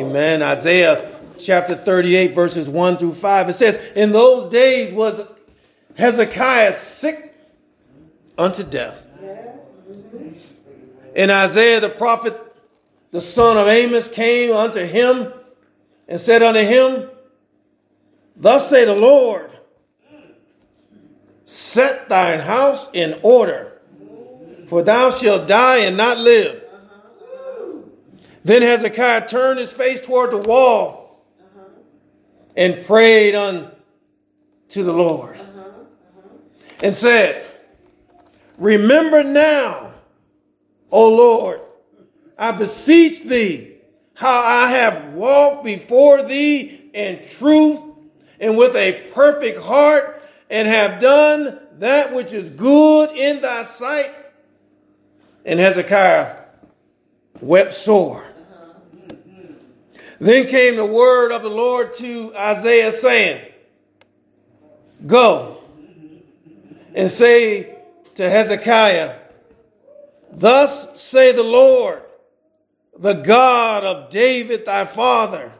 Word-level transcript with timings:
Amen. 0.00 0.44
Isaiah 0.44 1.12
chapter 1.40 1.74
38, 1.74 2.32
verses 2.32 2.68
1 2.68 2.98
through 2.98 3.14
5. 3.14 3.48
It 3.48 3.52
says, 3.54 3.76
In 3.96 4.12
those 4.12 4.48
days 4.48 4.92
was 4.92 5.26
Hezekiah 5.96 6.72
sick 6.72 7.34
unto 8.36 8.62
death. 8.62 8.96
And 11.16 11.32
Isaiah 11.32 11.80
the 11.80 11.88
prophet, 11.88 12.40
the 13.10 13.20
son 13.20 13.56
of 13.56 13.66
Amos, 13.66 14.06
came 14.06 14.52
unto 14.52 14.84
him 14.84 15.32
and 16.06 16.20
said 16.20 16.44
unto 16.44 16.60
him, 16.60 17.10
Thus 18.36 18.70
say 18.70 18.84
the 18.84 18.94
Lord, 18.94 19.50
set 21.44 22.08
thine 22.08 22.38
house 22.38 22.88
in 22.92 23.18
order, 23.24 23.72
for 24.68 24.84
thou 24.84 25.10
shalt 25.10 25.48
die 25.48 25.78
and 25.78 25.96
not 25.96 26.18
live. 26.18 26.62
Then 28.44 28.62
Hezekiah 28.62 29.28
turned 29.28 29.58
his 29.58 29.70
face 29.70 30.00
toward 30.00 30.30
the 30.30 30.38
wall 30.38 31.26
and 32.56 32.84
prayed 32.84 33.34
unto 33.34 33.72
the 34.72 34.92
Lord 34.92 35.38
and 36.82 36.94
said, 36.94 37.44
Remember 38.56 39.22
now, 39.22 39.92
O 40.90 41.08
Lord, 41.08 41.60
I 42.36 42.52
beseech 42.52 43.22
thee, 43.22 43.76
how 44.14 44.42
I 44.42 44.70
have 44.70 45.14
walked 45.14 45.64
before 45.64 46.22
thee 46.22 46.90
in 46.92 47.26
truth 47.28 47.80
and 48.40 48.56
with 48.56 48.76
a 48.76 49.10
perfect 49.12 49.60
heart, 49.62 50.22
and 50.50 50.66
have 50.66 51.00
done 51.00 51.58
that 51.74 52.14
which 52.14 52.32
is 52.32 52.48
good 52.50 53.10
in 53.10 53.42
thy 53.42 53.64
sight. 53.64 54.12
And 55.44 55.60
Hezekiah 55.60 56.36
wept 57.40 57.74
sore. 57.74 58.24
Then 60.20 60.46
came 60.46 60.76
the 60.76 60.86
word 60.86 61.30
of 61.30 61.42
the 61.42 61.50
Lord 61.50 61.94
to 61.94 62.34
Isaiah 62.36 62.92
saying, 62.92 63.52
Go 65.06 65.62
and 66.94 67.10
say 67.10 67.76
to 68.16 68.28
Hezekiah, 68.28 69.16
Thus 70.32 71.00
say 71.00 71.32
the 71.32 71.44
Lord, 71.44 72.02
the 72.98 73.14
God 73.14 73.84
of 73.84 74.10
David 74.10 74.66
thy 74.66 74.84
father. 74.84 75.52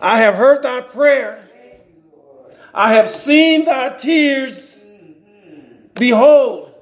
I 0.00 0.18
have 0.18 0.34
heard 0.34 0.62
thy 0.62 0.80
prayer. 0.80 1.48
I 2.74 2.94
have 2.94 3.10
seen 3.10 3.64
thy 3.64 3.96
tears. 3.96 4.84
Behold, 5.94 6.74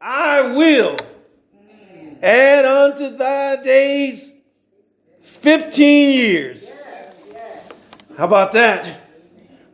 I 0.00 0.54
will 0.54 0.96
add 2.22 2.64
unto 2.64 3.16
thy 3.16 3.62
days 3.62 4.33
15 5.24 6.10
years. 6.10 6.82
How 8.16 8.26
about 8.26 8.52
that? 8.52 9.00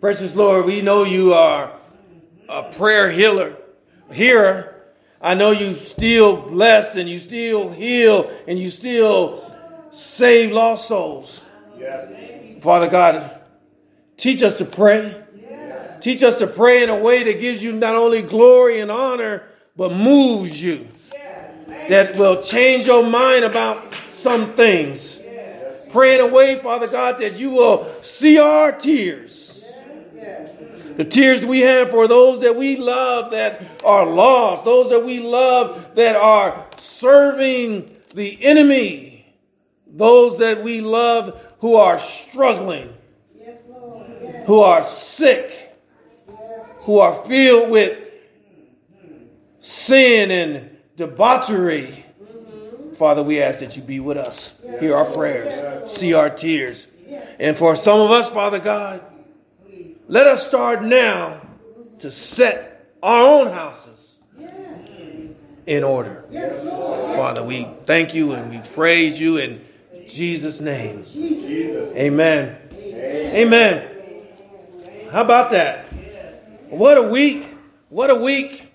Precious 0.00 0.34
Lord, 0.34 0.64
we 0.64 0.80
know 0.80 1.04
you 1.04 1.34
are 1.34 1.72
a 2.48 2.62
prayer 2.72 3.10
healer, 3.10 3.56
hearer. 4.12 4.74
I 5.20 5.34
know 5.34 5.50
you 5.50 5.74
still 5.74 6.48
bless 6.48 6.96
and 6.96 7.08
you 7.08 7.18
still 7.18 7.70
heal 7.70 8.30
and 8.46 8.58
you 8.58 8.70
still 8.70 9.52
save 9.92 10.52
lost 10.52 10.88
souls. 10.88 11.42
Yes. 11.76 12.62
Father 12.62 12.88
God, 12.88 13.38
teach 14.16 14.42
us 14.42 14.56
to 14.58 14.64
pray. 14.64 15.20
Yes. 15.36 16.02
Teach 16.02 16.22
us 16.22 16.38
to 16.38 16.46
pray 16.46 16.84
in 16.84 16.88
a 16.88 16.98
way 16.98 17.24
that 17.24 17.40
gives 17.40 17.60
you 17.62 17.72
not 17.72 17.96
only 17.96 18.22
glory 18.22 18.78
and 18.78 18.90
honor, 18.90 19.42
but 19.76 19.92
moves 19.92 20.62
you. 20.62 20.88
Yes. 21.12 21.88
That 21.90 22.16
will 22.16 22.40
change 22.40 22.86
your 22.86 23.04
mind 23.04 23.44
about 23.44 23.92
some 24.10 24.54
things 24.54 25.19
Pray 25.92 26.18
away, 26.18 26.56
Father 26.56 26.86
God, 26.86 27.18
that 27.18 27.36
you 27.38 27.50
will 27.50 27.86
see 28.02 28.38
our 28.38 28.72
tears. 28.72 29.64
The 30.96 31.04
tears 31.04 31.44
we 31.46 31.60
have 31.60 31.90
for 31.90 32.06
those 32.06 32.42
that 32.42 32.56
we 32.56 32.76
love 32.76 33.30
that 33.30 33.62
are 33.84 34.04
lost, 34.04 34.64
those 34.64 34.90
that 34.90 35.04
we 35.04 35.20
love 35.20 35.94
that 35.94 36.16
are 36.16 36.66
serving 36.76 37.96
the 38.14 38.44
enemy, 38.44 39.34
those 39.86 40.38
that 40.38 40.62
we 40.62 40.80
love 40.80 41.40
who 41.60 41.76
are 41.76 41.98
struggling, 41.98 42.92
who 44.46 44.60
are 44.60 44.84
sick, 44.84 45.76
who 46.80 46.98
are 46.98 47.24
filled 47.24 47.70
with 47.70 47.98
sin 49.60 50.30
and 50.30 50.76
debauchery 50.96 52.04
Father, 53.00 53.22
we 53.22 53.40
ask 53.40 53.60
that 53.60 53.78
you 53.78 53.82
be 53.82 53.98
with 53.98 54.18
us. 54.18 54.52
Hear 54.78 54.94
our 54.94 55.06
prayers. 55.06 55.90
See 55.90 56.12
our 56.12 56.28
tears. 56.28 56.86
And 57.38 57.56
for 57.56 57.74
some 57.74 57.98
of 57.98 58.10
us, 58.10 58.28
Father 58.28 58.58
God, 58.58 59.02
let 60.06 60.26
us 60.26 60.46
start 60.46 60.84
now 60.84 61.40
to 62.00 62.10
set 62.10 62.94
our 63.02 63.22
own 63.22 63.54
houses 63.54 64.18
in 65.66 65.82
order. 65.82 66.26
Father, 67.16 67.42
we 67.42 67.66
thank 67.86 68.14
you 68.14 68.32
and 68.32 68.50
we 68.50 68.58
praise 68.74 69.18
you 69.18 69.38
in 69.38 69.64
Jesus' 70.06 70.60
name. 70.60 71.06
Amen. 71.96 72.58
Amen. 72.74 73.88
How 75.10 75.22
about 75.22 75.52
that? 75.52 75.90
What 76.68 76.98
a 76.98 77.02
week. 77.08 77.56
What 77.88 78.10
a 78.10 78.16
week. 78.16 78.70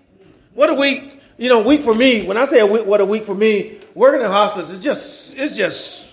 What 0.55 0.71
a 0.71 0.73
week. 0.73 1.21
You 1.37 1.49
know, 1.49 1.61
week 1.61 1.81
for 1.81 1.93
me, 1.93 2.25
when 2.25 2.37
I 2.37 2.45
say 2.45 2.59
a 2.59 2.65
week, 2.65 2.85
what 2.85 3.01
a 3.01 3.05
week 3.05 3.25
for 3.25 3.35
me, 3.35 3.79
working 3.93 4.21
in 4.21 4.27
hospice 4.27 4.69
is 4.69 4.79
just 4.79 5.35
it's 5.35 5.55
just 5.55 6.09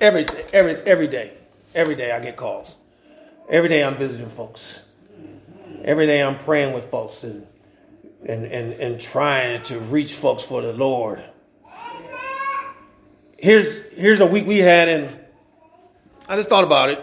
every 0.00 0.26
every 0.52 0.76
every 0.82 1.06
day. 1.06 1.36
Every 1.74 1.94
day 1.94 2.12
I 2.12 2.20
get 2.20 2.36
calls. 2.36 2.76
Every 3.48 3.68
day 3.68 3.84
I'm 3.84 3.96
visiting 3.96 4.30
folks. 4.30 4.80
Every 5.82 6.06
day 6.06 6.22
I'm 6.22 6.38
praying 6.38 6.72
with 6.72 6.90
folks 6.90 7.24
and 7.24 7.46
and 8.26 8.46
and, 8.46 8.72
and 8.72 9.00
trying 9.00 9.62
to 9.64 9.78
reach 9.80 10.14
folks 10.14 10.42
for 10.42 10.62
the 10.62 10.72
Lord. 10.72 11.22
Here's 13.36 13.82
here's 13.92 14.20
a 14.20 14.26
week 14.26 14.46
we 14.46 14.58
had 14.58 14.88
and 14.88 15.20
I 16.26 16.36
just 16.36 16.48
thought 16.48 16.64
about 16.64 16.88
it. 16.88 17.00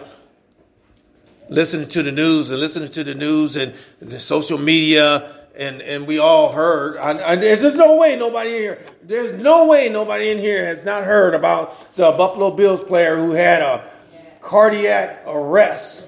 Listening 1.48 1.86
to 1.90 2.02
the 2.02 2.10
news 2.10 2.50
and 2.50 2.58
listening 2.58 2.88
to 2.88 3.04
the 3.04 3.14
news 3.14 3.54
and 3.54 3.74
the 4.00 4.18
social 4.18 4.58
media 4.58 5.41
and 5.56 5.82
and 5.82 6.06
we 6.06 6.18
all 6.18 6.52
heard. 6.52 6.96
I, 6.96 7.32
I, 7.32 7.36
there's 7.36 7.76
no 7.76 7.96
way 7.96 8.16
nobody 8.16 8.50
in 8.50 8.62
here. 8.62 8.86
There's 9.02 9.32
no 9.40 9.66
way 9.66 9.88
nobody 9.88 10.30
in 10.30 10.38
here 10.38 10.64
has 10.64 10.84
not 10.84 11.04
heard 11.04 11.34
about 11.34 11.94
the 11.96 12.12
Buffalo 12.12 12.50
Bills 12.50 12.82
player 12.84 13.16
who 13.16 13.32
had 13.32 13.62
a 13.62 13.84
cardiac 14.40 15.22
arrest 15.26 16.06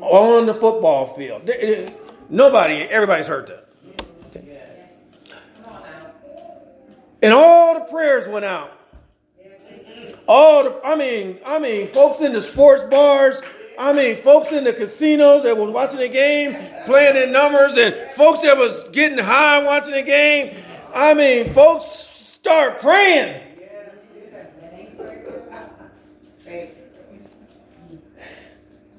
on 0.00 0.46
the 0.46 0.54
football 0.54 1.14
field. 1.14 1.50
Nobody, 2.28 2.82
everybody's 2.82 3.26
heard 3.26 3.46
that. 3.48 3.66
And 7.22 7.32
all 7.32 7.74
the 7.74 7.80
prayers 7.80 8.28
went 8.28 8.44
out. 8.44 8.72
All 10.28 10.64
the, 10.64 10.80
I 10.84 10.96
mean, 10.96 11.38
I 11.46 11.58
mean, 11.58 11.86
folks 11.86 12.20
in 12.20 12.32
the 12.32 12.42
sports 12.42 12.84
bars, 12.84 13.40
I 13.78 13.92
mean, 13.92 14.16
folks 14.16 14.52
in 14.52 14.64
the 14.64 14.72
casinos 14.72 15.42
that 15.44 15.56
was 15.56 15.70
watching 15.70 15.98
the 15.98 16.08
game, 16.08 16.56
playing 16.86 17.14
their 17.14 17.26
numbers, 17.26 17.76
and 17.76 17.94
folks 18.12 18.40
that 18.40 18.56
was 18.56 18.88
getting 18.92 19.18
high 19.18 19.62
watching 19.62 19.92
the 19.92 20.02
game. 20.02 20.56
I 20.94 21.14
mean, 21.14 21.52
folks 21.52 21.84
start 21.86 22.80
praying. 22.80 23.42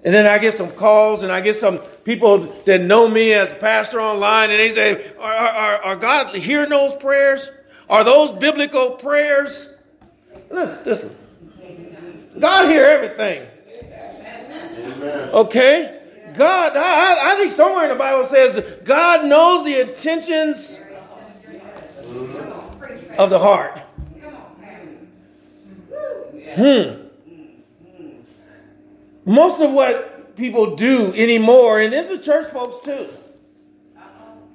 And 0.04 0.14
then 0.14 0.26
I 0.26 0.38
get 0.38 0.54
some 0.54 0.72
calls 0.72 1.22
and 1.22 1.34
I 1.34 1.42
get 1.42 1.58
some 1.58 1.80
people 2.06 2.40
that 2.66 2.80
know 2.80 3.10
me 3.10 3.34
as 3.34 3.52
a 3.52 3.56
pastor 3.56 4.00
online 4.00 4.52
and 4.52 4.60
they 4.60 4.74
say, 4.74 5.12
are, 5.20 5.34
are, 5.34 5.84
are 5.84 5.96
God 5.98 6.34
hearing 6.34 6.70
those 6.70 6.96
prayers? 6.96 7.50
Are 7.90 8.06
those 8.06 8.32
biblical 8.32 8.92
prayers? 8.92 9.70
Listen, 10.50 11.14
God 12.40 12.70
hear 12.70 12.86
everything. 12.86 13.48
Okay? 15.34 16.00
God, 16.36 16.74
I, 16.76 17.34
I 17.34 17.36
think 17.36 17.52
somewhere 17.54 17.84
in 17.86 17.90
the 17.90 17.96
Bible 17.96 18.26
says 18.26 18.78
God 18.84 19.26
knows 19.26 19.66
the 19.66 19.82
intentions 19.82 20.80
of 23.18 23.30
the 23.30 23.40
heart. 23.40 23.80
Hmm. 26.56 27.08
Most 29.26 29.62
of 29.62 29.72
what 29.72 30.36
people 30.36 30.76
do 30.76 31.14
anymore, 31.16 31.82
and 31.82 31.92
this 31.92 32.10
is 32.10 32.26
church 32.26 32.48
folks 32.52 32.86
too. 32.86 33.08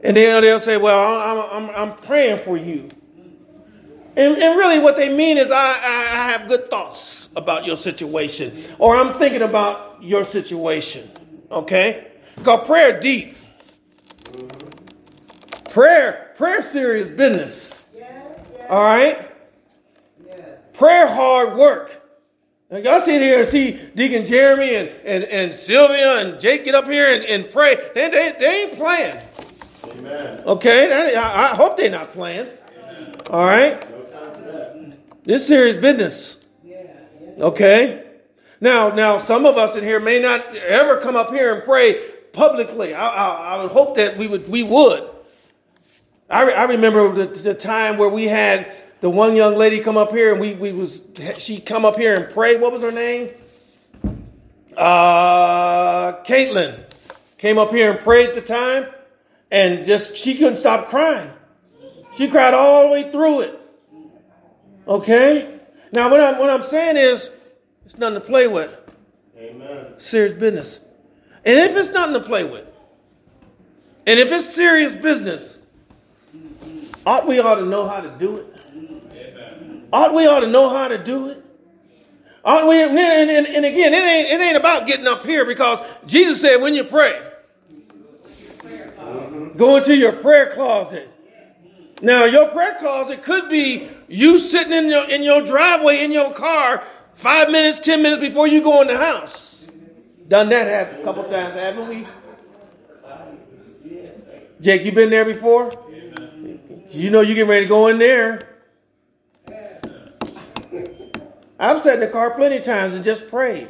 And 0.03 0.17
then 0.17 0.43
they'll 0.43 0.61
say, 0.61 0.79
Well, 0.79 1.51
I'm, 1.53 1.69
I'm, 1.71 1.77
I'm 1.77 1.97
praying 1.97 2.39
for 2.39 2.57
you. 2.57 2.89
And, 4.17 4.37
and 4.37 4.59
really, 4.59 4.79
what 4.79 4.97
they 4.97 5.09
mean 5.15 5.39
is, 5.39 5.51
I, 5.51 5.57
I 5.57 6.31
have 6.33 6.49
good 6.49 6.69
thoughts 6.69 7.29
about 7.35 7.65
your 7.65 7.77
situation, 7.77 8.63
or 8.79 8.97
I'm 8.97 9.15
thinking 9.15 9.43
about 9.43 10.03
your 10.03 10.25
situation. 10.25 11.11
Okay? 11.51 12.09
Because 12.37 12.67
prayer 12.67 13.01
deep. 13.01 13.37
Prayer, 15.71 16.33
prayer 16.37 16.61
serious 16.61 17.09
business. 17.09 17.71
Yes, 17.95 18.39
yes. 18.53 18.67
All 18.69 18.83
right? 18.83 19.31
Yes. 20.27 20.39
Prayer 20.75 21.07
hard 21.07 21.57
work. 21.57 22.03
Now 22.71 22.79
y'all 22.79 23.01
sit 23.01 23.21
here 23.21 23.41
and 23.41 23.49
see 23.49 23.79
Deacon 23.95 24.25
Jeremy 24.25 24.75
and, 24.75 24.89
and, 25.05 25.25
and 25.25 25.55
Sylvia 25.55 26.27
and 26.27 26.41
Jake 26.41 26.65
get 26.65 26.75
up 26.75 26.87
here 26.87 27.15
and, 27.15 27.25
and 27.25 27.51
pray. 27.51 27.77
They, 27.95 28.09
they, 28.09 28.35
they 28.39 28.63
ain't 28.63 28.79
playing. 28.79 29.23
Amen. 29.85 30.43
Okay, 30.47 30.89
that, 30.89 31.17
I, 31.17 31.45
I, 31.45 31.55
hope 31.55 31.77
they're 31.77 31.91
not 31.91 32.13
playing. 32.13 32.49
Amen. 32.49 33.15
All 33.31 33.45
right. 33.45 33.92
This 35.25 35.47
serious 35.47 35.77
business. 35.77 36.37
Okay. 37.39 38.05
Now, 38.61 38.91
now, 38.91 39.19
some 39.19 39.47
of 39.47 39.57
us 39.57 39.77
in 39.77 39.85
here 39.85 40.01
may 40.01 40.21
not 40.21 40.55
ever 40.57 40.99
come 40.99 41.17
up 41.17 41.33
here 41.33 41.55
and 41.55 41.65
pray 41.65 42.01
publicly. 42.33 42.95
I, 42.95 43.09
I, 43.09 43.55
I 43.55 43.63
would 43.63 43.73
hope 43.73 43.97
that 43.97 44.17
we 44.17 44.27
would. 44.27 44.49
We 44.49 44.63
would. 44.63 45.09
I, 46.31 46.45
re, 46.45 46.53
I 46.53 46.65
remember 46.65 47.13
the, 47.13 47.27
the 47.27 47.55
time 47.55 47.99
where 47.99 48.09
we 48.09 48.25
had 48.25 48.71
the 49.01 49.11
one 49.11 49.37
young 49.37 49.57
lady 49.57 49.81
come 49.81 49.97
up 49.97 50.13
here 50.13 50.33
and 50.33 50.41
we, 50.41 50.55
we 50.55 50.73
was 50.73 51.03
she 51.39 51.59
come 51.61 51.85
up 51.85 51.97
here 51.97 52.15
and 52.17 52.33
pray. 52.33 52.57
What 52.57 52.73
was 52.73 52.83
her 52.83 52.93
name? 52.93 53.31
Uh, 54.77 56.23
Caitlin 56.23 56.85
came 57.37 57.59
up 57.59 57.71
here 57.71 57.93
and 57.93 58.01
prayed 58.01 58.31
at 58.31 58.35
the 58.35 58.41
time, 58.41 58.87
and 59.51 59.85
just 59.85 60.17
she 60.17 60.37
couldn't 60.37 60.57
stop 60.57 60.89
crying. 60.89 61.31
She 62.17 62.29
cried 62.29 62.55
all 62.55 62.85
the 62.85 62.89
way 62.91 63.11
through 63.11 63.41
it. 63.41 63.62
Okay. 64.87 65.61
Now 65.93 66.11
what 66.11 66.21
I'm 66.21 66.39
what 66.39 66.51
I'm 66.51 66.63
saying 66.63 66.97
is, 66.97 67.31
it's 67.85 67.99
nothing 67.99 68.21
to 68.21 68.27
play 68.27 68.47
with. 68.47 68.79
Amen. 69.37 69.99
Serious 69.99 70.35
business. 70.35 70.81
And 71.45 71.59
if 71.59 71.77
it's 71.77 71.91
nothing 71.91 72.15
to 72.15 72.21
play 72.21 72.45
with, 72.45 72.67
and 74.07 74.19
if 74.19 74.31
it's 74.33 74.55
serious 74.55 74.95
business, 74.95 75.59
ought 77.05 77.27
we 77.27 77.41
ought 77.41 77.57
to 77.57 77.67
know 77.67 77.87
how 77.87 78.01
to 78.01 78.11
do 78.19 78.39
it? 78.39 78.53
Ought 79.93 80.15
we 80.15 80.27
ought 80.27 80.41
to 80.41 80.47
know 80.47 80.71
how 80.71 80.89
to 80.89 80.97
do 81.03 81.29
it? 81.29 81.45
Aren't 82.45 82.69
we? 82.69 82.83
And, 82.83 82.99
and, 82.99 83.47
and, 83.47 83.65
again, 83.65 83.95
it 83.95 84.05
ain't, 84.05 84.29
it 84.29 84.45
ain't 84.45 84.57
about 84.57 84.87
getting 84.87 85.07
up 85.07 85.25
here 85.25 85.45
because 85.45 85.79
Jesus 86.07 86.41
said 86.41 86.57
when 86.61 86.75
you 86.75 86.83
pray, 86.83 87.21
go 89.57 89.77
into 89.77 89.97
your 89.97 90.13
prayer 90.13 90.51
closet. 90.51 91.09
Now, 92.01 92.25
your 92.25 92.49
prayer 92.49 92.77
closet 92.81 93.23
could 93.23 93.49
be 93.49 93.89
you 94.13 94.39
sitting 94.39 94.75
in 94.75 94.91
your, 94.91 95.09
in 95.09 95.23
your 95.23 95.41
driveway 95.41 96.05
in 96.05 96.13
your 96.13 96.35
car 96.35 96.85
five 97.15 97.51
minutes, 97.51 97.81
ten 97.81 98.03
minutes 98.03 98.21
before 98.21 98.47
you 98.47 98.61
go 98.61 98.83
in 98.83 98.89
the 98.89 98.97
house. 98.97 99.67
Done 100.29 100.51
that 100.51 101.01
a 101.01 101.03
couple 101.03 101.25
times, 101.25 101.55
haven't 101.55 101.89
we? 101.89 102.07
Jake, 104.61 104.85
you 104.85 104.93
been 104.93 105.09
there 105.09 105.25
before? 105.25 105.73
You 106.91 107.11
know 107.11 107.23
you 107.23 107.35
get 107.35 107.49
ready 107.49 107.65
to 107.65 107.69
go 107.69 107.87
in 107.87 107.99
there. 107.99 108.49
I've 111.59 111.81
sat 111.81 111.95
in 111.95 112.01
the 112.01 112.09
car 112.09 112.35
plenty 112.35 112.57
of 112.57 112.63
times 112.63 112.95
and 112.95 113.03
just 113.03 113.29
prayed. 113.29 113.69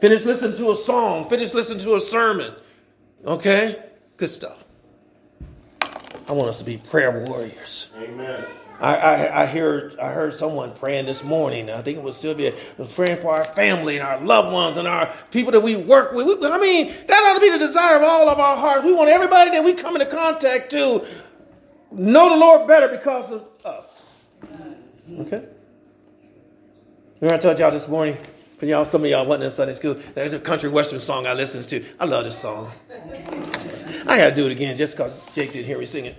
Finish 0.00 0.24
listening 0.24 0.56
to 0.58 0.70
a 0.70 0.76
song, 0.76 1.28
finish 1.28 1.52
listening 1.54 1.82
to 1.84 1.96
a 1.96 2.00
sermon. 2.00 2.54
Okay? 3.24 3.82
Good 4.16 4.30
stuff. 4.30 4.64
I 5.82 6.32
want 6.32 6.50
us 6.50 6.58
to 6.58 6.64
be 6.64 6.78
prayer 6.78 7.24
warriors. 7.26 7.88
Amen. 7.96 8.46
I, 8.80 8.94
I, 8.94 9.42
I, 9.42 9.46
heard 9.46 9.98
I 9.98 10.12
heard 10.12 10.34
someone 10.34 10.72
praying 10.72 11.06
this 11.06 11.24
morning. 11.24 11.68
I 11.68 11.82
think 11.82 11.98
it 11.98 12.02
was 12.02 12.16
Sylvia 12.16 12.54
was 12.76 12.92
praying 12.92 13.20
for 13.20 13.34
our 13.34 13.44
family 13.44 13.98
and 13.98 14.06
our 14.06 14.20
loved 14.20 14.52
ones 14.52 14.76
and 14.76 14.86
our 14.86 15.12
people 15.32 15.50
that 15.52 15.60
we 15.60 15.74
work 15.74 16.12
with. 16.12 16.26
We, 16.26 16.48
I 16.48 16.58
mean, 16.58 16.94
that 17.08 17.22
ought 17.22 17.34
to 17.34 17.40
be 17.40 17.50
the 17.50 17.58
desire 17.58 17.96
of 17.96 18.02
all 18.02 18.28
of 18.28 18.38
our 18.38 18.56
hearts. 18.56 18.84
We 18.84 18.94
want 18.94 19.10
everybody 19.10 19.50
that 19.50 19.64
we 19.64 19.74
come 19.74 19.96
into 19.96 20.06
contact 20.06 20.70
to 20.70 21.04
know 21.90 22.28
the 22.30 22.36
Lord 22.36 22.68
better 22.68 22.88
because 22.88 23.32
of 23.32 23.48
us. 23.64 24.02
Okay. 24.44 25.44
Remember 27.20 27.34
I 27.34 27.38
told 27.38 27.58
y'all 27.58 27.72
this 27.72 27.88
morning, 27.88 28.16
for 28.58 28.66
y'all, 28.66 28.84
some 28.84 29.02
of 29.02 29.10
y'all 29.10 29.26
wasn't 29.26 29.44
in 29.44 29.50
Sunday 29.50 29.74
school, 29.74 29.96
there's 30.14 30.32
a 30.32 30.38
country 30.38 30.68
western 30.68 31.00
song 31.00 31.26
I 31.26 31.32
listened 31.32 31.66
to. 31.68 31.84
I 31.98 32.04
love 32.04 32.24
this 32.24 32.38
song. 32.38 32.72
I 34.06 34.16
gotta 34.18 34.34
do 34.34 34.46
it 34.46 34.52
again 34.52 34.76
just 34.76 34.96
because 34.96 35.16
Jake 35.34 35.52
didn't 35.52 35.66
hear 35.66 35.78
me 35.78 35.86
sing 35.86 36.06
it. 36.06 36.16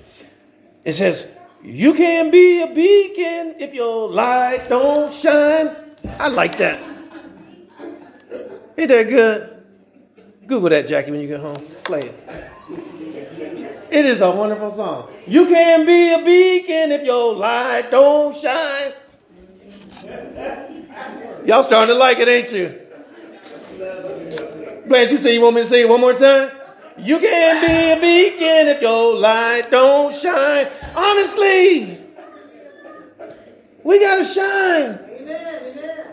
It 0.84 0.94
says, 0.94 1.26
You 1.62 1.94
can 1.94 2.32
be 2.32 2.62
a 2.62 2.68
beacon 2.68 3.56
if 3.60 3.74
your 3.74 4.10
light 4.10 4.68
don't 4.70 5.12
shine. 5.12 5.76
I 6.18 6.30
like 6.30 6.58
that. 6.58 6.80
Ain't 8.78 8.88
that 8.88 9.10
good? 9.10 9.64
Google 10.48 10.70
that, 10.70 10.88
Jackie, 10.88 11.12
when 11.12 11.20
you 11.20 11.28
get 11.28 11.42
home. 11.42 11.66
Play 11.84 12.04
it. 12.04 12.16
It 13.92 14.06
is 14.06 14.22
a 14.22 14.32
wonderful 14.32 14.72
song. 14.72 15.12
You 15.28 15.48
can 15.48 15.86
be 15.86 16.14
a 16.14 16.20
beacon 16.20 16.92
if 16.92 17.04
your 17.06 17.34
light 17.34 17.92
don't 17.92 18.36
shine. 18.36 18.94
Y'all 21.46 21.64
starting 21.64 21.94
to 21.94 22.00
like 22.00 22.20
it, 22.20 22.28
ain't 22.28 22.52
you? 22.52 22.80
Blanche, 24.88 25.12
you 25.12 25.18
say 25.18 25.34
you 25.34 25.42
want 25.42 25.56
me 25.56 25.62
to 25.62 25.68
say 25.68 25.82
it 25.82 25.90
one 25.90 26.00
more 26.00 26.14
time? 26.14 26.52
You 27.02 27.20
can 27.20 27.62
be 27.66 27.92
a 27.92 28.02
beacon 28.02 28.68
if 28.68 28.82
your 28.82 29.16
light 29.16 29.72
don't 29.72 30.14
shine. 30.14 30.68
Honestly, 30.96 32.00
we 33.84 34.00
gotta 34.00 34.26
shine. 34.26 35.00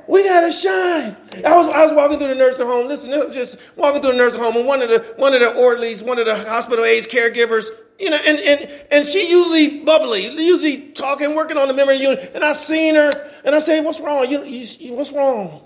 We 0.09 0.23
gotta 0.23 0.53
shine. 0.53 1.17
I 1.45 1.57
was 1.57 1.69
I 1.69 1.85
was 1.85 1.93
walking 1.93 2.19
through 2.19 2.29
the 2.29 2.35
nursing 2.35 2.67
home. 2.67 2.87
Listen, 2.87 3.11
just 3.33 3.59
walking 3.75 4.01
through 4.01 4.13
the 4.13 4.19
nursing 4.19 4.41
home, 4.41 4.57
and 4.57 4.67
one 4.67 4.83
of 4.83 4.89
the 4.89 5.01
one 5.17 5.35
of 5.35 5.41
the 5.41 5.55
orderlies, 5.55 6.03
one 6.03 6.19
of 6.19 6.27
the 6.27 6.37
hospital 6.37 6.85
aides, 6.85 7.07
caregivers, 7.07 7.67
you 7.99 8.11
know, 8.11 8.19
and, 8.27 8.39
and, 8.41 8.71
and 8.91 9.07
she 9.07 9.31
usually 9.31 9.81
bubbly, 9.81 10.27
usually 10.27 10.91
talking, 10.91 11.35
working 11.35 11.57
on 11.57 11.69
the 11.69 11.75
memory 11.75 11.97
unit. 11.97 12.33
And 12.35 12.45
I 12.45 12.53
seen 12.53 12.95
her 12.95 13.11
and 13.45 13.55
I 13.55 13.59
say, 13.59 13.81
what's 13.81 14.01
wrong? 14.01 14.29
You, 14.31 14.45
you, 14.45 14.95
what's 14.95 15.13
wrong? 15.13 15.63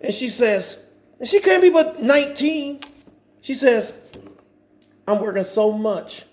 And 0.00 0.12
she 0.12 0.28
says, 0.28 0.78
and 1.18 1.28
she 1.28 1.40
can't 1.40 1.62
be 1.62 1.70
but 1.70 2.02
19. 2.02 2.80
She 3.40 3.54
says, 3.54 3.92
I'm 5.06 5.20
working 5.20 5.44
so 5.44 5.72
much. 5.72 6.24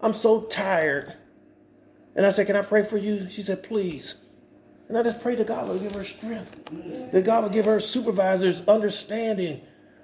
I'm 0.00 0.12
so 0.12 0.42
tired. 0.42 1.14
And 2.16 2.26
I 2.26 2.30
said, 2.30 2.46
can 2.46 2.56
I 2.56 2.62
pray 2.62 2.84
for 2.84 2.96
you? 2.96 3.28
She 3.30 3.42
said, 3.42 3.62
please. 3.62 4.14
And 4.88 4.98
I 4.98 5.02
just 5.02 5.20
pray 5.22 5.36
that 5.36 5.46
God 5.46 5.68
will 5.68 5.78
give 5.78 5.92
her 5.92 6.04
strength. 6.04 6.56
That 7.12 7.24
God 7.24 7.44
will 7.44 7.50
give 7.50 7.66
her 7.66 7.78
supervisors 7.80 8.62
understanding 8.66 9.60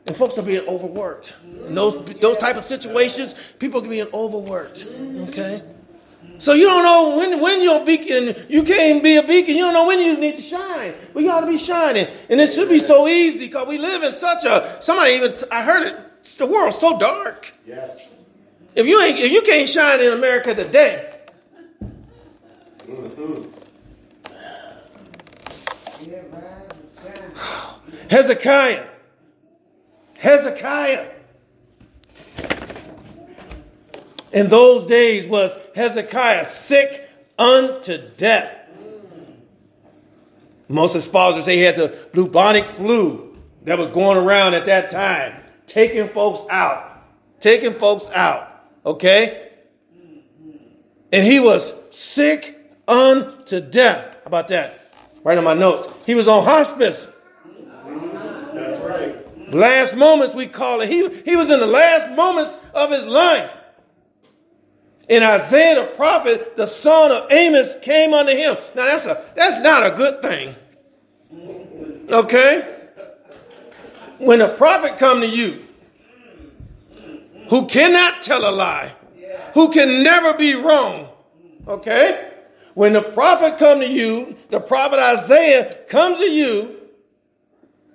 and 0.07 0.17
folks 0.17 0.39
are 0.39 0.43
being 0.43 0.67
overworked. 0.69 1.37
In 1.67 1.75
those 1.75 1.95
those 2.21 2.37
type 2.37 2.57
of 2.57 2.63
situations, 2.63 3.35
people 3.59 3.85
are 3.85 3.89
being 3.89 4.07
overworked. 4.15 4.87
Okay? 5.29 5.63
So 6.39 6.53
you 6.53 6.67
don't 6.67 6.83
know 6.83 7.17
when 7.19 7.41
when 7.41 7.61
you're 7.61 7.85
beacon, 7.85 8.47
you 8.49 8.63
can't 8.63 9.03
be 9.03 9.17
a 9.17 9.23
beacon. 9.23 9.57
You 9.57 9.65
don't 9.65 9.75
know 9.75 9.87
when 9.87 9.99
you 9.99 10.17
need 10.17 10.37
to 10.37 10.43
shine. 10.43 10.95
We 11.15 11.25
got 11.25 11.41
to 11.41 11.47
be 11.47 11.59
shining, 11.59 12.07
and 12.29 12.41
it 12.41 12.49
should 12.49 12.69
be 12.69 12.79
so 12.79 13.09
easy 13.09 13.47
because 13.47 13.67
we 13.67 13.79
live 13.79 14.03
in 14.03 14.13
such 14.15 14.45
a. 14.45 14.79
Somebody 14.81 15.13
even 15.13 15.37
I 15.51 15.63
heard 15.63 15.87
it. 15.87 15.99
The 16.35 16.47
world's 16.47 16.79
so 16.79 16.99
dark. 16.99 17.55
Yes. 17.65 18.09
If 18.75 18.87
you 18.87 19.01
ain't 19.01 19.19
if 19.19 19.31
you 19.31 19.43
can't 19.43 19.69
shine 19.69 20.01
in 20.01 20.13
America 20.13 20.55
today. 20.55 21.15
Mm-hmm. 22.87 23.43
Hezekiah 28.11 28.87
Hezekiah. 30.19 31.11
In 34.33 34.49
those 34.49 34.87
days 34.87 35.27
was 35.29 35.55
Hezekiah 35.75 36.45
sick 36.45 37.09
unto 37.39 37.99
death. 38.17 38.55
Most 40.69 40.91
of 40.91 40.97
expositors 40.97 41.45
say 41.45 41.57
he 41.57 41.63
had 41.63 41.77
the 41.77 41.97
bubonic 42.13 42.65
flu 42.65 43.39
that 43.63 43.79
was 43.79 43.91
going 43.91 44.19
around 44.19 44.55
at 44.55 44.67
that 44.67 44.91
time, 44.91 45.41
taking 45.67 46.09
folks 46.09 46.45
out, 46.51 47.03
taking 47.41 47.75
folks 47.75 48.09
out. 48.11 48.65
Okay? 48.85 49.51
And 51.13 51.25
he 51.25 51.41
was 51.41 51.73
sick 51.91 52.59
unto 52.87 53.61
death. 53.61 54.05
How 54.05 54.27
about 54.27 54.49
that? 54.49 54.93
Right 55.23 55.39
on 55.39 55.45
my 55.45 55.55
notes. 55.55 55.87
He 56.05 56.15
was 56.15 56.29
on 56.29 56.45
hospice. 56.45 57.09
That's 58.55 58.85
right. 58.85 59.53
Last 59.55 59.97
moments, 59.97 60.35
we 60.35 60.47
call 60.47 60.81
it. 60.81 60.89
He, 60.89 61.09
he 61.25 61.37
was 61.37 61.51
in 61.51 61.61
the 61.61 61.67
last 61.67 62.11
moments 62.13 62.57
of 62.75 62.91
his 62.91 63.07
life. 63.07 63.53
And 65.09 65.23
Isaiah 65.23 65.83
the 65.83 65.87
prophet, 65.95 66.57
the 66.57 66.67
son 66.67 67.13
of 67.13 67.31
Amos, 67.31 67.77
came 67.81 68.13
unto 68.13 68.33
him. 68.33 68.57
Now 68.75 68.87
that's 68.87 69.07
a 69.07 69.25
that's 69.37 69.63
not 69.63 69.87
a 69.87 69.91
good 69.93 70.21
thing. 70.21 70.57
Okay? 72.11 72.76
When 74.19 74.41
a 74.41 74.49
prophet 74.49 74.99
come 74.99 75.21
to 75.21 75.29
you 75.29 75.65
who 77.49 77.67
cannot 77.67 78.23
tell 78.23 78.49
a 78.49 78.53
lie, 78.53 78.95
who 79.55 79.71
can 79.71 80.03
never 80.03 80.35
be 80.35 80.55
wrong, 80.55 81.09
okay? 81.67 82.33
When 82.75 82.93
the 82.93 83.03
prophet 83.03 83.59
come 83.59 83.81
to 83.81 83.89
you, 83.89 84.37
the 84.51 84.61
prophet 84.61 84.99
Isaiah 84.99 85.75
comes 85.89 86.19
to 86.19 86.31
you 86.31 86.77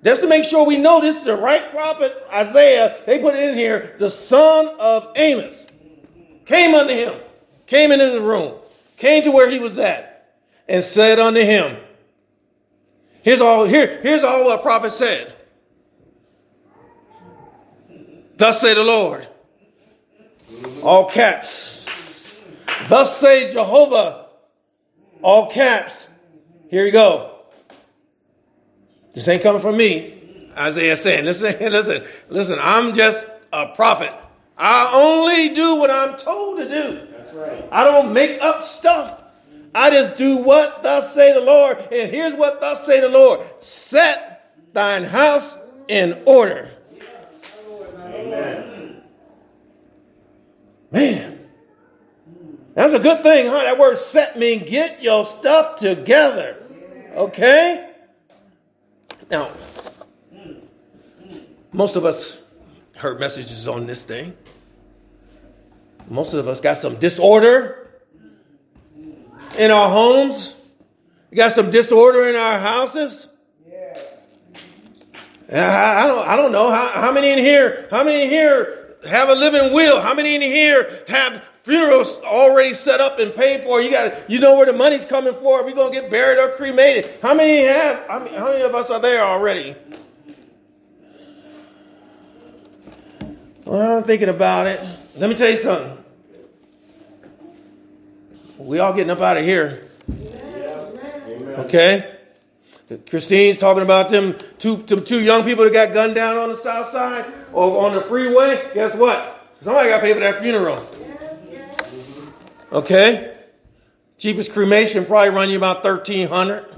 just 0.04 0.22
to 0.24 0.28
make 0.28 0.44
sure 0.44 0.66
we 0.66 0.78
know 0.78 1.00
this 1.00 1.16
is 1.16 1.24
the 1.24 1.36
right 1.36 1.70
prophet, 1.72 2.16
Isaiah, 2.34 2.98
they 3.06 3.20
put 3.20 3.36
it 3.36 3.50
in 3.50 3.56
here, 3.56 3.96
the 4.00 4.10
son 4.10 4.70
of 4.80 5.12
Amos, 5.16 5.68
came 6.46 6.74
unto 6.74 6.94
him, 6.94 7.20
came 7.68 7.92
into 7.92 8.10
the 8.10 8.22
room, 8.22 8.56
came 8.98 9.24
to 9.24 9.32
where 9.32 9.50
he 9.50 9.60
was 9.60 9.78
at, 9.78 10.34
and 10.68 10.84
said 10.84 11.20
unto 11.20 11.42
him, 11.42 11.78
Here's 13.22 13.42
all, 13.42 13.66
here, 13.66 14.00
here's 14.01 14.24
all 14.24 14.46
what 14.46 14.63
prophet 14.63 14.94
said. 14.94 15.36
Thus 18.42 18.60
say 18.60 18.74
the 18.74 18.84
Lord. 18.84 19.28
All 20.82 21.08
caps. 21.08 21.86
Thus 22.90 23.20
say 23.20 23.54
Jehovah. 23.54 24.30
All 25.22 25.52
caps. 25.52 26.08
Here 26.68 26.84
you 26.84 26.92
go. 26.92 27.36
This 29.14 29.28
ain't 29.28 29.44
coming 29.44 29.62
from 29.62 29.78
me. 29.78 30.50
Isaiah 30.58 30.98
saying, 30.98 31.26
listen, 31.26 31.56
listen, 31.72 32.04
listen, 32.30 32.58
I'm 32.60 32.96
just 32.96 33.28
a 33.54 33.68
prophet. 33.76 34.12
I 34.58 34.92
only 34.92 35.54
do 35.54 35.76
what 35.76 35.92
I'm 35.92 36.18
told 36.18 36.58
to 36.58 36.64
do. 36.68 37.08
That's 37.12 37.34
right. 37.36 37.70
I 37.72 37.84
don't 37.84 38.12
make 38.12 38.42
up 38.42 38.64
stuff. 38.64 39.22
I 39.76 39.92
just 39.92 40.18
do 40.18 40.38
what 40.38 40.82
thus 40.82 41.14
say 41.14 41.32
the 41.32 41.42
Lord. 41.42 41.78
And 41.92 42.10
here's 42.10 42.34
what 42.34 42.60
thus 42.60 42.88
say 42.88 43.02
the 43.02 43.10
Lord. 43.10 43.42
Set 43.64 44.74
thine 44.74 45.04
house 45.04 45.56
in 45.88 46.24
order. 46.26 46.72
Man. 50.92 51.48
That's 52.74 52.94
a 52.94 53.00
good 53.00 53.24
thing, 53.24 53.48
huh? 53.48 53.63
That 53.63 53.78
word 53.78 53.98
set 53.98 54.38
means 54.38 54.70
get 54.70 55.04
your 55.04 55.25
stuff 55.25 55.80
together. 55.80 56.63
Okay? 57.13 57.90
Now, 59.30 59.51
most 61.72 61.96
of 61.96 62.06
us 62.06 62.40
heard 62.96 63.20
messages 63.20 63.68
on 63.68 63.88
this 63.88 64.04
thing. 64.04 64.36
Most 66.08 66.34
of 66.34 66.48
us 66.48 66.60
got 66.60 66.78
some 66.78 66.98
disorder 66.98 68.01
in 69.58 69.72
our 69.72 69.90
homes. 69.90 70.56
We 71.30 71.38
got 71.38 71.54
some 71.54 71.70
disorder 71.70 72.28
in 72.28 72.36
our 72.36 72.60
houses. 72.60 73.28
Uh, 75.51 75.58
I, 75.58 76.03
I 76.03 76.08
don't, 76.08 76.27
I 76.27 76.36
don't 76.38 76.51
know 76.51 76.72
how, 76.72 76.88
how 76.89 77.12
many 77.12 77.29
in 77.29 77.38
here, 77.38 77.88
how 77.91 78.03
many 78.03 78.24
in 78.24 78.29
here 78.29 78.96
have 79.10 79.29
a 79.29 79.36
living 79.36 79.74
will? 79.74 80.00
How 80.00 80.13
many 80.13 80.36
in 80.36 80.41
here 80.41 81.03
have 81.10 81.43
funerals 81.63 82.08
already 82.24 82.74
set 82.74 83.01
up 83.01 83.20
and 83.20 83.36
paid 83.36 83.63
for? 83.63 83.81
You 83.81 83.91
got, 83.91 84.29
you 84.29 84.39
know 84.39 84.55
where 84.55 84.65
the 84.65 84.74
money's 84.74 85.03
coming 85.03 85.34
for. 85.34 85.60
if 85.60 85.65
you're 85.65 85.65
we 85.65 85.74
gonna 85.74 85.91
get 85.91 86.10
buried 86.10 86.39
or 86.39 86.55
cremated? 86.55 87.10
How 87.22 87.34
many 87.34 87.65
have? 87.65 88.08
How 88.08 88.20
many, 88.20 88.36
how 88.36 88.46
many 88.46 88.62
of 88.62 88.74
us 88.74 88.89
are 88.89 89.00
there 89.00 89.24
already? 89.24 89.75
Well, 93.65 93.98
I'm 93.98 94.03
thinking 94.03 94.29
about 94.29 94.67
it. 94.67 94.79
Let 95.17 95.29
me 95.29 95.36
tell 95.36 95.50
you 95.50 95.58
something. 95.58 95.98
We 98.58 98.79
all 98.79 98.93
getting 98.93 99.12
up 99.12 99.20
out 99.20 99.38
of 99.38 99.43
here. 99.43 99.89
Okay? 101.58 102.21
Christine's 102.98 103.60
talking 103.60 103.84
about 103.84 104.10
them 104.10 104.36
two, 104.60 104.84
two 104.84 105.24
young 105.24 105.44
people 105.44 105.64
that 105.64 105.74
got 105.74 105.94
gunned 105.94 106.16
down 106.16 106.38
on 106.38 106.50
the 106.50 106.56
south 106.56 106.88
side 106.88 107.26
or 107.54 107.86
on 107.86 107.94
the 107.94 108.02
freeway. 108.02 108.72
Guess 108.74 108.96
what? 108.96 109.50
Somebody 109.62 109.90
got 109.90 109.98
to 109.98 110.04
pay 110.04 110.14
for 110.14 110.20
that 110.20 110.42
funeral. 110.42 110.88
Okay? 112.72 113.38
Cheapest 114.18 114.52
cremation 114.52 115.06
probably 115.06 115.30
run 115.30 115.50
you 115.50 115.58
about 115.58 115.84
1300 115.84 116.72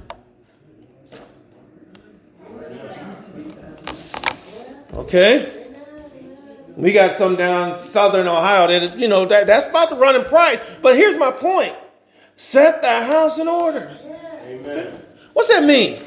Okay? 4.93 5.67
We 6.75 6.91
got 6.91 7.15
some 7.15 7.36
down 7.36 7.77
southern 7.77 8.27
Ohio 8.27 8.67
that, 8.67 8.98
you 8.98 9.08
know, 9.08 9.25
that, 9.25 9.48
that's 9.48 9.67
about 9.67 9.89
the 9.89 9.96
running 9.96 10.25
price. 10.25 10.60
But 10.82 10.96
here's 10.96 11.17
my 11.17 11.32
point 11.32 11.75
set 12.36 12.82
that 12.82 13.08
house 13.08 13.38
in 13.38 13.48
order. 13.48 14.00
Amen. 14.46 15.02
What's 15.33 15.49
that 15.49 15.63
mean? 15.63 16.01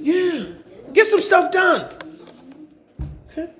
Yeah. 0.00 0.44
Get 0.92 1.06
some 1.06 1.20
stuff 1.20 1.50
done. 1.50 1.92
Okay. 3.30 3.50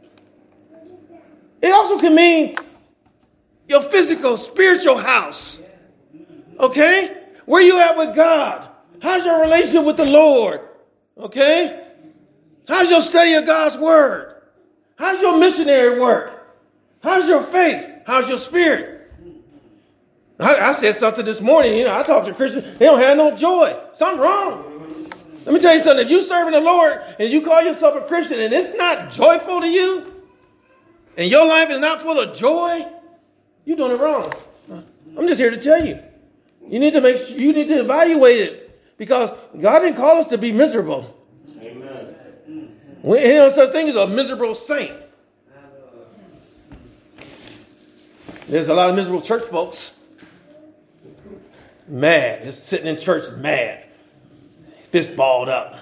It 1.62 1.72
also 1.72 1.98
can 1.98 2.14
mean 2.14 2.56
your 3.68 3.82
physical, 3.82 4.36
spiritual 4.36 4.98
house. 4.98 5.58
Okay? 6.58 7.24
Where 7.46 7.62
you 7.62 7.78
at 7.78 7.96
with 7.96 8.14
God? 8.14 8.68
How's 9.02 9.24
your 9.24 9.40
relationship 9.40 9.84
with 9.84 9.96
the 9.96 10.04
Lord? 10.04 10.60
Okay? 11.18 11.84
How's 12.68 12.90
your 12.90 13.02
study 13.02 13.34
of 13.34 13.46
God's 13.46 13.76
word? 13.76 14.42
How's 14.96 15.20
your 15.20 15.36
missionary 15.36 16.00
work? 16.00 16.32
How's 17.02 17.28
your 17.28 17.42
faith? 17.42 17.88
How's 18.06 18.28
your 18.28 18.38
spirit? 18.38 18.95
I, 20.38 20.56
I 20.56 20.72
said 20.72 20.94
something 20.96 21.24
this 21.24 21.40
morning. 21.40 21.78
You 21.78 21.84
know, 21.84 21.96
I 21.96 22.02
talked 22.02 22.26
to 22.26 22.34
Christians. 22.34 22.78
They 22.78 22.84
don't 22.84 23.00
have 23.00 23.16
no 23.16 23.34
joy. 23.36 23.78
Something 23.94 24.20
wrong. 24.20 25.10
Let 25.44 25.54
me 25.54 25.60
tell 25.60 25.74
you 25.74 25.80
something. 25.80 26.04
If 26.04 26.10
you're 26.10 26.24
serving 26.24 26.52
the 26.52 26.60
Lord 26.60 27.00
and 27.18 27.30
you 27.30 27.40
call 27.40 27.62
yourself 27.62 27.94
a 27.96 28.06
Christian 28.06 28.40
and 28.40 28.52
it's 28.52 28.76
not 28.76 29.12
joyful 29.12 29.60
to 29.60 29.68
you, 29.68 30.12
and 31.16 31.30
your 31.30 31.46
life 31.46 31.70
is 31.70 31.78
not 31.78 32.02
full 32.02 32.18
of 32.18 32.36
joy, 32.36 32.86
you're 33.64 33.76
doing 33.76 33.92
it 33.92 34.00
wrong. 34.00 34.32
I'm 35.16 35.26
just 35.26 35.40
here 35.40 35.50
to 35.50 35.56
tell 35.56 35.84
you. 35.84 36.02
You 36.68 36.80
need 36.80 36.92
to 36.92 37.00
make 37.00 37.16
sure, 37.16 37.38
you 37.38 37.52
need 37.52 37.68
to 37.68 37.80
evaluate 37.80 38.38
it 38.38 38.98
because 38.98 39.32
God 39.58 39.80
didn't 39.80 39.96
call 39.96 40.18
us 40.18 40.26
to 40.28 40.38
be 40.38 40.52
miserable. 40.52 41.12
We, 43.02 43.18
ain't 43.18 43.36
no 43.36 43.50
such 43.50 43.70
thing 43.70 43.88
as 43.88 43.94
a 43.94 44.08
miserable 44.08 44.54
saint. 44.56 44.92
There's 48.48 48.68
a 48.68 48.74
lot 48.74 48.90
of 48.90 48.96
miserable 48.96 49.22
church 49.22 49.44
folks. 49.44 49.92
Mad. 51.88 52.44
Just 52.44 52.64
sitting 52.64 52.86
in 52.86 52.98
church 52.98 53.30
mad. 53.36 53.84
Fist 54.90 55.16
balled 55.16 55.48
up. 55.48 55.74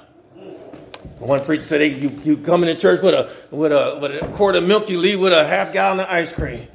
One 1.18 1.44
preacher 1.44 1.62
said, 1.62 1.80
hey, 1.80 1.94
you, 1.94 2.10
you 2.24 2.36
come 2.38 2.64
into 2.64 2.80
church 2.80 3.00
with 3.00 3.14
a, 3.14 3.30
with, 3.50 3.72
a, 3.72 3.98
with 4.00 4.22
a 4.22 4.28
quart 4.34 4.56
of 4.56 4.64
milk, 4.64 4.90
you 4.90 4.98
leave 4.98 5.20
with 5.20 5.32
a 5.32 5.44
half 5.44 5.72
gallon 5.72 6.00
of 6.00 6.06
ice 6.08 6.32
cream. 6.32 6.66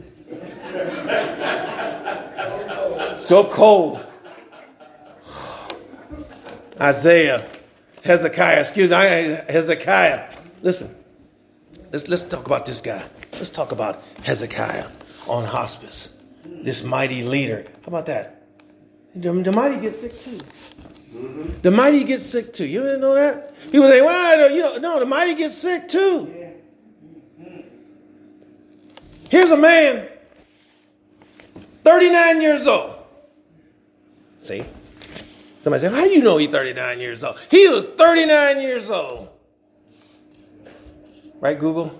so 3.17 3.43
cold. 3.43 4.05
Isaiah, 6.79 7.47
Hezekiah, 8.03 8.61
excuse 8.61 8.89
me, 8.89 8.95
Hezekiah 8.95 10.37
Listen, 10.61 10.93
let's, 11.91 12.07
let's 12.07 12.23
talk 12.25 12.45
about 12.45 12.65
this 12.65 12.81
guy. 12.81 13.03
Let's 13.33 13.49
talk 13.49 13.71
about 13.71 14.03
Hezekiah 14.23 14.87
on 15.27 15.45
hospice. 15.45 16.09
This 16.45 16.83
mighty 16.83 17.23
leader. 17.23 17.65
How 17.83 17.87
about 17.87 18.07
that? 18.07 18.38
The, 19.19 19.33
the 19.33 19.51
mighty 19.51 19.77
get 19.81 19.93
sick 19.93 20.17
too. 20.17 20.39
Mm-hmm. 21.13 21.61
The 21.61 21.71
mighty 21.71 22.05
get 22.05 22.21
sick 22.21 22.53
too. 22.53 22.65
You 22.65 22.81
didn't 22.83 23.01
know 23.01 23.15
that? 23.15 23.53
People 23.65 23.89
say, 23.89 24.01
well, 24.01 24.49
you 24.49 24.61
know, 24.61 24.77
no, 24.77 24.99
the 24.99 25.05
mighty 25.05 25.35
get 25.35 25.51
sick 25.51 25.89
too. 25.89 26.35
Here's 29.29 29.51
a 29.51 29.57
man, 29.57 30.07
39 31.83 32.41
years 32.41 32.65
old. 32.65 32.95
See? 34.39 34.63
Somebody 35.61 35.81
said, 35.81 35.91
how 35.93 36.05
do 36.05 36.09
you 36.09 36.23
know 36.23 36.37
he's 36.37 36.49
39 36.49 36.99
years 36.99 37.23
old? 37.23 37.37
He 37.51 37.67
was 37.67 37.85
39 37.97 38.61
years 38.61 38.89
old. 38.89 39.29
Right, 41.41 41.59
Google? 41.59 41.93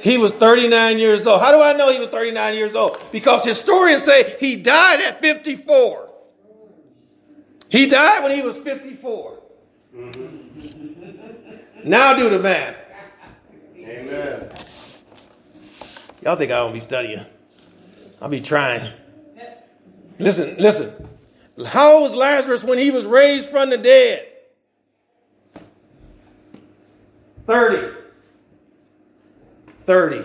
He 0.00 0.18
was 0.18 0.32
39 0.32 0.98
years 0.98 1.26
old. 1.26 1.40
How 1.40 1.52
do 1.52 1.60
I 1.60 1.72
know 1.72 1.90
he 1.92 1.98
was 1.98 2.08
39 2.08 2.54
years 2.54 2.74
old? 2.74 2.98
Because 3.10 3.44
historians 3.44 4.04
say 4.04 4.36
he 4.38 4.56
died 4.56 5.00
at 5.00 5.20
54. 5.20 6.08
He 7.68 7.86
died 7.86 8.22
when 8.22 8.34
he 8.34 8.42
was 8.42 8.56
54. 8.58 9.38
Mm-hmm. 9.94 11.88
Now 11.88 12.16
do 12.16 12.30
the 12.30 12.38
math. 12.38 12.76
Amen. 13.76 14.50
Y'all 16.22 16.36
think 16.36 16.52
I 16.52 16.58
don't 16.58 16.72
be 16.72 16.80
studying? 16.80 17.24
I'll 18.20 18.28
be 18.28 18.40
trying. 18.40 18.92
Listen, 20.18 20.56
listen. 20.58 20.92
How 21.66 22.02
was 22.02 22.12
Lazarus 22.12 22.64
when 22.64 22.78
he 22.78 22.90
was 22.90 23.04
raised 23.04 23.48
from 23.48 23.70
the 23.70 23.78
dead? 23.78 24.26
30. 27.46 27.96
30. 29.88 30.22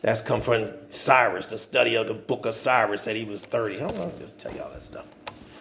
That's 0.00 0.20
come 0.20 0.40
from 0.40 0.72
Cyrus, 0.88 1.46
the 1.46 1.58
study 1.58 1.94
of 1.94 2.08
the 2.08 2.14
book 2.14 2.44
of 2.44 2.56
Cyrus 2.56 3.02
said 3.02 3.14
he 3.14 3.24
was 3.24 3.40
30. 3.40 3.76
I 3.76 3.78
don't 3.78 3.96
know, 3.96 4.12
just 4.18 4.36
tell 4.36 4.52
you 4.52 4.62
all 4.62 4.70
that 4.72 4.82
stuff. 4.82 5.06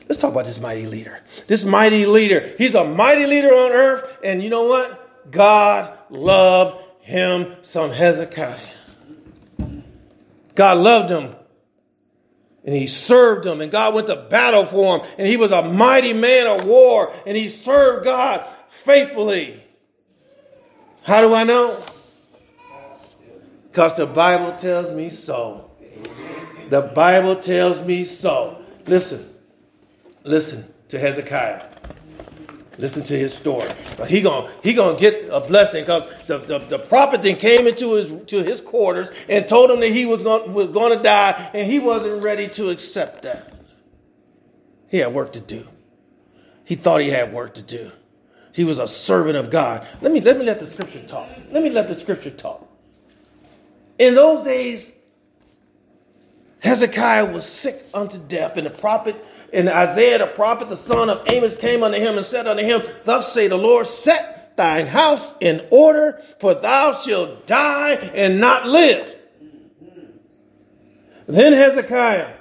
Let's 0.07 0.19
talk 0.19 0.31
about 0.31 0.45
this 0.45 0.59
mighty 0.59 0.87
leader. 0.87 1.21
This 1.45 1.63
mighty 1.63 2.07
leader. 2.07 2.55
He's 2.57 2.73
a 2.73 2.85
mighty 2.85 3.27
leader 3.27 3.49
on 3.49 3.71
earth, 3.71 4.17
and 4.23 4.41
you 4.41 4.49
know 4.49 4.63
what? 4.63 5.29
God 5.31 5.95
loved 6.09 6.83
him 7.01 7.57
some 7.61 7.91
Hezekiah. 7.91 8.57
God 10.55 10.77
loved 10.79 11.11
him 11.11 11.35
and 12.65 12.75
he 12.75 12.87
served 12.87 13.45
him 13.45 13.61
and 13.61 13.71
God 13.71 13.93
went 13.93 14.07
to 14.07 14.15
battle 14.15 14.65
for 14.65 14.97
him 14.97 15.07
and 15.19 15.27
he 15.27 15.37
was 15.37 15.51
a 15.51 15.61
mighty 15.61 16.13
man 16.13 16.47
of 16.47 16.65
war 16.65 17.13
and 17.27 17.37
he 17.37 17.47
served 17.47 18.05
God 18.05 18.43
faithfully. 18.69 19.63
How 21.09 21.21
do 21.21 21.33
I 21.33 21.43
know? 21.43 21.75
Because 23.71 23.97
the 23.97 24.05
Bible 24.05 24.51
tells 24.55 24.91
me 24.91 25.09
so. 25.09 25.71
The 26.67 26.83
Bible 26.83 27.35
tells 27.37 27.81
me 27.81 28.03
so. 28.05 28.63
Listen, 28.85 29.27
listen 30.23 30.71
to 30.89 30.99
Hezekiah. 30.99 31.65
Listen 32.77 33.01
to 33.05 33.17
his 33.17 33.33
story. 33.33 33.67
He 34.07 34.21
gonna 34.21 34.51
he 34.61 34.75
gonna 34.75 34.99
get 34.99 35.27
a 35.31 35.39
blessing 35.39 35.81
because 35.81 36.07
the, 36.27 36.37
the, 36.37 36.59
the, 36.59 36.77
prophet 36.77 37.23
then 37.23 37.37
came 37.37 37.65
into 37.65 37.93
his 37.93 38.13
to 38.25 38.43
his 38.43 38.61
quarters 38.61 39.09
and 39.27 39.47
told 39.47 39.71
him 39.71 39.79
that 39.79 39.89
he 39.89 40.05
was 40.05 40.21
going 40.21 40.53
was 40.53 40.69
going 40.69 40.95
to 40.95 41.03
die, 41.03 41.49
and 41.55 41.65
he 41.65 41.79
wasn't 41.79 42.21
ready 42.21 42.47
to 42.49 42.69
accept 42.69 43.23
that. 43.23 43.51
He 44.89 44.99
had 44.99 45.11
work 45.11 45.33
to 45.33 45.39
do. 45.39 45.67
He 46.65 46.75
thought 46.75 47.01
he 47.01 47.09
had 47.09 47.33
work 47.33 47.55
to 47.55 47.63
do. 47.63 47.91
He 48.59 48.65
was 48.65 48.77
a 48.77 48.89
servant 48.89 49.37
of 49.37 49.49
God. 49.49 49.87
Let 50.01 50.11
me 50.11 50.19
let 50.19 50.37
me 50.37 50.43
let 50.43 50.59
the 50.59 50.67
scripture 50.67 51.01
talk. 51.03 51.29
Let 51.49 51.63
me 51.63 51.69
let 51.69 51.87
the 51.87 51.95
scripture 51.95 52.29
talk. 52.29 52.67
In 53.97 54.15
those 54.15 54.43
days, 54.43 54.91
Hezekiah 56.61 57.31
was 57.31 57.45
sick 57.45 57.85
unto 57.93 58.17
death, 58.17 58.57
and 58.57 58.67
the 58.67 58.71
prophet 58.71 59.15
and 59.53 59.69
Isaiah 59.69 60.17
the 60.17 60.27
prophet, 60.27 60.67
the 60.67 60.75
son 60.75 61.09
of 61.09 61.25
Amos, 61.27 61.55
came 61.55 61.83
unto 61.83 61.97
him 61.97 62.17
and 62.17 62.25
said 62.25 62.47
unto 62.47 62.61
him, 62.61 62.81
Thus 63.05 63.31
say 63.31 63.47
the 63.47 63.55
Lord, 63.55 63.87
set 63.87 64.57
thine 64.57 64.87
house 64.87 65.31
in 65.39 65.65
order, 65.69 66.21
for 66.41 66.53
thou 66.53 66.91
shalt 66.91 67.47
die 67.47 67.91
and 68.13 68.41
not 68.41 68.67
live. 68.67 69.15
Then 71.27 71.53
Hezekiah 71.53 72.33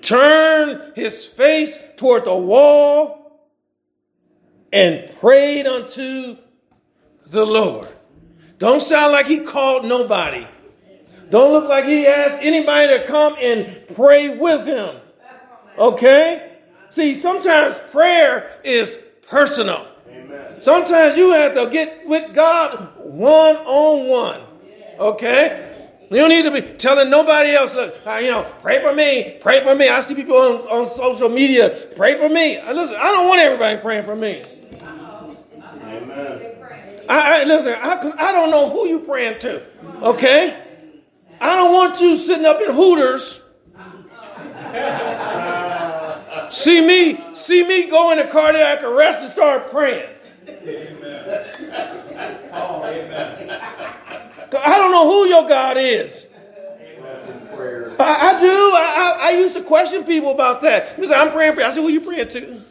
turned 0.00 0.92
his 0.94 1.26
face 1.26 1.76
toward 1.96 2.24
the 2.24 2.36
wall 2.36 3.21
and 4.72 5.10
prayed 5.20 5.66
unto 5.66 6.36
the 7.26 7.44
Lord. 7.44 7.88
Don't 8.58 8.80
sound 8.80 9.12
like 9.12 9.26
he 9.26 9.40
called 9.40 9.84
nobody. 9.84 10.46
Don't 11.30 11.52
look 11.52 11.68
like 11.68 11.84
he 11.84 12.06
asked 12.06 12.42
anybody 12.42 12.98
to 12.98 13.06
come 13.06 13.34
and 13.40 13.82
pray 13.94 14.36
with 14.36 14.66
him. 14.66 14.96
Okay? 15.78 16.58
See, 16.90 17.14
sometimes 17.16 17.78
prayer 17.90 18.60
is 18.64 18.98
personal. 19.28 19.88
Sometimes 20.60 21.16
you 21.16 21.32
have 21.32 21.54
to 21.54 21.68
get 21.70 22.06
with 22.06 22.34
God 22.34 22.92
one 22.98 23.56
on 23.56 24.08
one. 24.08 24.42
Okay? 25.00 25.70
You 26.10 26.18
don't 26.18 26.28
need 26.28 26.42
to 26.42 26.50
be 26.50 26.60
telling 26.76 27.08
nobody 27.08 27.52
else, 27.52 27.74
look, 27.74 27.94
uh, 28.06 28.20
you 28.22 28.30
know, 28.30 28.46
pray 28.60 28.82
for 28.82 28.94
me, 28.94 29.38
pray 29.40 29.60
for 29.64 29.74
me. 29.74 29.88
I 29.88 30.02
see 30.02 30.14
people 30.14 30.36
on, 30.36 30.56
on 30.68 30.86
social 30.86 31.30
media, 31.30 31.88
pray 31.96 32.18
for 32.18 32.28
me. 32.28 32.58
Uh, 32.58 32.74
listen, 32.74 32.96
I 32.96 33.10
don't 33.12 33.26
want 33.26 33.40
everybody 33.40 33.80
praying 33.80 34.04
for 34.04 34.14
me. 34.14 34.44
I, 37.08 37.40
I 37.40 37.44
listen, 37.44 37.74
I, 37.74 38.12
I 38.18 38.32
don't 38.32 38.50
know 38.50 38.70
who 38.70 38.88
you 38.88 39.00
praying 39.00 39.40
to. 39.40 39.62
Okay? 40.02 40.58
I 41.40 41.56
don't 41.56 41.72
want 41.72 42.00
you 42.00 42.16
sitting 42.16 42.46
up 42.46 42.60
in 42.60 42.72
Hooters. 42.72 43.40
see 46.50 46.84
me, 46.84 47.22
see 47.34 47.66
me 47.66 47.90
go 47.90 48.12
into 48.12 48.28
cardiac 48.28 48.82
arrest 48.82 49.22
and 49.22 49.30
start 49.30 49.70
praying. 49.70 50.08
Amen. 50.48 52.48
Oh, 52.52 52.84
amen. 52.84 53.50
I 53.50 54.78
don't 54.78 54.92
know 54.92 55.10
who 55.10 55.26
your 55.26 55.48
God 55.48 55.76
is. 55.78 56.26
I, 57.98 58.36
I, 58.36 58.40
do. 58.40 58.48
I, 58.48 59.18
I, 59.22 59.30
used 59.38 59.54
to 59.54 59.62
question 59.62 60.04
people 60.04 60.32
about 60.32 60.60
that. 60.62 61.02
Say, 61.02 61.14
I'm 61.14 61.30
praying 61.30 61.54
for 61.54 61.60
you. 61.60 61.66
I 61.66 61.70
said, 61.70 61.80
who 61.80 61.88
are 61.88 61.90
you 61.90 62.00
praying 62.00 62.28
to? 62.28 62.62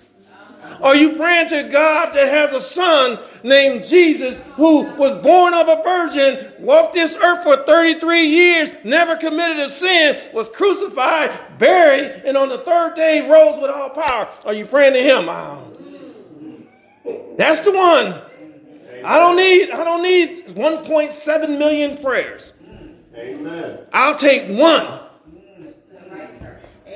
Are 0.81 0.95
you 0.95 1.15
praying 1.15 1.49
to 1.49 1.63
God 1.63 2.13
that 2.13 2.27
has 2.27 2.51
a 2.51 2.61
son 2.61 3.19
named 3.43 3.85
Jesus 3.85 4.39
who 4.55 4.83
was 4.95 5.13
born 5.21 5.53
of 5.53 5.67
a 5.67 5.81
virgin, 5.83 6.53
walked 6.59 6.95
this 6.95 7.15
earth 7.15 7.43
for 7.43 7.57
33 7.57 8.25
years, 8.25 8.71
never 8.83 9.15
committed 9.15 9.59
a 9.59 9.69
sin, 9.69 10.19
was 10.33 10.49
crucified, 10.49 11.59
buried, 11.59 12.23
and 12.25 12.35
on 12.35 12.49
the 12.49 12.57
third 12.59 12.95
day 12.95 13.29
rose 13.29 13.61
with 13.61 13.69
all 13.69 13.91
power? 13.91 14.29
Are 14.45 14.53
you 14.53 14.65
praying 14.65 14.93
to 14.93 14.99
him? 14.99 15.29
Oh. 15.29 15.67
That's 17.37 17.61
the 17.61 17.71
one. 17.71 18.21
I 19.03 19.17
don't 19.17 19.35
need 19.35 19.71
I 19.71 19.83
don't 19.83 20.03
need 20.03 20.45
1.7 20.47 21.57
million 21.57 21.97
prayers. 21.97 22.53
Amen. 23.15 23.79
I'll 23.93 24.17
take 24.17 24.47
one 24.57 24.99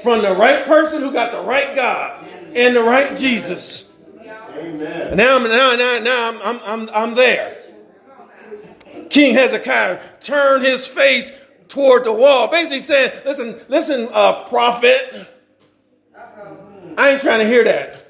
from 0.03 0.21
the 0.21 0.36
right 0.36 0.65
person 0.65 1.01
who 1.01 1.12
got 1.12 1.31
the 1.31 1.41
right 1.41 1.75
God 1.75 2.24
and 2.55 2.75
the 2.75 2.81
right 2.81 3.15
Jesus. 3.17 3.83
Amen. 4.57 5.15
Now, 5.17 5.37
now, 5.37 5.75
now, 5.75 5.93
now 5.95 6.29
I'm, 6.29 6.41
I'm, 6.41 6.59
I'm, 6.63 6.89
I'm 6.95 7.15
there. 7.15 7.57
King 9.09 9.35
Hezekiah 9.35 9.99
turned 10.21 10.63
his 10.63 10.87
face 10.87 11.31
toward 11.67 12.05
the 12.05 12.13
wall, 12.13 12.47
basically 12.47 12.81
saying, 12.81 13.11
"Listen, 13.25 13.59
listen, 13.67 14.07
uh, 14.11 14.45
prophet. 14.45 15.27
I 16.97 17.11
ain't 17.11 17.21
trying 17.21 17.39
to 17.39 17.45
hear 17.45 17.63
that." 17.65 18.01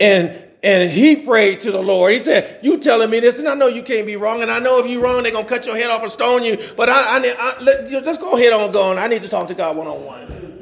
And 0.00 0.42
and 0.62 0.90
he 0.90 1.16
prayed 1.16 1.60
to 1.62 1.70
the 1.70 1.82
Lord. 1.82 2.12
He 2.12 2.18
said, 2.18 2.60
"You 2.62 2.78
telling 2.78 3.10
me 3.10 3.20
this, 3.20 3.38
and 3.38 3.48
I 3.48 3.54
know 3.54 3.66
you 3.66 3.82
can't 3.82 4.06
be 4.06 4.16
wrong, 4.16 4.40
and 4.40 4.50
I 4.50 4.58
know 4.58 4.78
if 4.78 4.86
you're 4.86 5.02
wrong, 5.02 5.22
they're 5.22 5.32
gonna 5.32 5.46
cut 5.46 5.66
your 5.66 5.76
head 5.76 5.90
off 5.90 6.02
and 6.02 6.10
stone 6.10 6.42
you. 6.44 6.58
But 6.76 6.88
I, 6.88 7.18
I, 7.18 7.34
I 7.38 7.62
let, 7.62 7.90
just 7.90 8.20
go 8.20 8.36
ahead 8.36 8.52
on 8.52 8.72
going. 8.72 8.98
I 8.98 9.08
need 9.08 9.22
to 9.22 9.28
talk 9.28 9.48
to 9.48 9.54
God 9.54 9.76
one 9.76 9.86
on 9.86 10.04
one." 10.04 10.53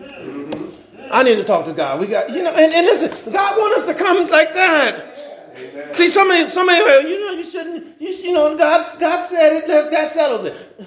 I 1.13 1.23
need 1.23 1.37
to 1.37 1.45
talk 1.45 1.67
to 1.67 1.75
God. 1.75 2.01
We 2.01 2.07
got, 2.07 2.31
you 2.31 2.43
know, 2.43 2.55
and, 2.55 2.73
and 2.73 2.87
listen, 2.87 3.11
God 3.31 3.59
wants 3.59 3.83
us 3.83 3.87
to 3.87 3.95
come 3.95 4.27
like 4.29 4.55
that. 4.55 5.53
Amen. 5.55 5.95
See, 5.95 6.09
somebody, 6.09 6.49
somebody, 6.49 6.81
you 7.09 7.21
know, 7.21 7.33
you 7.33 7.45
shouldn't, 7.45 8.01
you, 8.01 8.09
you 8.09 8.33
know, 8.33 8.57
God, 8.57 8.99
God 8.99 9.23
said 9.29 9.53
it, 9.53 9.69
that, 9.69 9.91
that 9.91 10.09
settles 10.09 10.47
it. 10.47 10.87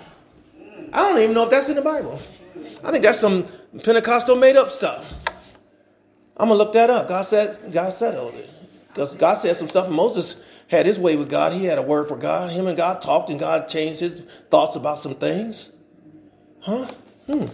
I 0.91 1.01
don't 1.01 1.19
even 1.19 1.35
know 1.35 1.43
if 1.43 1.51
that's 1.51 1.69
in 1.69 1.75
the 1.75 1.83
Bible. 1.83 2.19
I 2.83 2.91
think 2.91 3.03
that's 3.03 3.19
some 3.19 3.47
Pentecostal 3.83 4.35
made 4.35 4.55
up 4.55 4.71
stuff. 4.71 5.05
I'm 6.38 6.49
gonna 6.49 6.55
look 6.57 6.73
that 6.73 6.89
up. 6.89 7.07
God 7.07 7.23
said, 7.23 7.71
God 7.71 7.93
settled 7.93 8.33
it. 8.33 8.49
Because 8.88 9.13
God 9.13 9.38
said 9.38 9.55
some 9.55 9.67
stuff. 9.67 9.89
Moses 9.89 10.38
had 10.69 10.85
his 10.85 10.97
way 10.97 11.15
with 11.15 11.29
God. 11.29 11.53
He 11.53 11.65
had 11.65 11.77
a 11.77 11.81
word 11.81 12.07
for 12.07 12.17
God. 12.17 12.49
Him 12.49 12.65
and 12.65 12.75
God 12.75 13.01
talked, 13.01 13.29
and 13.29 13.39
God 13.39 13.67
changed 13.67 13.99
his 13.99 14.21
thoughts 14.49 14.75
about 14.75 14.99
some 14.99 15.15
things. 15.15 15.69
Huh? 16.61 16.91
Hmm. 17.27 17.45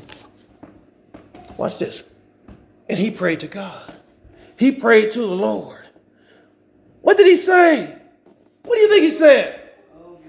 Watch 1.58 1.80
this. 1.80 2.04
And 2.92 3.00
he 3.00 3.10
prayed 3.10 3.40
to 3.40 3.48
God. 3.48 3.90
He 4.58 4.74
prayed 4.74 5.14
to 5.14 5.20
the 5.20 5.26
Lord. 5.26 5.88
What 7.00 7.18
did 7.18 7.26
he 7.26 7.38
say? 7.38 7.98
What 8.64 8.76
do 8.76 8.82
you 8.82 8.90
think 8.90 9.04
he 9.04 9.12
said? 9.12 9.62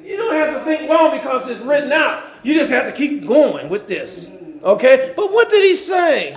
You 0.04 0.16
don't 0.16 0.32
have 0.32 0.54
to 0.54 0.64
think 0.64 0.88
long 0.88 1.10
because 1.10 1.48
it's 1.48 1.58
written 1.60 1.90
out. 1.90 2.22
You 2.44 2.54
just 2.54 2.70
have 2.70 2.86
to 2.86 2.92
keep 2.92 3.26
going 3.26 3.68
with 3.68 3.88
this. 3.88 4.28
Okay? 4.62 5.12
But 5.16 5.32
what 5.32 5.50
did 5.50 5.64
he 5.64 5.74
say? 5.74 6.36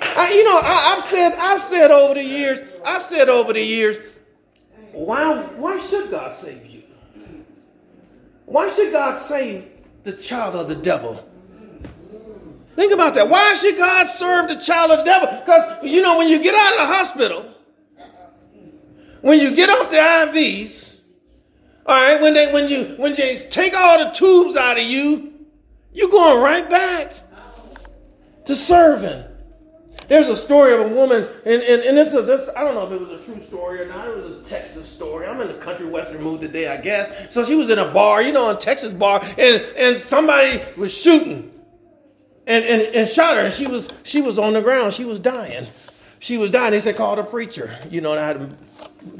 I, 0.00 0.32
you 0.32 0.44
know, 0.44 0.58
I, 0.58 0.94
have 0.94 1.04
said, 1.04 1.34
I've 1.34 1.60
said 1.60 1.90
over 1.90 2.14
the 2.14 2.24
years, 2.24 2.60
I've 2.82 3.02
said 3.02 3.28
over 3.28 3.52
the 3.52 3.62
years, 3.62 3.98
why, 4.92 5.36
why 5.36 5.78
should 5.80 6.10
God 6.10 6.34
save 6.34 6.64
you? 6.64 6.82
Why 8.46 8.70
should 8.70 8.90
God 8.90 9.18
save 9.18 9.68
the 10.04 10.14
child 10.14 10.56
of 10.56 10.70
the 10.70 10.76
devil? 10.76 11.27
Think 12.78 12.92
about 12.92 13.16
that. 13.16 13.28
Why 13.28 13.54
should 13.54 13.76
God 13.76 14.08
serve 14.08 14.46
the 14.46 14.54
child 14.54 14.92
of 14.92 14.98
the 14.98 15.04
devil? 15.04 15.36
Because, 15.40 15.82
you 15.82 16.00
know, 16.00 16.16
when 16.16 16.28
you 16.28 16.40
get 16.40 16.54
out 16.54 16.74
of 16.74 16.78
the 16.78 16.86
hospital, 16.86 17.54
when 19.20 19.40
you 19.40 19.52
get 19.56 19.68
off 19.68 19.90
the 19.90 19.96
IVs, 19.96 20.92
all 21.86 21.96
right, 21.96 22.20
when 22.20 22.34
they 22.34 22.52
when 22.52 22.68
you 22.68 22.94
when 22.96 23.16
they 23.16 23.48
take 23.50 23.76
all 23.76 23.98
the 23.98 24.12
tubes 24.12 24.56
out 24.56 24.78
of 24.78 24.84
you, 24.84 25.32
you're 25.92 26.08
going 26.08 26.40
right 26.40 26.70
back 26.70 27.14
to 28.44 28.54
serving. 28.54 29.24
There's 30.06 30.28
a 30.28 30.36
story 30.36 30.72
of 30.72 30.80
a 30.80 30.88
woman, 30.88 31.28
and, 31.44 31.60
and, 31.60 31.82
and 31.82 31.98
this 31.98 32.14
is 32.14 32.26
this, 32.26 32.48
I 32.56 32.62
don't 32.62 32.74
know 32.76 32.86
if 32.86 32.92
it 32.92 33.00
was 33.00 33.20
a 33.20 33.24
true 33.24 33.42
story 33.42 33.80
or 33.80 33.86
not. 33.86 34.08
It 34.08 34.22
was 34.22 34.30
a 34.30 34.42
Texas 34.48 34.88
story. 34.88 35.26
I'm 35.26 35.40
in 35.40 35.48
the 35.48 35.54
country 35.54 35.86
western 35.86 36.22
mood 36.22 36.40
today, 36.42 36.68
I 36.68 36.80
guess. 36.80 37.34
So 37.34 37.44
she 37.44 37.56
was 37.56 37.70
in 37.70 37.78
a 37.80 37.92
bar, 37.92 38.22
you 38.22 38.32
know, 38.32 38.50
a 38.50 38.56
Texas 38.56 38.92
bar, 38.92 39.20
and, 39.36 39.62
and 39.76 39.96
somebody 39.96 40.62
was 40.76 40.94
shooting 40.94 41.57
and, 42.48 42.64
and, 42.64 42.82
and 42.94 43.08
shot 43.08 43.36
her, 43.36 43.50
she 43.50 43.66
was 43.66 43.88
she 44.02 44.22
was 44.22 44.38
on 44.38 44.54
the 44.54 44.62
ground. 44.62 44.94
She 44.94 45.04
was 45.04 45.20
dying. 45.20 45.68
She 46.18 46.38
was 46.38 46.50
dying. 46.50 46.72
They 46.72 46.80
said 46.80 46.96
call 46.96 47.14
the 47.14 47.22
preacher. 47.22 47.78
You 47.90 48.00
know 48.00 48.18
how 48.18 48.32
the 48.32 48.46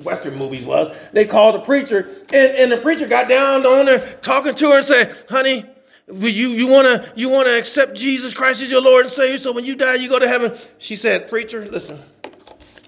Western 0.03 0.37
movies 0.37 0.65
was. 0.65 0.97
They 1.13 1.27
called 1.27 1.55
the 1.57 1.61
preacher, 1.61 2.09
and, 2.33 2.57
and 2.57 2.73
the 2.73 2.79
preacher 2.79 3.07
got 3.07 3.29
down 3.29 3.67
on 3.67 3.87
her, 3.87 4.15
talking 4.23 4.55
to 4.57 4.71
her, 4.71 4.79
and 4.79 4.87
said, 4.87 5.17
"Honey, 5.29 5.67
you 6.09 6.49
you 6.49 6.67
wanna 6.67 7.13
you 7.15 7.29
wanna 7.29 7.51
accept 7.51 7.95
Jesus 7.95 8.33
Christ 8.33 8.63
as 8.63 8.71
your 8.71 8.81
Lord 8.81 9.05
and 9.05 9.15
Savior? 9.15 9.37
So 9.37 9.53
when 9.53 9.67
you 9.67 9.77
die, 9.77 9.95
you 9.97 10.09
go 10.09 10.19
to 10.19 10.27
heaven." 10.27 10.59
She 10.79 10.97
said, 10.97 11.29
"Preacher, 11.29 11.69
listen, 11.71 12.01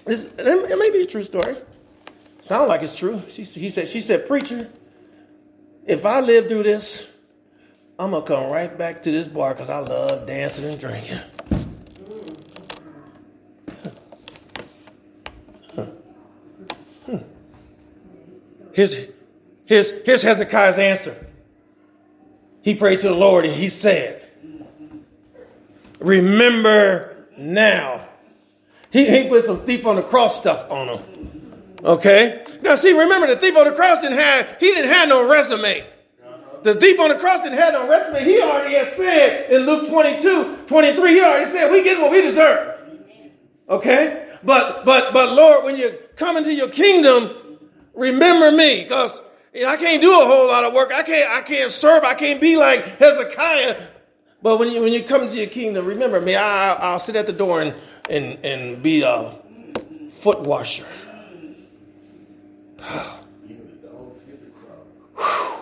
this, 0.05 0.27
it 0.39 0.79
may 0.79 0.89
be 0.89 1.03
a 1.03 1.05
true 1.05 1.23
story. 1.23 1.55
Sound 2.41 2.67
like 2.67 2.81
it's 2.81 2.97
true." 2.97 3.21
She 3.29 3.43
he 3.43 3.69
said 3.69 3.87
she 3.87 4.01
said, 4.01 4.25
"Preacher, 4.25 4.69
if 5.85 6.03
I 6.03 6.19
live 6.19 6.47
through 6.47 6.63
this." 6.63 7.07
I'm 8.01 8.09
gonna 8.09 8.25
come 8.25 8.49
right 8.49 8.75
back 8.75 9.03
to 9.03 9.11
this 9.11 9.27
bar 9.27 9.53
because 9.53 9.69
I 9.69 9.77
love 9.77 10.25
dancing 10.25 10.65
and 10.65 10.79
drinking. 10.79 11.19
Here's, 18.73 18.95
here's, 19.67 19.91
here's 20.03 20.23
Hezekiah's 20.23 20.79
answer. 20.79 21.27
He 22.63 22.73
prayed 22.73 23.01
to 23.01 23.09
the 23.09 23.13
Lord 23.13 23.45
and 23.45 23.53
he 23.53 23.69
said, 23.69 24.27
Remember 25.99 27.27
now. 27.37 28.07
He, 28.89 29.05
he 29.05 29.29
put 29.29 29.43
some 29.43 29.63
thief 29.63 29.85
on 29.85 29.97
the 29.97 30.01
cross 30.01 30.39
stuff 30.39 30.71
on 30.71 30.87
him. 30.87 31.75
Okay? 31.85 32.43
Now 32.63 32.77
see, 32.77 32.97
remember 32.97 33.27
the 33.27 33.35
thief 33.35 33.55
on 33.55 33.65
the 33.65 33.73
cross 33.73 34.01
didn't 34.01 34.17
have, 34.17 34.57
he 34.59 34.71
didn't 34.71 34.91
have 34.91 35.07
no 35.07 35.29
resume. 35.29 35.85
The 36.63 36.75
thief 36.75 36.99
on 36.99 37.09
the 37.09 37.15
cross 37.15 37.43
didn't 37.43 37.57
have 37.57 37.73
no 37.73 37.87
resume. 37.87 38.23
He 38.23 38.41
already 38.41 38.75
had 38.75 38.93
said 38.93 39.51
in 39.51 39.65
Luke 39.65 39.89
22, 39.89 40.65
23, 40.67 41.13
he 41.13 41.21
already 41.21 41.49
said, 41.49 41.71
we 41.71 41.83
get 41.83 41.99
what 41.99 42.11
we 42.11 42.21
deserve. 42.21 42.79
Okay? 43.67 44.27
But, 44.43 44.85
but, 44.85 45.13
but 45.13 45.33
Lord, 45.33 45.63
when 45.63 45.75
you 45.75 45.97
come 46.15 46.37
into 46.37 46.53
your 46.53 46.69
kingdom, 46.69 47.59
remember 47.93 48.51
me 48.51 48.83
because 48.83 49.19
you 49.53 49.63
know, 49.63 49.69
I 49.69 49.77
can't 49.77 50.01
do 50.01 50.11
a 50.11 50.25
whole 50.25 50.47
lot 50.47 50.63
of 50.63 50.73
work. 50.73 50.91
I 50.93 51.03
can't, 51.03 51.31
I 51.31 51.41
can't 51.41 51.71
serve. 51.71 52.03
I 52.03 52.13
can't 52.13 52.39
be 52.39 52.57
like 52.57 52.83
Hezekiah. 52.99 53.87
But 54.41 54.57
when 54.57 54.71
you, 54.71 54.81
when 54.81 54.93
you 54.93 55.03
come 55.03 55.27
to 55.27 55.35
your 55.35 55.47
kingdom, 55.47 55.85
remember 55.85 56.21
me. 56.21 56.35
I, 56.35 56.73
I'll 56.73 56.99
sit 56.99 57.15
at 57.15 57.27
the 57.27 57.33
door 57.33 57.61
and, 57.61 57.75
and, 58.09 58.43
and 58.43 58.83
be 58.83 59.03
a 59.03 59.35
foot 60.11 60.41
washer. 60.41 60.85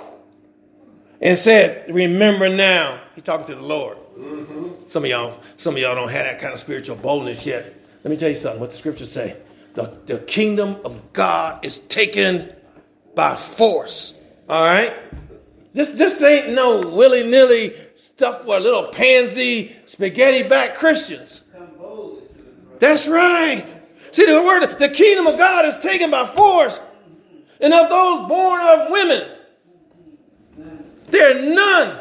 and 1.22 1.38
said, 1.38 1.94
"Remember 1.94 2.50
now." 2.50 3.02
He's 3.16 3.24
talking 3.24 3.46
to 3.48 3.56
the 3.56 3.62
Lord. 3.62 3.98
Mm-hmm. 4.18 4.88
Some 4.88 5.04
of 5.04 5.10
y'all, 5.10 5.40
some 5.58 5.76
of 5.76 5.82
y'all 5.82 5.96
don't 5.96 6.12
have 6.12 6.26
that 6.26 6.40
kind 6.40 6.54
of 6.54 6.60
spiritual 6.60 6.96
boldness 6.96 7.46
yet. 7.46 7.74
Let 8.04 8.12
me 8.12 8.18
tell 8.18 8.30
you 8.30 8.36
something. 8.36 8.60
What 8.60 8.72
the 8.72 8.78
scriptures 8.78 9.12
say: 9.12 9.38
the, 9.74 9.98
the 10.06 10.20
kingdom 10.20 10.78
of 10.86 11.14
God 11.14 11.66
is 11.66 11.80
taken 11.80 12.54
by 13.16 13.36
force. 13.36 14.14
All 14.48 14.64
right. 14.64 14.94
This 15.74 15.92
this 15.92 16.22
ain't 16.22 16.54
no 16.54 16.90
willy 16.90 17.28
nilly 17.28 17.76
stuff 17.96 18.44
for 18.44 18.60
little 18.60 18.88
pansy 18.88 19.76
spaghetti 19.86 20.48
back 20.48 20.76
Christians. 20.76 21.42
That's 22.80 23.08
right. 23.08 23.66
See 24.12 24.26
the 24.26 24.42
word, 24.42 24.66
the 24.80 24.90
kingdom 24.90 25.28
of 25.28 25.38
God 25.38 25.66
is 25.66 25.78
taken 25.78 26.10
by 26.10 26.26
force, 26.26 26.80
and 27.62 27.74
of 27.74 27.90
those 27.90 28.28
born 28.28 28.62
of 28.62 28.90
women 28.90 29.30
there 31.12 31.38
are 31.38 31.42
none 31.42 32.00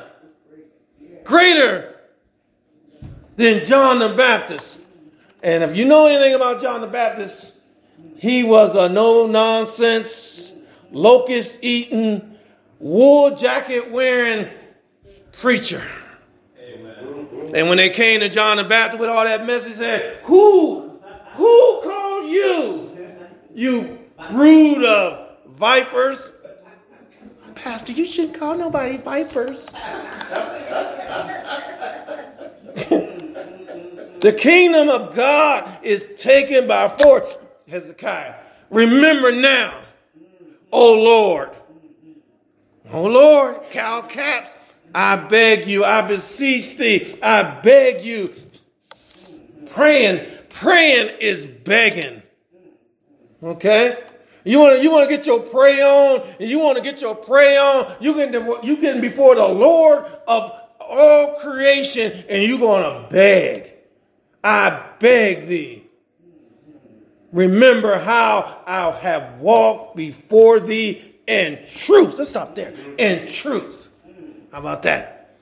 greater 1.24 1.94
than 3.36 3.64
John 3.64 3.98
the 3.98 4.10
Baptist. 4.10 4.76
And 5.42 5.62
if 5.62 5.76
you 5.76 5.84
know 5.84 6.06
anything 6.06 6.34
about 6.34 6.60
John 6.60 6.80
the 6.80 6.86
Baptist, 6.86 7.52
he 8.16 8.42
was 8.42 8.74
a 8.74 8.88
no 8.88 9.26
nonsense, 9.26 10.52
locust 10.90 11.58
eating, 11.62 12.36
wool 12.78 13.36
jacket 13.36 13.90
wearing 13.90 14.48
preacher. 15.32 15.82
Amen. 16.60 17.52
And 17.54 17.68
when 17.68 17.76
they 17.76 17.90
came 17.90 18.20
to 18.20 18.28
John 18.28 18.56
the 18.56 18.64
Baptist 18.64 19.00
with 19.00 19.08
all 19.08 19.24
that 19.24 19.46
mess, 19.46 19.64
he 19.64 19.74
said, 19.74 20.18
Who, 20.24 20.98
who 21.34 21.80
called 21.82 22.30
you, 22.30 23.16
you 23.54 23.98
brood 24.30 24.84
of 24.84 25.28
vipers? 25.46 26.32
Pastor, 27.58 27.92
you 27.92 28.06
shouldn't 28.06 28.38
call 28.38 28.56
nobody 28.56 28.96
vipers. 28.98 29.66
the 34.20 34.34
kingdom 34.36 34.88
of 34.88 35.14
God 35.14 35.78
is 35.82 36.06
taken 36.16 36.66
by 36.68 36.88
force. 36.88 37.36
Hezekiah, 37.68 38.36
remember 38.70 39.32
now, 39.32 39.78
O 40.72 40.94
Lord. 40.94 41.50
O 42.90 43.04
Lord, 43.04 43.60
cow 43.70 44.02
caps, 44.02 44.54
I 44.94 45.16
beg 45.16 45.68
you, 45.68 45.84
I 45.84 46.02
beseech 46.02 46.78
thee, 46.78 47.18
I 47.22 47.60
beg 47.60 48.04
you. 48.04 48.34
Praying, 49.70 50.26
praying 50.48 51.16
is 51.20 51.44
begging. 51.44 52.22
Okay? 53.42 53.98
You 54.44 54.60
want 54.60 54.76
to 54.76 54.82
you 54.82 54.90
want 54.90 55.08
to 55.08 55.16
get 55.16 55.26
your 55.26 55.40
pray 55.40 55.80
on, 55.82 56.26
and 56.40 56.48
you 56.48 56.58
want 56.58 56.76
to 56.76 56.82
get 56.82 57.00
your 57.00 57.14
pray 57.14 57.56
on. 57.56 57.96
You 58.00 58.14
get 58.14 58.64
you 58.64 58.76
getting 58.76 59.00
before 59.00 59.34
the 59.34 59.46
Lord 59.46 60.04
of 60.26 60.52
all 60.80 61.38
creation, 61.40 62.24
and 62.28 62.42
you're 62.42 62.58
going 62.58 62.82
to 62.82 63.08
beg. 63.08 63.74
I 64.42 64.90
beg 64.98 65.48
thee. 65.48 65.84
Remember 67.32 67.98
how 67.98 68.62
I 68.66 68.90
have 68.90 69.38
walked 69.38 69.96
before 69.96 70.60
thee 70.60 71.16
in 71.26 71.58
truth. 71.74 72.18
Let's 72.18 72.30
stop 72.30 72.54
there. 72.54 72.72
In 72.96 73.26
truth. 73.26 73.88
How 74.50 74.60
about 74.60 74.82
that? 74.84 75.36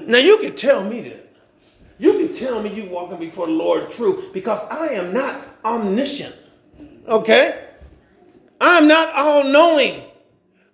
Now 0.00 0.18
you 0.18 0.38
can 0.38 0.54
tell 0.54 0.84
me 0.84 1.00
that. 1.02 1.26
You 1.98 2.12
can 2.12 2.34
tell 2.34 2.62
me 2.62 2.74
you 2.74 2.90
walking 2.90 3.18
before 3.18 3.46
the 3.46 3.54
Lord 3.54 3.90
truth 3.90 4.32
because 4.34 4.62
I 4.70 4.88
am 4.88 5.14
not 5.14 5.42
omniscient. 5.64 6.34
Okay? 7.08 7.65
I'm 8.60 8.88
not 8.88 9.14
all 9.14 9.44
knowing. 9.44 10.02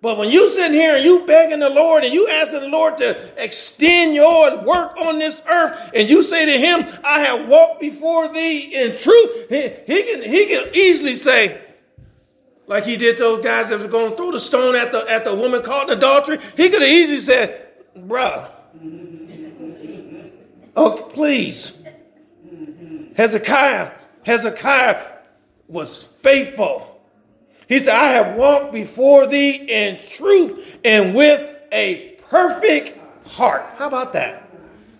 But 0.03 0.17
when 0.17 0.29
you 0.29 0.51
sitting 0.51 0.73
here 0.73 0.97
and 0.97 1.05
you 1.05 1.25
begging 1.25 1.59
the 1.59 1.69
Lord 1.69 2.03
and 2.03 2.13
you 2.13 2.27
asking 2.27 2.59
the 2.59 2.67
Lord 2.67 2.97
to 2.97 3.41
extend 3.41 4.13
your 4.13 4.61
work 4.61 4.97
on 4.97 5.17
this 5.17 5.41
earth, 5.47 5.91
and 5.95 6.09
you 6.09 6.23
say 6.23 6.45
to 6.45 6.51
him, 6.51 6.99
I 7.05 7.21
have 7.21 7.47
walked 7.47 7.79
before 7.79 8.27
thee 8.27 8.59
in 8.75 8.97
truth, 8.97 9.47
he, 9.47 9.69
he 9.87 10.03
can 10.03 10.21
he 10.21 10.45
can 10.47 10.69
easily 10.73 11.15
say, 11.15 11.61
like 12.67 12.83
he 12.83 12.97
did 12.97 13.17
those 13.17 13.41
guys 13.45 13.69
that 13.69 13.79
was 13.79 13.87
going 13.87 14.11
to 14.11 14.17
throw 14.17 14.31
the 14.31 14.41
stone 14.41 14.75
at 14.75 14.91
the 14.91 15.09
at 15.09 15.23
the 15.23 15.33
woman 15.33 15.63
caught 15.63 15.89
in 15.89 15.97
adultery, 15.97 16.37
he 16.57 16.69
could 16.69 16.81
have 16.81 16.91
easily 16.91 17.21
said, 17.21 17.65
bruh. 17.97 18.49
Oh, 20.75 21.09
please. 21.13 21.71
Hezekiah, 23.15 23.91
Hezekiah 24.25 25.05
was 25.67 26.09
faithful. 26.21 26.92
He 27.73 27.79
said, 27.79 27.95
I 27.95 28.09
have 28.09 28.35
walked 28.35 28.71
before 28.71 29.25
thee 29.25 29.55
in 29.67 29.97
truth 29.97 30.77
and 30.85 31.15
with 31.15 31.41
a 31.71 32.19
perfect 32.29 32.99
heart. 33.29 33.65
How 33.77 33.87
about 33.87 34.13
that? 34.13 34.47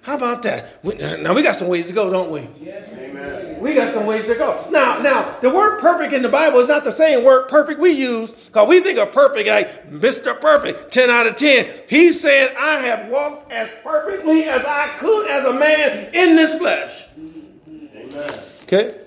How 0.02 0.16
about 0.16 0.42
that? 0.42 0.84
Now 1.22 1.36
we 1.36 1.44
got 1.44 1.56
some 1.56 1.68
ways 1.68 1.86
to 1.86 1.94
go, 1.94 2.10
don't 2.10 2.32
we? 2.32 2.50
Yes. 2.60 2.90
Amen. 2.90 3.60
We 3.60 3.76
got 3.76 3.94
some 3.94 4.08
ways 4.08 4.26
to 4.26 4.34
go. 4.34 4.68
Now, 4.72 4.98
now 5.04 5.40
the 5.42 5.52
word 5.52 5.82
perfect 5.82 6.14
in 6.14 6.24
the 6.24 6.30
Bible 6.30 6.62
is 6.62 6.68
not 6.68 6.84
the 6.84 6.92
same 6.92 7.24
word 7.24 7.48
perfect 7.48 7.80
we 7.80 7.92
use 7.92 8.32
because 8.32 8.68
we 8.68 8.80
think 8.80 8.98
of 8.98 9.12
perfect 9.12 9.48
like 9.48 9.92
Mr. 9.92 10.42
Perfect, 10.42 10.92
10 10.92 11.12
out 11.12 11.28
of 11.28 11.36
10. 11.36 11.82
He's 11.88 12.20
saying, 12.20 12.56
I 12.60 12.78
have 12.78 13.08
walked 13.08 13.52
as 13.52 13.70
perfectly 13.84 14.46
as 14.46 14.66
I 14.66 14.98
could 14.98 15.28
as 15.28 15.46
a 15.46 15.54
man 15.54 16.10
in 16.16 16.36
this 16.38 16.58
flesh. 16.58 17.06
Amen. 17.20 18.40
Okay? 18.64 19.00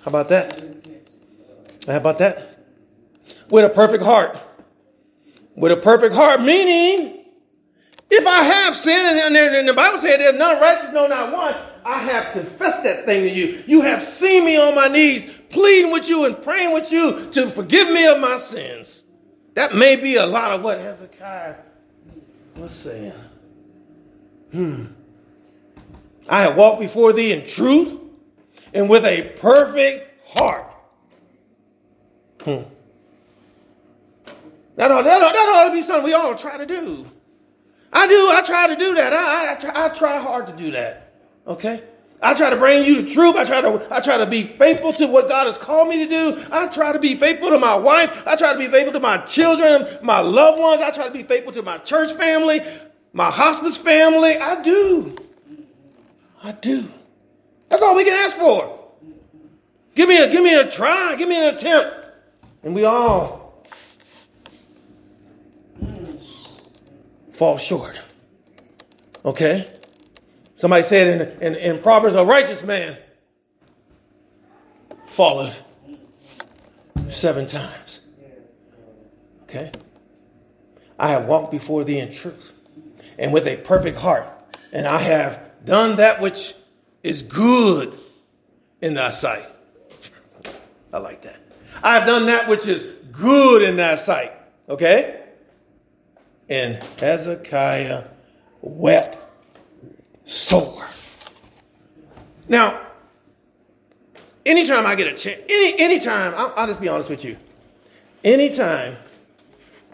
How 0.00 0.08
about 0.08 0.28
that? 0.30 0.60
How 1.86 1.98
about 1.98 2.18
that? 2.18 2.53
With 3.50 3.64
a 3.64 3.68
perfect 3.68 4.04
heart. 4.04 4.38
With 5.56 5.72
a 5.72 5.76
perfect 5.76 6.14
heart, 6.14 6.40
meaning 6.42 7.24
if 8.10 8.26
I 8.26 8.42
have 8.42 8.76
sinned, 8.76 9.18
and, 9.18 9.68
the 9.68 9.72
Bible 9.72 9.98
said 9.98 10.18
there's 10.18 10.38
none 10.38 10.60
righteous, 10.60 10.90
no, 10.92 11.06
not 11.06 11.32
one, 11.32 11.54
I 11.84 11.98
have 11.98 12.32
confessed 12.32 12.82
that 12.84 13.06
thing 13.06 13.22
to 13.22 13.30
you. 13.30 13.62
You 13.66 13.82
have 13.82 14.02
seen 14.02 14.44
me 14.44 14.56
on 14.56 14.74
my 14.74 14.88
knees, 14.88 15.30
pleading 15.50 15.92
with 15.92 16.08
you 16.08 16.24
and 16.24 16.40
praying 16.40 16.72
with 16.72 16.92
you 16.92 17.30
to 17.32 17.48
forgive 17.48 17.88
me 17.90 18.06
of 18.06 18.20
my 18.20 18.38
sins. 18.38 19.02
That 19.54 19.74
may 19.74 19.96
be 19.96 20.16
a 20.16 20.26
lot 20.26 20.52
of 20.52 20.62
what 20.62 20.78
Hezekiah 20.78 21.56
was 22.56 22.72
saying. 22.72 23.12
Hmm. 24.52 24.84
I 26.28 26.42
have 26.42 26.56
walked 26.56 26.80
before 26.80 27.12
thee 27.12 27.32
in 27.32 27.46
truth 27.46 27.94
and 28.72 28.88
with 28.88 29.04
a 29.04 29.34
perfect 29.36 30.28
heart. 30.28 30.72
Hmm. 32.42 32.62
That 34.76 34.90
ought, 34.90 35.02
that, 35.02 35.22
ought, 35.22 35.32
that 35.32 35.48
ought 35.54 35.68
to 35.68 35.72
be 35.72 35.82
something 35.82 36.04
we 36.04 36.14
all 36.14 36.34
try 36.34 36.58
to 36.58 36.66
do. 36.66 37.06
I 37.92 38.06
do. 38.08 38.30
I 38.32 38.42
try 38.44 38.66
to 38.66 38.76
do 38.76 38.94
that. 38.94 39.12
I, 39.12 39.52
I, 39.52 39.54
try, 39.54 39.84
I 39.84 39.88
try 39.88 40.18
hard 40.18 40.48
to 40.48 40.52
do 40.52 40.72
that. 40.72 41.14
Okay? 41.46 41.82
I 42.24 42.32
try 42.32 42.48
to 42.48 42.56
bring 42.56 42.84
you 42.84 43.02
the 43.02 43.10
truth. 43.10 43.36
I 43.36 43.44
try 43.44 43.60
to 43.60 43.86
I 43.94 44.00
try 44.00 44.16
to 44.16 44.26
be 44.26 44.44
faithful 44.44 44.94
to 44.94 45.06
what 45.06 45.28
God 45.28 45.46
has 45.46 45.58
called 45.58 45.88
me 45.88 45.98
to 45.98 46.08
do. 46.08 46.44
I 46.50 46.68
try 46.68 46.92
to 46.92 46.98
be 46.98 47.16
faithful 47.16 47.50
to 47.50 47.58
my 47.58 47.76
wife. 47.76 48.26
I 48.26 48.34
try 48.34 48.54
to 48.54 48.58
be 48.58 48.66
faithful 48.66 48.94
to 48.94 49.00
my 49.00 49.18
children, 49.18 49.86
my 50.02 50.20
loved 50.20 50.58
ones. 50.58 50.80
I 50.80 50.90
try 50.90 51.04
to 51.04 51.10
be 51.10 51.22
faithful 51.22 51.52
to 51.52 51.62
my 51.62 51.76
church 51.78 52.12
family, 52.12 52.62
my 53.12 53.30
hospice 53.30 53.76
family. 53.76 54.38
I 54.38 54.62
do. 54.62 55.16
I 56.42 56.52
do. 56.52 56.88
That's 57.68 57.82
all 57.82 57.94
we 57.94 58.04
can 58.04 58.14
ask 58.14 58.38
for. 58.38 58.80
Give 59.94 60.08
me 60.08 60.16
a 60.16 60.30
give 60.30 60.42
me 60.42 60.54
a 60.54 60.68
try. 60.68 61.16
Give 61.16 61.28
me 61.28 61.36
an 61.36 61.54
attempt. 61.54 61.94
And 62.62 62.74
we 62.74 62.84
all 62.84 63.43
fall 67.34 67.58
short. 67.58 68.00
Okay? 69.24 69.68
Somebody 70.54 70.84
said 70.84 71.20
in, 71.42 71.42
in, 71.42 71.54
in 71.56 71.82
Proverbs, 71.82 72.14
a 72.14 72.24
righteous 72.24 72.62
man 72.62 72.96
falleth 75.08 75.62
seven 77.08 77.46
times. 77.46 78.00
Okay? 79.42 79.72
I 80.98 81.08
have 81.08 81.26
walked 81.26 81.50
before 81.50 81.82
thee 81.82 81.98
in 81.98 82.12
truth 82.12 82.52
and 83.18 83.32
with 83.32 83.46
a 83.46 83.56
perfect 83.56 83.98
heart, 83.98 84.28
and 84.72 84.86
I 84.86 84.98
have 84.98 85.40
done 85.64 85.96
that 85.96 86.20
which 86.20 86.54
is 87.02 87.22
good 87.22 87.98
in 88.80 88.94
thy 88.94 89.10
sight. 89.10 89.48
I 90.92 90.98
like 90.98 91.22
that. 91.22 91.40
I 91.82 91.96
have 91.96 92.06
done 92.06 92.26
that 92.26 92.48
which 92.48 92.66
is 92.66 92.82
good 93.10 93.62
in 93.62 93.76
thy 93.76 93.96
sight. 93.96 94.32
Okay? 94.68 95.23
And 96.48 96.82
Hezekiah 96.98 98.04
wept 98.60 99.18
sore. 100.24 100.86
Now, 102.48 102.80
anytime 104.44 104.86
I 104.86 104.94
get 104.94 105.06
a 105.06 105.14
chance, 105.14 105.40
any 105.48 105.78
anytime, 105.78 106.34
I'll, 106.36 106.52
I'll 106.56 106.66
just 106.66 106.80
be 106.80 106.88
honest 106.88 107.08
with 107.08 107.24
you. 107.24 107.36
Anytime 108.22 108.96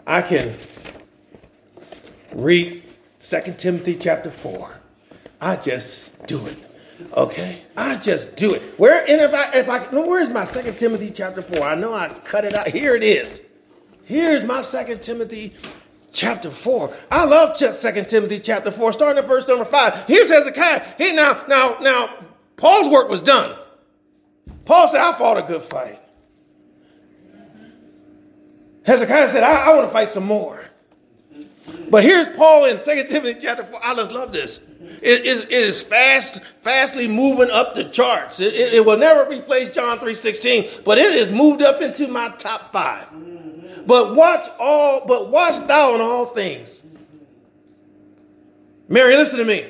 I 0.05 0.21
can 0.21 0.57
read 2.33 2.83
2 3.19 3.55
Timothy 3.57 3.95
chapter 3.95 4.31
4, 4.31 4.79
I 5.39 5.55
just 5.57 6.25
do 6.27 6.45
it. 6.45 6.57
Okay? 7.15 7.61
I 7.75 7.97
just 7.97 8.35
do 8.35 8.53
it. 8.53 8.61
Where 8.77 9.01
and 9.09 9.21
if 9.21 9.33
I 9.33 9.51
if 9.53 9.69
I 9.69 9.79
where's 9.95 10.29
my 10.29 10.45
2 10.45 10.73
Timothy 10.73 11.11
chapter 11.11 11.41
4? 11.41 11.61
I 11.61 11.75
know 11.75 11.93
I 11.93 12.09
cut 12.09 12.45
it 12.45 12.53
out. 12.53 12.67
Here 12.67 12.95
it 12.95 13.03
is. 13.03 13.41
Here's 14.03 14.43
my 14.43 14.61
2 14.61 14.97
Timothy 14.97 15.53
chapter 16.11 16.49
4. 16.49 16.93
I 17.09 17.25
love 17.25 17.57
2 17.57 18.03
Timothy 18.05 18.39
chapter 18.39 18.71
4, 18.71 18.93
starting 18.93 19.23
at 19.23 19.27
verse 19.27 19.47
number 19.47 19.65
5. 19.65 20.07
Here's 20.07 20.29
Hezekiah. 20.29 20.95
He 20.97 21.13
now, 21.13 21.45
now, 21.47 21.77
now, 21.81 22.25
Paul's 22.57 22.89
work 22.89 23.09
was 23.09 23.21
done. 23.21 23.57
Paul 24.65 24.87
said, 24.87 25.01
I 25.01 25.13
fought 25.13 25.37
a 25.37 25.41
good 25.41 25.61
fight. 25.61 25.99
Hezekiah 28.85 29.29
said, 29.29 29.43
I, 29.43 29.71
I 29.71 29.75
want 29.75 29.87
to 29.87 29.93
fight 29.93 30.09
some 30.09 30.25
more. 30.25 30.65
But 31.89 32.03
here's 32.03 32.27
Paul 32.35 32.65
in 32.65 32.77
2 32.77 32.83
Timothy 33.07 33.39
chapter 33.41 33.63
4. 33.63 33.79
I 33.83 33.95
just 33.95 34.11
love 34.11 34.33
this. 34.33 34.59
It 35.01 35.25
is, 35.25 35.43
it 35.43 35.51
is 35.51 35.81
fast, 35.81 36.41
fastly 36.61 37.07
moving 37.07 37.49
up 37.49 37.75
the 37.75 37.85
charts. 37.85 38.39
It, 38.39 38.53
it, 38.53 38.73
it 38.75 38.85
will 38.85 38.97
never 38.97 39.29
replace 39.29 39.69
John 39.69 39.99
3.16, 39.99 40.83
but 40.83 40.97
it 40.97 41.15
is 41.15 41.31
moved 41.31 41.61
up 41.61 41.81
into 41.81 42.07
my 42.07 42.29
top 42.37 42.71
five. 42.71 43.07
But 43.85 44.15
watch 44.15 44.47
all, 44.59 45.05
but 45.05 45.29
watch 45.29 45.65
thou 45.67 45.95
in 45.95 46.01
all 46.01 46.27
things. 46.27 46.77
Mary, 48.87 49.15
listen 49.15 49.39
to 49.39 49.45
me. 49.45 49.65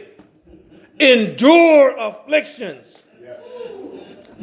Endure 0.99 1.95
afflictions. 1.97 3.03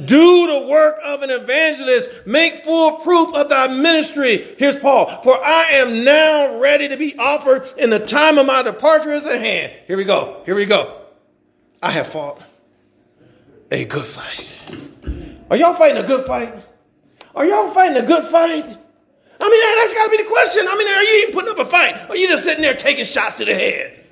Do 0.05 0.47
the 0.47 0.67
work 0.69 1.01
of 1.05 1.23
an 1.23 1.31
evangelist. 1.31 2.09
Make 2.25 2.65
full 2.65 2.99
proof 2.99 3.35
of 3.35 3.49
thy 3.49 3.67
ministry. 3.67 4.55
Here's 4.57 4.77
Paul. 4.77 5.23
For 5.23 5.35
I 5.45 5.71
am 5.73 6.05
now 6.05 6.59
ready 6.59 6.89
to 6.89 6.97
be 6.97 7.17
offered, 7.19 7.69
and 7.77 7.93
the 7.93 7.99
time 7.99 8.39
of 8.39 8.47
my 8.47 8.63
departure 8.63 9.11
is 9.11 9.27
at 9.27 9.41
hand. 9.41 9.73
Here 9.89 9.97
we 9.97 10.05
go. 10.05 10.43
Here 10.47 10.55
we 10.55 10.67
go. 10.67 11.03
I 11.83 11.91
have 11.91 12.07
fought 12.07 12.41
a 13.71 13.85
good 13.85 14.05
fight. 14.05 14.47
Are 15.51 15.57
y'all 15.57 15.75
fighting 15.75 16.03
a 16.03 16.07
good 16.07 16.27
fight? 16.27 16.55
Are 17.35 17.45
y'all 17.45 17.71
fighting 17.71 17.97
a 17.97 18.07
good 18.07 18.25
fight? 18.25 18.77
I 19.41 19.49
mean, 19.49 19.79
that's 19.79 19.93
got 19.93 20.05
to 20.05 20.11
be 20.11 20.17
the 20.23 20.29
question. 20.29 20.67
I 20.69 20.77
mean, 20.77 20.89
are 20.89 21.03
you 21.03 21.23
even 21.23 21.35
putting 21.35 21.51
up 21.51 21.59
a 21.59 21.65
fight? 21.65 22.09
Or 22.09 22.13
are 22.13 22.17
you 22.17 22.29
just 22.29 22.45
sitting 22.45 22.63
there 22.63 22.75
taking 22.75 23.05
shots 23.05 23.39
to 23.39 23.45
the 23.45 23.55
head? 23.55 24.05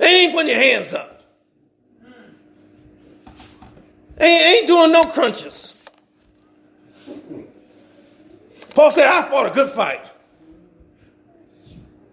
Ain't 0.00 0.32
putting 0.32 0.48
your 0.48 0.58
hands 0.58 0.92
up. 0.94 1.22
Ain't, 4.18 4.42
ain't 4.42 4.66
doing 4.66 4.92
no 4.92 5.04
crunches. 5.04 5.74
Paul 8.74 8.90
said, 8.90 9.06
I 9.06 9.28
fought 9.28 9.46
a 9.46 9.50
good 9.50 9.70
fight. 9.70 10.04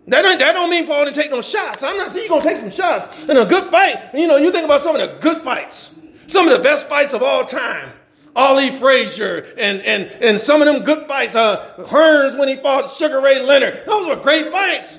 That 0.08 0.24
don't, 0.24 0.40
that 0.40 0.54
don't 0.54 0.70
mean 0.70 0.88
Paul 0.88 1.06
didn't 1.06 1.16
take 1.16 1.32
no 1.32 1.42
shots. 1.42 1.84
I'm 1.84 1.98
not 1.98 2.12
saying 2.12 2.26
you're 2.28 2.30
going 2.30 2.42
to 2.42 2.48
take 2.50 2.58
some 2.58 2.72
shots 2.72 3.24
in 3.24 3.38
a 3.38 3.46
good 3.46 3.66
fight. 3.72 4.14
You 4.14 4.28
know, 4.28 4.38
you 4.38 4.52
think 4.52 4.66
about 4.66 4.82
some 4.82 4.96
of 4.96 5.02
the 5.02 5.18
good 5.20 5.42
fights, 5.42 5.92
some 6.28 6.48
of 6.48 6.58
the 6.58 6.64
best 6.64 6.88
fights 6.88 7.14
of 7.14 7.24
all 7.24 7.46
time. 7.46 7.94
Ali 8.36 8.72
Frazier 8.72 9.54
and, 9.58 9.82
and, 9.82 10.06
and 10.22 10.40
some 10.40 10.62
of 10.62 10.68
them 10.68 10.84
good 10.84 11.08
fights. 11.08 11.36
Uh, 11.36 11.74
Hearns 11.78 12.38
when 12.38 12.48
he 12.48 12.56
fought 12.56 12.94
Sugar 12.94 13.20
Ray 13.22 13.42
Leonard. 13.42 13.84
Those 13.86 14.08
were 14.08 14.22
great 14.22 14.52
fights. 14.52 14.98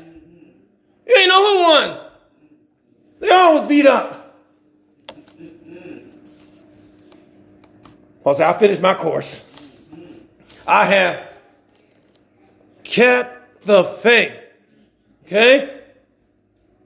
You 1.07 1.17
ain't 1.17 1.29
know 1.29 1.57
who 1.57 1.63
won. 1.63 2.01
They 3.21 3.31
all 3.31 3.61
was 3.61 3.69
beat 3.69 3.87
up. 3.87 4.37
Paul 8.23 8.35
said, 8.35 8.55
I 8.55 8.59
finished 8.59 8.81
my 8.81 8.95
course. 8.95 9.43
I 10.67 10.85
have 10.87 11.29
kept 12.85 13.65
the 13.67 13.85
faith. 13.85 14.39
Okay? 15.25 15.82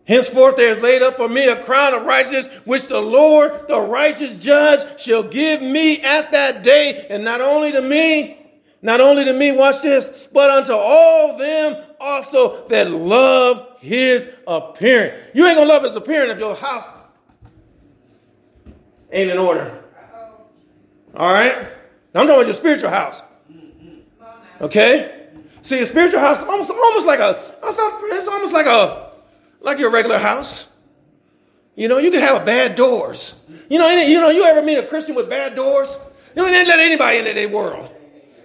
Henceforth 0.06 0.56
there 0.56 0.72
is 0.72 0.80
laid 0.80 1.02
up 1.02 1.16
for 1.16 1.28
me 1.28 1.48
a 1.48 1.56
crown 1.56 1.92
of 1.92 2.04
righteousness, 2.04 2.46
which 2.64 2.86
the 2.86 3.00
Lord, 3.00 3.66
the 3.66 3.80
righteous 3.80 4.34
judge, 4.36 5.00
shall 5.00 5.24
give 5.24 5.60
me 5.60 6.00
at 6.00 6.30
that 6.30 6.62
day, 6.62 7.06
and 7.10 7.24
not 7.24 7.40
only 7.40 7.72
to 7.72 7.82
me, 7.82 8.38
not 8.82 9.00
only 9.00 9.24
to 9.24 9.32
me, 9.32 9.50
watch 9.50 9.82
this, 9.82 10.08
but 10.32 10.48
unto 10.48 10.72
all 10.72 11.36
them 11.36 11.82
also 11.98 12.68
that 12.68 12.88
love 12.88 13.66
his 13.80 14.28
appearing. 14.46 15.20
You 15.34 15.46
ain't 15.46 15.56
gonna 15.56 15.68
love 15.68 15.82
his 15.82 15.96
appearing 15.96 16.30
if 16.30 16.38
your 16.38 16.54
house 16.54 16.88
ain't 19.10 19.30
in 19.30 19.38
order. 19.38 19.82
All 21.16 21.32
right? 21.32 21.56
Now 22.14 22.20
I'm 22.20 22.26
talking 22.28 22.42
about 22.42 22.46
your 22.46 22.54
spiritual 22.54 22.90
house. 22.90 23.22
Okay? 24.60 25.28
See, 25.62 25.80
a 25.80 25.86
spiritual 25.86 26.20
house 26.20 26.44
almost 26.44 26.70
almost 26.70 27.06
like 27.06 27.18
a 27.18 27.56
it's 27.64 28.28
almost 28.28 28.54
like 28.54 28.66
a 28.66 29.05
like 29.60 29.78
your 29.78 29.90
regular 29.90 30.18
house. 30.18 30.66
You 31.74 31.88
know, 31.88 31.98
you 31.98 32.10
can 32.10 32.20
have 32.20 32.40
a 32.40 32.44
bad 32.44 32.74
doors. 32.74 33.34
You 33.68 33.78
know, 33.78 33.88
you 33.90 34.18
know, 34.18 34.30
you 34.30 34.44
ever 34.44 34.62
meet 34.62 34.78
a 34.78 34.82
Christian 34.82 35.14
with 35.14 35.28
bad 35.28 35.54
doors? 35.54 35.96
You 36.34 36.42
know, 36.42 36.50
they 36.50 36.64
let 36.64 36.80
anybody 36.80 37.18
into 37.18 37.34
their 37.34 37.48
world. 37.48 37.90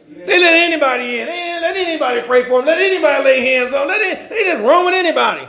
They 0.09 0.39
let 0.39 0.53
anybody 0.53 1.19
in. 1.19 1.27
They 1.27 1.59
let 1.61 1.75
anybody 1.77 2.21
pray 2.23 2.43
for 2.43 2.59
them. 2.59 2.65
Let 2.65 2.79
anybody 2.79 3.23
lay 3.23 3.53
hands 3.53 3.73
on. 3.73 3.87
Let 3.87 4.29
they 4.29 4.43
just 4.43 4.61
run 4.61 4.85
with 4.85 4.93
anybody. 4.93 5.47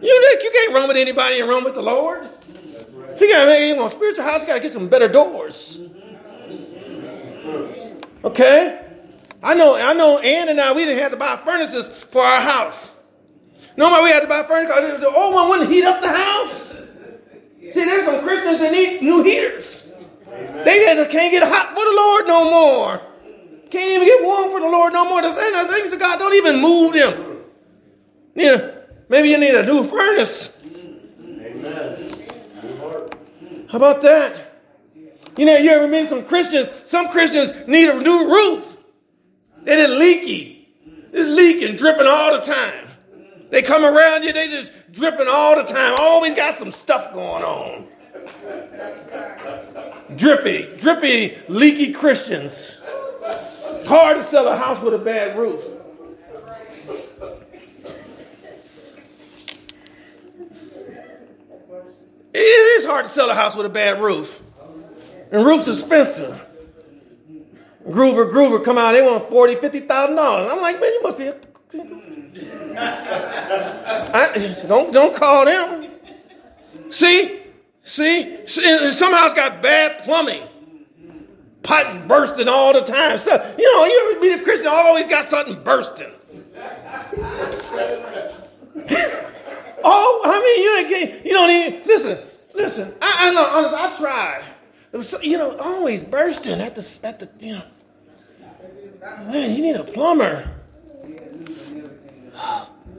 You, 0.00 0.38
you 0.42 0.50
can't 0.52 0.74
run 0.74 0.88
with 0.88 0.96
anybody 0.96 1.40
and 1.40 1.48
run 1.48 1.64
with 1.64 1.74
the 1.74 1.82
Lord. 1.82 2.24
So 3.16 3.24
you 3.24 3.32
got 3.32 3.44
to 3.44 3.46
make 3.46 3.92
spiritual 3.92 4.24
house. 4.24 4.40
You 4.40 4.46
got 4.46 4.54
to 4.54 4.60
get 4.60 4.72
some 4.72 4.88
better 4.88 5.08
doors. 5.08 5.80
Okay, 8.24 8.80
I 9.42 9.54
know. 9.54 9.76
I 9.76 9.92
know. 9.92 10.18
Ann 10.18 10.48
and 10.48 10.60
I 10.60 10.72
we 10.72 10.84
didn't 10.84 11.02
have 11.02 11.12
to 11.12 11.18
buy 11.18 11.36
furnaces 11.36 11.90
for 12.10 12.22
our 12.22 12.40
house. 12.40 12.88
Nobody 13.76 14.04
we 14.04 14.10
had 14.10 14.20
to 14.20 14.26
buy 14.26 14.42
furniture. 14.44 14.98
The 14.98 15.08
old 15.08 15.34
one 15.34 15.48
wouldn't 15.48 15.70
heat 15.70 15.84
up 15.84 16.00
the 16.00 16.08
house. 16.08 16.78
See, 17.72 17.84
there's 17.84 18.04
some 18.04 18.22
Christians 18.22 18.60
that 18.60 18.72
need 18.72 19.02
new 19.02 19.22
heaters. 19.22 19.84
Amen. 20.28 20.64
They 20.64 21.06
can't 21.10 21.32
get 21.32 21.42
hot 21.42 21.68
for 21.68 21.84
the 21.84 21.94
Lord 21.96 22.26
no 22.26 22.50
more. 22.50 23.02
Can't 23.70 23.90
even 23.90 24.06
get 24.06 24.22
warm 24.22 24.50
for 24.50 24.60
the 24.60 24.68
Lord 24.68 24.92
no 24.92 25.04
more. 25.08 25.22
The, 25.22 25.32
the 25.32 25.72
things 25.72 25.92
of 25.92 25.98
God 25.98 26.18
don't 26.18 26.34
even 26.34 26.60
move 26.60 26.92
them. 26.92 27.38
You 28.36 28.46
know, 28.46 28.82
maybe 29.08 29.30
you 29.30 29.38
need 29.38 29.54
a 29.54 29.64
new 29.64 29.84
furnace. 29.84 30.50
Amen. 30.72 32.14
How 33.68 33.78
about 33.78 34.02
that? 34.02 34.60
You 35.36 35.46
know, 35.46 35.56
you 35.56 35.70
ever 35.70 35.88
meet 35.88 36.08
some 36.08 36.24
Christians? 36.24 36.70
Some 36.84 37.08
Christians 37.08 37.52
need 37.66 37.88
a 37.88 38.00
new 38.00 38.28
roof. 38.28 38.72
It 39.66 39.78
is 39.78 39.98
leaky. 39.98 40.68
It's 41.12 41.28
leaking, 41.28 41.76
dripping 41.76 42.06
all 42.06 42.38
the 42.38 42.44
time. 42.44 42.83
They 43.54 43.62
come 43.62 43.84
around 43.84 44.24
you, 44.24 44.32
they 44.32 44.48
just 44.48 44.72
dripping 44.90 45.28
all 45.30 45.54
the 45.54 45.62
time. 45.62 45.94
Always 46.00 46.34
got 46.34 46.54
some 46.54 46.72
stuff 46.72 47.14
going 47.14 47.44
on. 47.44 47.86
drippy, 50.16 50.76
drippy, 50.76 51.36
leaky 51.46 51.92
Christians. 51.92 52.76
It's 53.22 53.86
hard 53.86 54.16
to 54.16 54.24
sell 54.24 54.48
a 54.48 54.56
house 54.56 54.82
with 54.82 54.94
a 54.94 54.98
bad 54.98 55.38
roof. 55.38 55.64
It 62.34 62.38
is 62.38 62.86
hard 62.86 63.04
to 63.04 63.10
sell 63.12 63.30
a 63.30 63.34
house 63.34 63.54
with 63.54 63.66
a 63.66 63.68
bad 63.68 64.02
roof. 64.02 64.42
And 65.30 65.46
roofs 65.46 65.68
expensive. 65.68 66.44
Groover, 67.86 68.28
Groover 68.32 68.64
come 68.64 68.78
out, 68.78 68.94
they 68.94 69.02
want 69.02 69.30
forty, 69.30 69.54
fifty 69.54 69.78
thousand 69.78 70.16
dollars. 70.16 70.50
I'm 70.50 70.60
like, 70.60 70.80
man, 70.80 70.92
you 70.92 71.02
must 71.04 71.18
be 71.18 71.28
a 71.28 71.34
I, 74.14 74.56
don't 74.68 74.92
don't 74.92 75.14
call 75.14 75.44
them. 75.44 75.90
See, 76.90 77.42
see, 77.82 78.46
some 78.46 79.12
house 79.12 79.34
got 79.34 79.60
bad 79.60 80.04
plumbing, 80.04 80.44
pipes 81.64 81.96
bursting 82.06 82.46
all 82.46 82.72
the 82.72 82.82
time. 82.82 83.18
So, 83.18 83.32
you 83.58 83.74
know, 83.74 83.84
you 83.84 84.10
ever 84.12 84.20
be 84.20 84.30
a 84.40 84.42
Christian 84.44 84.68
always 84.68 85.06
got 85.06 85.24
something 85.24 85.60
bursting. 85.64 86.12
oh, 89.84 90.20
I 90.24 90.38
mean, 90.44 90.62
you 90.62 90.70
don't, 90.70 91.24
you 91.24 91.32
don't 91.32 91.50
even 91.50 91.86
listen. 91.86 92.18
Listen, 92.54 92.94
I, 93.02 93.28
I 93.28 93.34
know, 93.34 93.44
honest, 93.44 93.74
I 93.74 93.96
try. 93.96 94.44
You 95.22 95.38
know, 95.38 95.58
always 95.58 96.04
bursting 96.04 96.60
at 96.60 96.76
the 96.76 97.00
at 97.02 97.18
the 97.18 97.28
you 97.40 97.56
know. 97.56 97.64
Man, 99.26 99.56
you 99.56 99.60
need 99.60 99.74
a 99.74 99.82
plumber. 99.82 100.48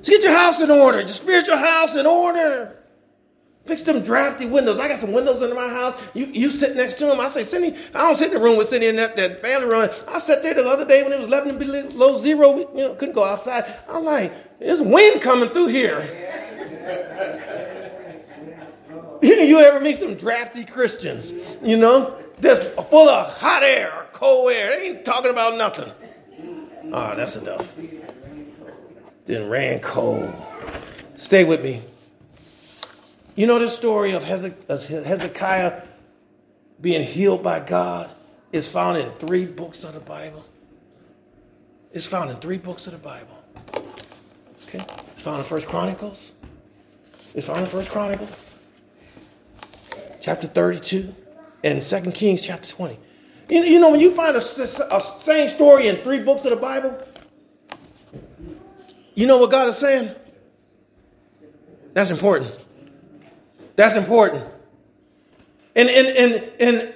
Just 0.05 0.21
get 0.21 0.29
your 0.29 0.37
house 0.37 0.61
in 0.61 0.69
order. 0.69 1.01
Just 1.01 1.21
spiritual 1.21 1.57
house 1.57 1.95
in 1.95 2.05
order. 2.05 2.77
Fix 3.65 3.81
them 3.81 4.03
drafty 4.03 4.45
windows. 4.45 4.79
I 4.79 4.87
got 4.87 4.99
some 4.99 5.11
windows 5.11 5.41
in 5.41 5.55
my 5.55 5.67
house. 5.67 5.95
You 6.13 6.27
you 6.27 6.51
sit 6.51 6.75
next 6.75 6.99
to 6.99 7.07
them. 7.07 7.19
I 7.19 7.27
say, 7.27 7.43
Cindy, 7.43 7.75
I 7.95 8.01
don't 8.03 8.15
sit 8.15 8.27
in 8.27 8.35
the 8.35 8.39
room 8.39 8.55
with 8.55 8.67
Cindy 8.67 8.85
in 8.85 8.97
that, 8.97 9.15
that 9.15 9.41
family 9.41 9.67
room. 9.67 9.89
I 10.07 10.19
sat 10.19 10.43
there 10.43 10.53
the 10.53 10.63
other 10.63 10.85
day 10.85 11.01
when 11.01 11.11
it 11.11 11.17
was 11.17 11.25
11 11.25 11.57
below 11.57 12.19
zero. 12.19 12.51
We, 12.51 12.61
you 12.61 12.87
know, 12.87 12.93
couldn't 12.93 13.15
go 13.15 13.23
outside. 13.23 13.65
I'm 13.89 14.05
like, 14.05 14.59
there's 14.59 14.79
wind 14.79 15.23
coming 15.23 15.49
through 15.49 15.67
here. 15.67 15.99
you 19.23 19.57
ever 19.57 19.79
meet 19.79 19.97
some 19.97 20.13
drafty 20.13 20.65
Christians, 20.65 21.33
you 21.63 21.77
know, 21.77 22.15
that's 22.39 22.63
full 22.89 23.09
of 23.09 23.33
hot 23.39 23.63
air 23.63 23.91
or 23.91 24.05
cold 24.13 24.51
air. 24.51 24.77
They 24.77 24.89
ain't 24.89 25.05
talking 25.05 25.31
about 25.31 25.57
nothing. 25.57 25.91
Ah, 26.93 27.13
oh, 27.13 27.15
that's 27.15 27.37
enough. 27.37 27.73
Then 29.25 29.49
ran 29.49 29.79
cold. 29.79 30.33
Stay 31.17 31.43
with 31.43 31.63
me. 31.63 31.83
You 33.35 33.47
know 33.47 33.59
the 33.59 33.69
story 33.69 34.13
of 34.13 34.23
Hezekiah 34.23 35.81
being 36.79 37.01
healed 37.01 37.43
by 37.43 37.59
God 37.59 38.09
is 38.51 38.67
found 38.69 38.97
in 38.97 39.11
three 39.13 39.45
books 39.45 39.83
of 39.83 39.93
the 39.93 39.99
Bible. 39.99 40.45
It's 41.91 42.05
found 42.05 42.29
in 42.29 42.37
three 42.37 42.57
books 42.57 42.87
of 42.87 42.93
the 42.93 42.99
Bible. 42.99 43.43
Okay? 44.67 44.85
It's 45.13 45.21
found 45.21 45.39
in 45.39 45.43
First 45.45 45.67
Chronicles. 45.67 46.31
It's 47.33 47.47
found 47.47 47.59
in 47.59 47.67
First 47.67 47.89
Chronicles, 47.89 48.33
chapter 50.21 50.47
32, 50.47 51.13
and 51.65 51.83
Second 51.83 52.13
Kings, 52.13 52.41
chapter 52.41 52.69
20. 52.69 52.97
You, 53.49 53.63
you 53.63 53.79
know, 53.79 53.91
when 53.91 53.99
you 53.99 54.15
find 54.15 54.37
a, 54.37 54.39
a 54.39 55.01
same 55.19 55.49
story 55.49 55.87
in 55.89 55.97
three 55.97 56.19
books 56.19 56.45
of 56.45 56.51
the 56.51 56.57
Bible, 56.57 56.97
you 59.15 59.27
know 59.27 59.37
what 59.37 59.49
God 59.49 59.69
is 59.69 59.77
saying? 59.77 60.13
That's 61.93 62.11
important. 62.11 62.53
That's 63.75 63.95
important. 63.95 64.43
In, 65.73 65.89
in, 65.89 66.05
in, 66.05 66.43
in 66.59 66.93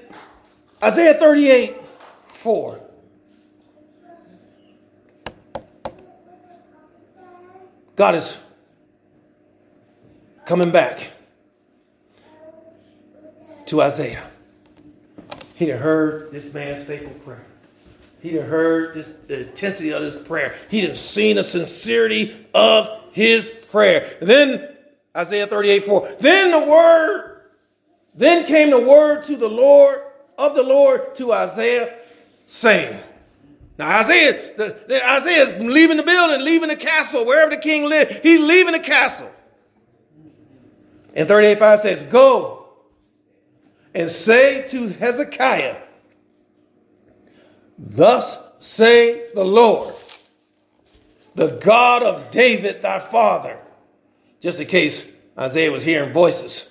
Isaiah 0.83 1.13
38 1.15 1.75
4. 2.27 2.81
God 7.95 8.15
is 8.15 8.37
coming 10.45 10.71
back 10.71 11.11
to 13.65 13.81
Isaiah. 13.81 14.23
He 15.55 15.67
had 15.67 15.81
heard 15.81 16.31
this 16.31 16.53
man's 16.53 16.85
faithful 16.85 17.13
prayer. 17.25 17.45
He 18.21 18.33
had 18.33 18.45
heard 18.45 18.93
this, 18.93 19.13
the 19.13 19.47
intensity 19.47 19.91
of 19.93 20.03
his 20.03 20.15
prayer. 20.15 20.55
He 20.69 20.81
had 20.81 20.97
seen 20.97 21.37
the 21.37 21.43
sincerity 21.43 22.47
of 22.53 22.89
his 23.11 23.51
prayer. 23.71 24.17
Then 24.21 24.67
Isaiah 25.15 25.47
38 25.47 25.83
4. 25.85 26.15
Then 26.19 26.51
the 26.51 26.59
word, 26.59 27.41
then 28.13 28.45
came 28.45 28.71
the 28.71 28.81
word 28.81 29.25
to 29.25 29.37
the 29.37 29.49
Lord, 29.49 30.01
of 30.37 30.55
the 30.55 30.63
Lord 30.63 31.15
to 31.17 31.33
Isaiah, 31.33 31.97
saying, 32.45 33.01
now 33.79 33.99
Isaiah, 33.99 34.57
the, 34.57 34.77
the, 34.89 35.09
Isaiah 35.09 35.43
is 35.43 35.61
leaving 35.61 35.95
the 35.95 36.03
building, 36.03 36.41
leaving 36.41 36.67
the 36.67 36.75
castle, 36.75 37.25
wherever 37.25 37.49
the 37.49 37.61
king 37.61 37.85
lived. 37.85 38.19
He's 38.23 38.41
leaving 38.41 38.73
the 38.73 38.79
castle. 38.79 39.31
And 41.15 41.27
38 41.29 41.57
5 41.57 41.79
says, 41.79 42.03
Go 42.03 42.67
and 43.95 44.11
say 44.11 44.67
to 44.67 44.89
Hezekiah, 44.89 45.81
Thus 47.79 48.37
say 48.59 49.29
the 49.33 49.45
Lord, 49.45 49.95
the 51.33 51.47
God 51.63 52.03
of 52.03 52.29
David 52.29 52.81
thy 52.81 52.99
father 52.99 53.59
just 54.41 54.59
in 54.59 54.67
case 54.67 55.05
Isaiah 55.37 55.71
was 55.71 55.83
hearing 55.83 56.13
voices. 56.13 56.67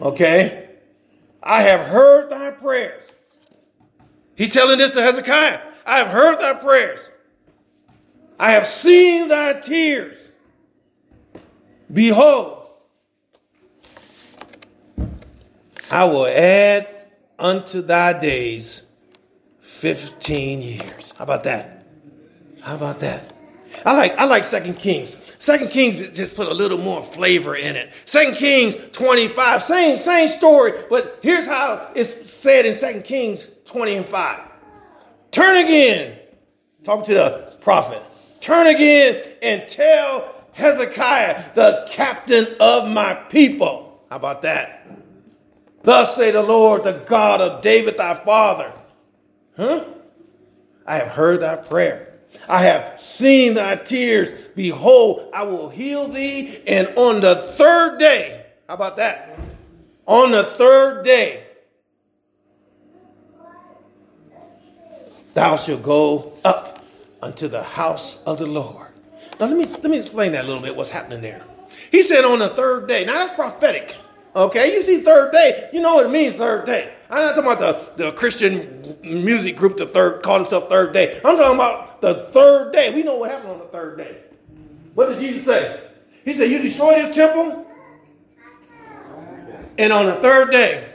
Okay? 0.00 0.70
I 1.42 1.62
have 1.62 1.86
heard 1.86 2.30
thy 2.30 2.50
prayers. 2.50 3.04
He's 4.34 4.50
telling 4.50 4.78
this 4.78 4.90
to 4.92 5.02
Hezekiah. 5.02 5.60
I 5.86 5.98
have 5.98 6.08
heard 6.08 6.40
thy 6.40 6.54
prayers. 6.54 7.00
I 8.38 8.52
have 8.52 8.66
seen 8.66 9.28
thy 9.28 9.60
tears. 9.60 10.28
Behold, 11.92 12.66
I 15.90 16.04
will 16.04 16.26
add 16.26 16.88
unto 17.38 17.82
thy 17.82 18.18
days 18.18 18.82
15 19.84 20.62
years. 20.62 21.12
How 21.18 21.24
about 21.24 21.44
that? 21.44 21.86
How 22.62 22.74
about 22.74 23.00
that? 23.00 23.34
I 23.84 23.94
like 23.94 24.16
I 24.16 24.24
like 24.24 24.44
Second 24.44 24.78
Kings. 24.78 25.14
Second 25.38 25.68
Kings 25.68 26.08
just 26.08 26.34
put 26.34 26.46
a 26.48 26.54
little 26.54 26.78
more 26.78 27.02
flavor 27.02 27.54
in 27.54 27.76
it. 27.76 27.92
Second 28.06 28.36
Kings 28.36 28.76
25, 28.92 29.62
same, 29.62 29.98
same 29.98 30.28
story, 30.28 30.72
but 30.88 31.18
here's 31.22 31.46
how 31.46 31.90
it's 31.94 32.30
said 32.30 32.64
in 32.64 32.74
Second 32.74 33.04
Kings 33.04 33.46
20 33.66 33.94
and 33.96 34.08
5. 34.08 34.40
Turn 35.32 35.56
again, 35.62 36.18
talk 36.82 37.04
to 37.04 37.12
the 37.12 37.58
prophet. 37.60 38.02
Turn 38.40 38.66
again 38.68 39.22
and 39.42 39.68
tell 39.68 40.34
Hezekiah, 40.52 41.52
the 41.54 41.86
captain 41.90 42.46
of 42.58 42.88
my 42.88 43.12
people. 43.12 44.02
How 44.08 44.16
about 44.16 44.40
that? 44.40 44.88
Thus 45.82 46.16
say 46.16 46.30
the 46.30 46.42
Lord, 46.42 46.84
the 46.84 47.04
God 47.06 47.42
of 47.42 47.60
David 47.60 47.98
thy 47.98 48.14
father. 48.14 48.72
Huh? 49.56 49.84
I 50.86 50.96
have 50.96 51.08
heard 51.08 51.40
thy 51.40 51.56
prayer 51.56 52.14
I 52.48 52.62
have 52.62 53.00
seen 53.00 53.54
thy 53.54 53.76
tears. 53.76 54.30
Behold, 54.54 55.30
I 55.32 55.44
will 55.44 55.68
heal 55.68 56.08
thee. 56.08 56.60
And 56.66 56.88
on 56.96 57.20
the 57.20 57.36
third 57.36 57.98
day, 57.98 58.46
how 58.68 58.74
about 58.74 58.96
that? 58.96 59.38
On 60.06 60.30
the 60.30 60.44
third 60.44 61.04
day, 61.04 61.44
thou 65.32 65.56
shalt 65.56 65.82
go 65.82 66.34
up 66.44 66.84
unto 67.22 67.48
the 67.48 67.62
house 67.62 68.18
of 68.26 68.38
the 68.38 68.46
Lord. 68.46 68.88
Now 69.40 69.46
let 69.46 69.56
me 69.56 69.64
let 69.64 69.84
me 69.84 69.98
explain 69.98 70.32
that 70.32 70.44
a 70.44 70.46
little 70.46 70.62
bit. 70.62 70.76
What's 70.76 70.90
happening 70.90 71.22
there? 71.22 71.44
He 71.90 72.02
said 72.02 72.24
on 72.24 72.38
the 72.38 72.50
third 72.50 72.86
day. 72.86 73.04
Now 73.04 73.14
that's 73.14 73.34
prophetic. 73.34 73.96
Okay, 74.36 74.74
you 74.74 74.82
see 74.82 75.00
third 75.00 75.32
day. 75.32 75.70
You 75.72 75.80
know 75.80 75.94
what 75.94 76.06
it 76.06 76.10
means 76.10 76.36
third 76.36 76.66
day. 76.66 76.93
I'm 77.10 77.24
not 77.24 77.34
talking 77.34 77.52
about 77.52 77.96
the, 77.96 78.04
the 78.04 78.12
Christian 78.12 78.96
music 79.02 79.56
group, 79.56 79.76
the 79.76 79.86
third 79.86 80.22
call 80.22 80.42
itself 80.42 80.68
third 80.68 80.92
day. 80.92 81.20
I'm 81.24 81.36
talking 81.36 81.54
about 81.54 82.00
the 82.00 82.28
third 82.32 82.72
day. 82.72 82.94
We 82.94 83.02
know 83.02 83.16
what 83.16 83.30
happened 83.30 83.52
on 83.52 83.58
the 83.58 83.66
third 83.66 83.98
day. 83.98 84.18
What 84.94 85.08
did 85.08 85.20
Jesus 85.20 85.44
say? 85.44 85.80
He 86.24 86.34
said, 86.34 86.50
You 86.50 86.58
destroyed 86.58 86.98
this 86.98 87.14
temple, 87.14 87.66
and 89.76 89.92
on 89.92 90.06
the 90.06 90.14
third 90.16 90.50
day, 90.50 90.88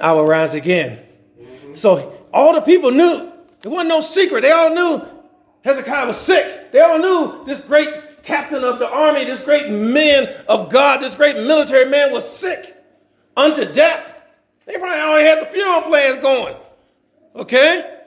I 0.00 0.12
will 0.12 0.26
rise 0.26 0.54
again. 0.54 1.00
So 1.74 2.18
all 2.32 2.54
the 2.54 2.60
people 2.60 2.90
knew. 2.90 3.32
It 3.62 3.68
wasn't 3.68 3.88
no 3.88 4.00
secret. 4.00 4.42
They 4.42 4.52
all 4.52 4.74
knew 4.74 5.02
Hezekiah 5.64 6.06
was 6.06 6.18
sick. 6.18 6.72
They 6.72 6.80
all 6.80 6.98
knew 6.98 7.44
this 7.44 7.60
great 7.60 8.22
captain 8.22 8.64
of 8.64 8.78
the 8.78 8.88
army, 8.88 9.24
this 9.24 9.40
great 9.40 9.70
man 9.70 10.28
of 10.48 10.70
God, 10.70 11.00
this 11.00 11.14
great 11.14 11.36
military 11.36 11.88
man 11.88 12.12
was 12.12 12.28
sick 12.28 12.76
unto 13.36 13.64
death. 13.72 14.15
They 14.66 14.78
probably 14.78 15.00
already 15.00 15.26
had 15.26 15.40
the 15.40 15.46
funeral 15.46 15.82
plans 15.82 16.20
going. 16.20 16.56
Okay? 17.34 17.98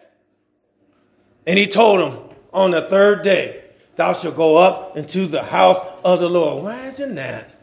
And 1.47 1.57
he 1.57 1.67
told 1.67 2.01
him, 2.01 2.19
On 2.53 2.71
the 2.71 2.81
third 2.81 3.23
day, 3.23 3.63
thou 3.95 4.13
shalt 4.13 4.35
go 4.35 4.57
up 4.57 4.97
into 4.97 5.25
the 5.25 5.43
house 5.43 5.79
of 6.03 6.19
the 6.19 6.29
Lord. 6.29 6.65
Imagine 6.65 7.15
that. 7.15 7.55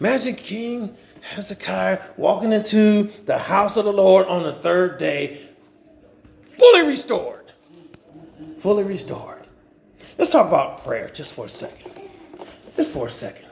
Imagine 0.00 0.34
King 0.34 0.96
Hezekiah 1.22 2.00
walking 2.16 2.52
into 2.52 3.04
the 3.24 3.38
house 3.38 3.76
of 3.76 3.84
the 3.84 3.92
Lord 3.92 4.26
on 4.26 4.42
the 4.42 4.52
third 4.52 4.98
day, 4.98 5.48
fully 6.58 6.82
restored. 6.86 7.52
Fully 8.58 8.84
restored. 8.84 9.42
Let's 10.18 10.30
talk 10.30 10.48
about 10.48 10.84
prayer 10.84 11.08
just 11.08 11.32
for 11.32 11.46
a 11.46 11.48
second. 11.48 11.92
Just 12.76 12.92
for 12.92 13.06
a 13.06 13.10
second. 13.10 13.46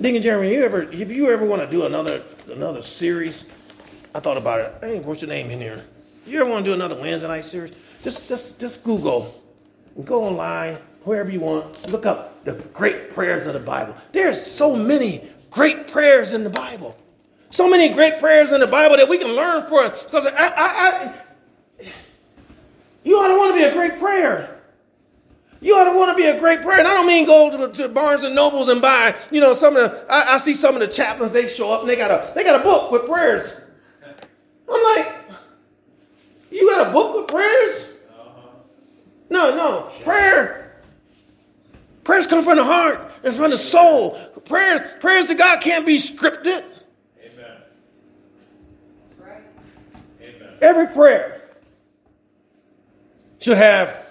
Deacon 0.00 0.22
Jeremy, 0.22 0.52
you 0.52 0.64
ever 0.64 0.82
if 0.82 1.10
you 1.12 1.30
ever 1.30 1.44
want 1.44 1.62
to 1.62 1.70
do 1.70 1.86
another 1.86 2.22
another 2.48 2.82
series, 2.82 3.44
I 4.14 4.20
thought 4.20 4.36
about 4.36 4.60
it. 4.60 4.74
I 4.82 4.86
ain't 4.86 5.04
put 5.04 5.20
your 5.20 5.28
name 5.28 5.50
in 5.50 5.60
here. 5.60 5.84
You 6.26 6.40
ever 6.40 6.50
want 6.50 6.64
to 6.64 6.70
do 6.70 6.74
another 6.74 6.98
Wednesday 6.98 7.26
night 7.26 7.44
series? 7.44 7.72
Just, 8.02 8.28
just, 8.28 8.58
just 8.58 8.84
Google, 8.84 9.42
go 10.04 10.24
online, 10.24 10.74
wherever 11.02 11.30
you 11.30 11.40
want, 11.40 11.90
look 11.90 12.06
up 12.06 12.44
the 12.44 12.54
great 12.72 13.10
prayers 13.10 13.46
of 13.46 13.54
the 13.54 13.60
Bible. 13.60 13.96
There's 14.12 14.40
so 14.40 14.76
many 14.76 15.28
great 15.50 15.88
prayers 15.88 16.32
in 16.32 16.44
the 16.44 16.50
Bible. 16.50 16.96
So 17.50 17.68
many 17.68 17.92
great 17.92 18.18
prayers 18.18 18.50
in 18.52 18.60
the 18.60 18.66
Bible 18.66 18.96
that 18.96 19.08
we 19.08 19.18
can 19.18 19.28
learn 19.28 19.66
from. 19.66 19.90
Because 19.90 20.26
I, 20.26 20.30
I, 20.32 20.52
I, 20.56 21.92
you 23.04 23.16
ought 23.16 23.28
to 23.28 23.36
want 23.36 23.54
to 23.54 23.58
be 23.58 23.64
a 23.64 23.72
great 23.72 23.98
prayer. 23.98 24.61
You 25.62 25.76
ought 25.76 25.84
to 25.84 25.96
want 25.96 26.10
to 26.10 26.20
be 26.20 26.28
a 26.28 26.36
great 26.38 26.60
prayer. 26.60 26.80
And 26.80 26.88
I 26.88 26.92
don't 26.92 27.06
mean 27.06 27.24
go 27.24 27.68
to, 27.68 27.72
to 27.72 27.88
Barnes 27.88 28.24
and 28.24 28.34
Nobles 28.34 28.68
and 28.68 28.82
buy, 28.82 29.14
you 29.30 29.40
know, 29.40 29.54
some 29.54 29.76
of 29.76 29.90
the, 29.90 30.12
I, 30.12 30.34
I, 30.34 30.38
see 30.38 30.54
some 30.54 30.74
of 30.74 30.80
the 30.80 30.88
chaplains, 30.88 31.32
they 31.32 31.48
show 31.48 31.72
up 31.72 31.82
and 31.82 31.88
they 31.88 31.94
got 31.94 32.10
a, 32.10 32.34
they 32.34 32.42
got 32.42 32.60
a 32.60 32.64
book 32.64 32.90
with 32.90 33.06
prayers. 33.06 33.54
I'm 34.70 34.82
like, 34.82 35.14
you 36.50 36.68
got 36.68 36.88
a 36.88 36.92
book 36.92 37.14
with 37.14 37.28
prayers. 37.28 37.86
No, 39.30 39.54
no. 39.54 39.92
Prayer. 40.02 40.82
Prayers 42.02 42.26
come 42.26 42.42
from 42.42 42.56
the 42.56 42.64
heart 42.64 43.12
and 43.22 43.36
from 43.36 43.52
the 43.52 43.58
soul. 43.58 44.18
Prayers, 44.44 44.80
prayers 45.00 45.28
to 45.28 45.36
God 45.36 45.60
can't 45.60 45.86
be 45.86 45.98
scripted. 45.98 46.64
Amen. 47.24 47.56
Amen. 50.20 50.48
Every 50.60 50.88
prayer 50.88 51.42
should 53.38 53.56
have 53.56 54.01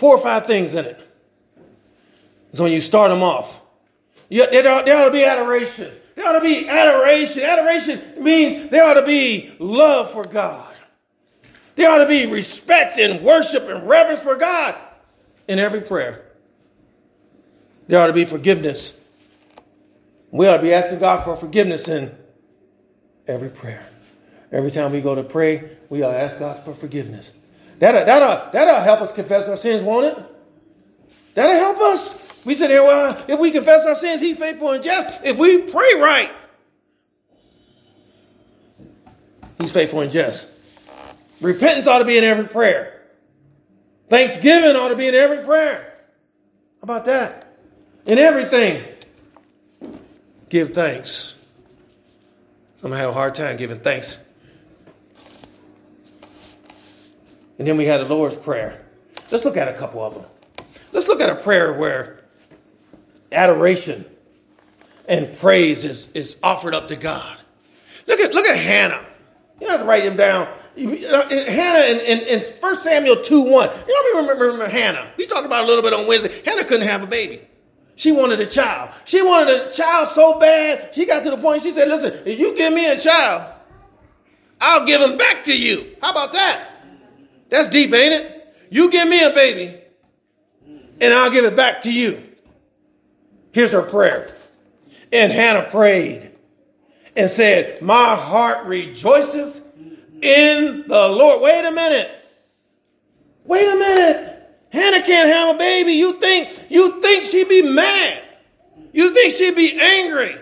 four 0.00 0.16
or 0.16 0.18
five 0.18 0.46
things 0.46 0.74
in 0.74 0.86
it. 0.86 0.98
So 2.54 2.64
when 2.64 2.72
you 2.72 2.80
start 2.80 3.10
them 3.10 3.22
off, 3.22 3.60
you, 4.30 4.48
there, 4.50 4.66
ought, 4.66 4.86
there 4.86 4.96
ought 4.96 5.04
to 5.04 5.10
be 5.10 5.24
adoration. 5.24 5.92
There 6.16 6.26
ought 6.26 6.32
to 6.32 6.40
be 6.40 6.66
adoration. 6.66 7.42
Adoration 7.42 8.24
means 8.24 8.70
there 8.70 8.84
ought 8.84 8.94
to 8.94 9.04
be 9.04 9.54
love 9.58 10.10
for 10.10 10.24
God. 10.24 10.74
There 11.76 11.90
ought 11.90 11.98
to 11.98 12.08
be 12.08 12.26
respect 12.26 12.98
and 12.98 13.22
worship 13.22 13.68
and 13.68 13.86
reverence 13.86 14.22
for 14.22 14.36
God 14.36 14.74
in 15.46 15.58
every 15.58 15.82
prayer. 15.82 16.24
There 17.86 18.00
ought 18.00 18.06
to 18.06 18.12
be 18.14 18.24
forgiveness. 18.24 18.94
We 20.30 20.46
ought 20.46 20.56
to 20.56 20.62
be 20.62 20.72
asking 20.72 21.00
God 21.00 21.24
for 21.24 21.36
forgiveness 21.36 21.88
in 21.88 22.14
every 23.26 23.50
prayer. 23.50 23.86
Every 24.50 24.70
time 24.70 24.92
we 24.92 25.02
go 25.02 25.14
to 25.14 25.24
pray, 25.24 25.76
we 25.90 26.02
ought 26.02 26.12
to 26.12 26.18
ask 26.18 26.38
God 26.38 26.64
for 26.64 26.74
forgiveness. 26.74 27.32
That'll, 27.80 28.04
that'll, 28.04 28.52
that'll 28.52 28.82
help 28.82 29.00
us 29.00 29.10
confess 29.10 29.48
our 29.48 29.56
sins, 29.56 29.82
won't 29.82 30.04
it? 30.04 30.24
That'll 31.34 31.56
help 31.56 31.78
us. 31.78 32.44
We 32.44 32.54
said, 32.54 32.68
well, 32.68 33.24
if 33.26 33.40
we 33.40 33.50
confess 33.50 33.86
our 33.86 33.96
sins, 33.96 34.20
he's 34.20 34.36
faithful 34.36 34.72
and 34.72 34.84
just. 34.84 35.08
If 35.24 35.38
we 35.38 35.62
pray 35.62 35.94
right, 35.96 36.30
he's 39.58 39.72
faithful 39.72 40.02
and 40.02 40.10
just. 40.10 40.46
Repentance 41.40 41.86
ought 41.86 42.00
to 42.00 42.04
be 42.04 42.18
in 42.18 42.24
every 42.24 42.48
prayer. 42.48 43.02
Thanksgiving 44.08 44.76
ought 44.76 44.88
to 44.88 44.96
be 44.96 45.08
in 45.08 45.14
every 45.14 45.42
prayer. 45.42 45.94
How 46.80 46.84
about 46.84 47.06
that? 47.06 47.56
In 48.04 48.18
everything, 48.18 48.84
give 50.50 50.74
thanks. 50.74 51.34
Some 52.82 52.92
have 52.92 53.10
a 53.10 53.14
hard 53.14 53.34
time 53.34 53.56
giving 53.56 53.80
thanks 53.80 54.18
And 57.60 57.68
then 57.68 57.76
we 57.76 57.84
had 57.84 58.00
the 58.00 58.06
Lord's 58.06 58.36
Prayer. 58.36 58.80
Let's 59.30 59.44
look 59.44 59.58
at 59.58 59.68
a 59.68 59.74
couple 59.74 60.02
of 60.02 60.14
them. 60.14 60.24
Let's 60.92 61.08
look 61.08 61.20
at 61.20 61.28
a 61.28 61.34
prayer 61.34 61.78
where 61.78 62.24
adoration 63.30 64.06
and 65.06 65.36
praise 65.36 65.84
is, 65.84 66.08
is 66.14 66.38
offered 66.42 66.74
up 66.74 66.88
to 66.88 66.96
God. 66.96 67.36
Look 68.06 68.18
at, 68.18 68.32
look 68.32 68.46
at 68.46 68.56
Hannah. 68.56 69.04
You 69.60 69.66
don't 69.66 69.72
have 69.72 69.80
to 69.80 69.86
write 69.86 70.04
them 70.04 70.16
down. 70.16 70.46
Uh, 70.46 71.28
Hannah 71.28 71.84
in, 71.84 71.98
in, 72.00 72.20
in 72.28 72.40
1 72.40 72.76
Samuel 72.76 73.16
2 73.16 73.42
1. 73.42 73.70
You 73.86 74.14
know, 74.14 74.20
remember, 74.22 74.46
remember 74.46 74.66
Hannah. 74.66 75.12
We 75.18 75.26
talked 75.26 75.44
about 75.44 75.64
a 75.64 75.66
little 75.66 75.82
bit 75.82 75.92
on 75.92 76.06
Wednesday. 76.06 76.40
Hannah 76.46 76.64
couldn't 76.64 76.88
have 76.88 77.02
a 77.02 77.06
baby. 77.06 77.42
She 77.94 78.10
wanted 78.10 78.40
a 78.40 78.46
child. 78.46 78.88
She 79.04 79.20
wanted 79.20 79.50
a 79.50 79.70
child 79.70 80.08
so 80.08 80.40
bad, 80.40 80.94
she 80.94 81.04
got 81.04 81.24
to 81.24 81.30
the 81.30 81.36
point 81.36 81.60
she 81.60 81.72
said, 81.72 81.88
Listen, 81.88 82.22
if 82.24 82.40
you 82.40 82.56
give 82.56 82.72
me 82.72 82.90
a 82.90 82.98
child, 82.98 83.52
I'll 84.62 84.86
give 84.86 85.02
him 85.02 85.18
back 85.18 85.44
to 85.44 85.54
you. 85.54 85.94
How 86.00 86.12
about 86.12 86.32
that? 86.32 86.69
That's 87.50 87.68
deep, 87.68 87.92
ain't 87.92 88.14
it? 88.14 88.54
You 88.70 88.90
give 88.90 89.08
me 89.08 89.22
a 89.22 89.30
baby, 89.30 89.80
and 91.00 91.12
I'll 91.12 91.30
give 91.30 91.44
it 91.44 91.56
back 91.56 91.82
to 91.82 91.92
you. 91.92 92.22
Here's 93.52 93.72
her 93.72 93.82
prayer. 93.82 94.34
And 95.12 95.32
Hannah 95.32 95.68
prayed 95.68 96.30
and 97.16 97.28
said, 97.28 97.82
My 97.82 98.14
heart 98.14 98.66
rejoiceth 98.66 99.60
in 100.22 100.84
the 100.86 101.08
Lord. 101.08 101.42
Wait 101.42 101.64
a 101.64 101.72
minute. 101.72 102.10
Wait 103.44 103.66
a 103.66 103.76
minute. 103.76 104.30
Hannah 104.72 105.02
can't 105.02 105.28
have 105.28 105.56
a 105.56 105.58
baby. 105.58 105.94
You 105.94 106.12
think 106.20 106.66
you 106.68 107.00
think 107.02 107.24
she'd 107.24 107.48
be 107.48 107.62
mad. 107.62 108.22
You 108.92 109.12
think 109.12 109.34
she'd 109.34 109.56
be 109.56 109.78
angry. 109.80 110.36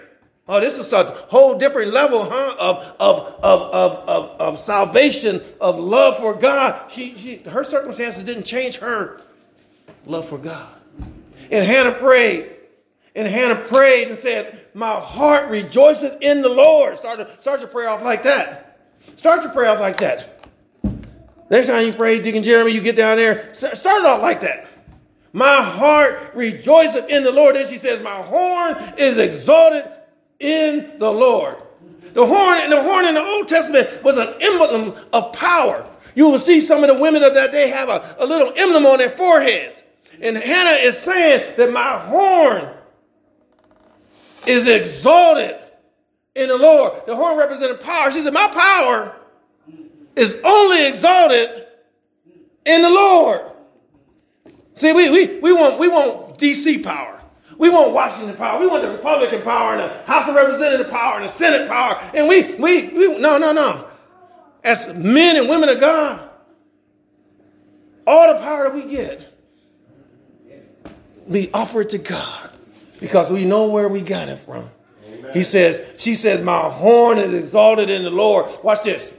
Oh, 0.49 0.61
this 0.61 0.79
is 0.79 0.91
a 0.95 1.05
whole 1.29 1.59
different 1.59 1.93
level, 1.93 2.25
huh? 2.25 2.55
Of, 2.59 2.95
of, 2.99 3.35
of, 3.43 3.63
of, 3.75 4.09
of, 4.09 4.41
of 4.41 4.59
salvation, 4.59 5.43
of 5.61 5.79
love 5.79 6.17
for 6.17 6.35
God. 6.35 6.91
She, 6.91 7.15
she, 7.17 7.37
her 7.51 7.63
circumstances 7.63 8.25
didn't 8.25 8.45
change 8.45 8.79
her 8.79 9.21
love 10.07 10.27
for 10.27 10.39
God. 10.39 10.67
And 11.51 11.65
Hannah 11.67 11.93
prayed. 11.93 12.51
And 13.15 13.29
Hannah 13.29 13.57
prayed 13.57 14.09
and 14.09 14.17
said, 14.17 14.67
My 14.73 14.95
heart 14.95 15.51
rejoices 15.51 16.17
in 16.23 16.41
the 16.41 16.49
Lord. 16.49 16.97
Start, 16.97 17.43
start 17.43 17.61
your 17.61 17.69
prayer 17.69 17.91
off 17.91 18.03
like 18.03 18.23
that. 18.23 18.81
Start 19.17 19.43
your 19.43 19.53
prayer 19.53 19.71
off 19.71 19.81
like 19.81 19.99
that. 19.99 20.47
Next 21.51 21.67
time 21.67 21.85
you 21.85 21.93
pray, 21.93 22.23
Deacon 22.23 22.43
Jeremy, 22.43 22.73
you 22.73 22.81
get 22.81 22.97
down 22.97 23.19
there, 23.19 23.53
start 23.55 23.77
it 24.01 24.07
off 24.07 24.23
like 24.23 24.41
that. 24.43 24.67
My 25.33 25.63
heart 25.63 26.33
rejoices 26.35 27.05
in 27.09 27.23
the 27.23 27.33
Lord. 27.33 27.57
Then 27.57 27.69
she 27.69 27.77
says, 27.77 28.03
My 28.03 28.17
horn 28.17 28.95
is 28.97 29.19
exalted 29.19 29.85
in 30.39 30.99
the 30.99 31.11
Lord. 31.11 31.57
The 32.15 32.27
horn, 32.27 32.71
the 32.71 32.83
horn 32.83 33.05
in 33.07 33.15
the 33.15 33.23
Old 33.23 33.49
Testament 33.49 34.03
was 34.03 34.19
an 34.19 34.35
emblem 34.41 34.95
of 35.13 35.33
power. 35.33 35.89
You 36.15 36.29
will 36.29 36.39
see 36.39 36.61
some 36.61 36.83
of 36.83 36.89
the 36.89 36.99
women 36.99 37.23
of 37.23 37.35
that 37.35 37.53
day 37.53 37.69
have 37.69 37.89
a, 37.89 38.17
a 38.19 38.27
little 38.27 38.53
emblem 38.57 38.87
on 38.87 38.99
their 38.99 39.11
foreheads. 39.11 39.83
And 40.21 40.37
Hannah 40.37 40.81
is 40.81 40.99
saying 40.99 41.55
that 41.59 41.73
my 41.73 41.99
horn 41.99 42.71
is 44.47 44.67
exalted 44.67 45.57
in 46.35 46.49
the 46.49 46.57
Lord. 46.57 47.07
The 47.07 47.15
horn 47.15 47.37
represented 47.37 47.81
power. 47.81 48.11
She 48.11 48.21
said, 48.21 48.33
My 48.33 48.49
power 48.49 49.15
is 50.17 50.41
only 50.43 50.89
exalted 50.89 51.67
in 52.65 52.83
the 52.83 52.91
Lord. 52.91 53.43
See, 54.75 54.93
we, 54.93 55.11
we, 55.11 55.39
we, 55.39 55.53
want, 55.53 55.79
we 55.79 55.89
want 55.89 56.39
DC 56.39 56.83
power. 56.83 57.18
We 57.59 57.71
want 57.71 57.93
Washington 57.93 58.37
power. 58.37 58.61
We 58.61 58.69
want 58.69 58.83
the 58.83 58.91
Republican 58.91 59.43
power 59.43 59.75
and 59.75 59.81
the 59.81 60.07
House 60.07 60.29
of 60.29 60.37
Representative 60.37 60.89
power 60.91 61.17
and 61.17 61.29
the 61.29 61.33
Senate 61.33 61.69
power. 61.69 62.01
And 62.15 62.29
we, 62.29 62.55
we, 62.55 62.89
we, 62.89 63.19
no, 63.19 63.37
no, 63.37 63.53
no. 63.53 63.89
As 64.63 64.95
men 64.95 65.37
and 65.37 65.49
women 65.49 65.69
of 65.69 65.81
God, 65.81 66.31
all 68.07 68.33
the 68.33 68.41
power 68.41 68.65
that 68.65 68.75
we 68.75 68.89
get, 68.89 69.35
we 71.27 71.51
offer 71.53 71.83
it 71.83 71.91
to 71.91 71.99
God 71.99 72.51
because 73.01 73.31
we 73.31 73.45
know 73.45 73.69
where 73.69 73.89
we 73.89 74.03
got 74.03 74.29
it 74.29 74.39
from. 74.39 74.71
Amen. 75.07 75.33
He 75.35 75.43
says, 75.43 75.83
she 76.01 76.15
says, 76.15 76.41
my 76.41 76.61
horn 76.61 77.19
is 77.19 77.35
exalted 77.35 77.91
in 77.91 78.05
the 78.05 78.11
Lord. 78.11 78.47
Watch 78.63 78.85
this. 78.85 79.13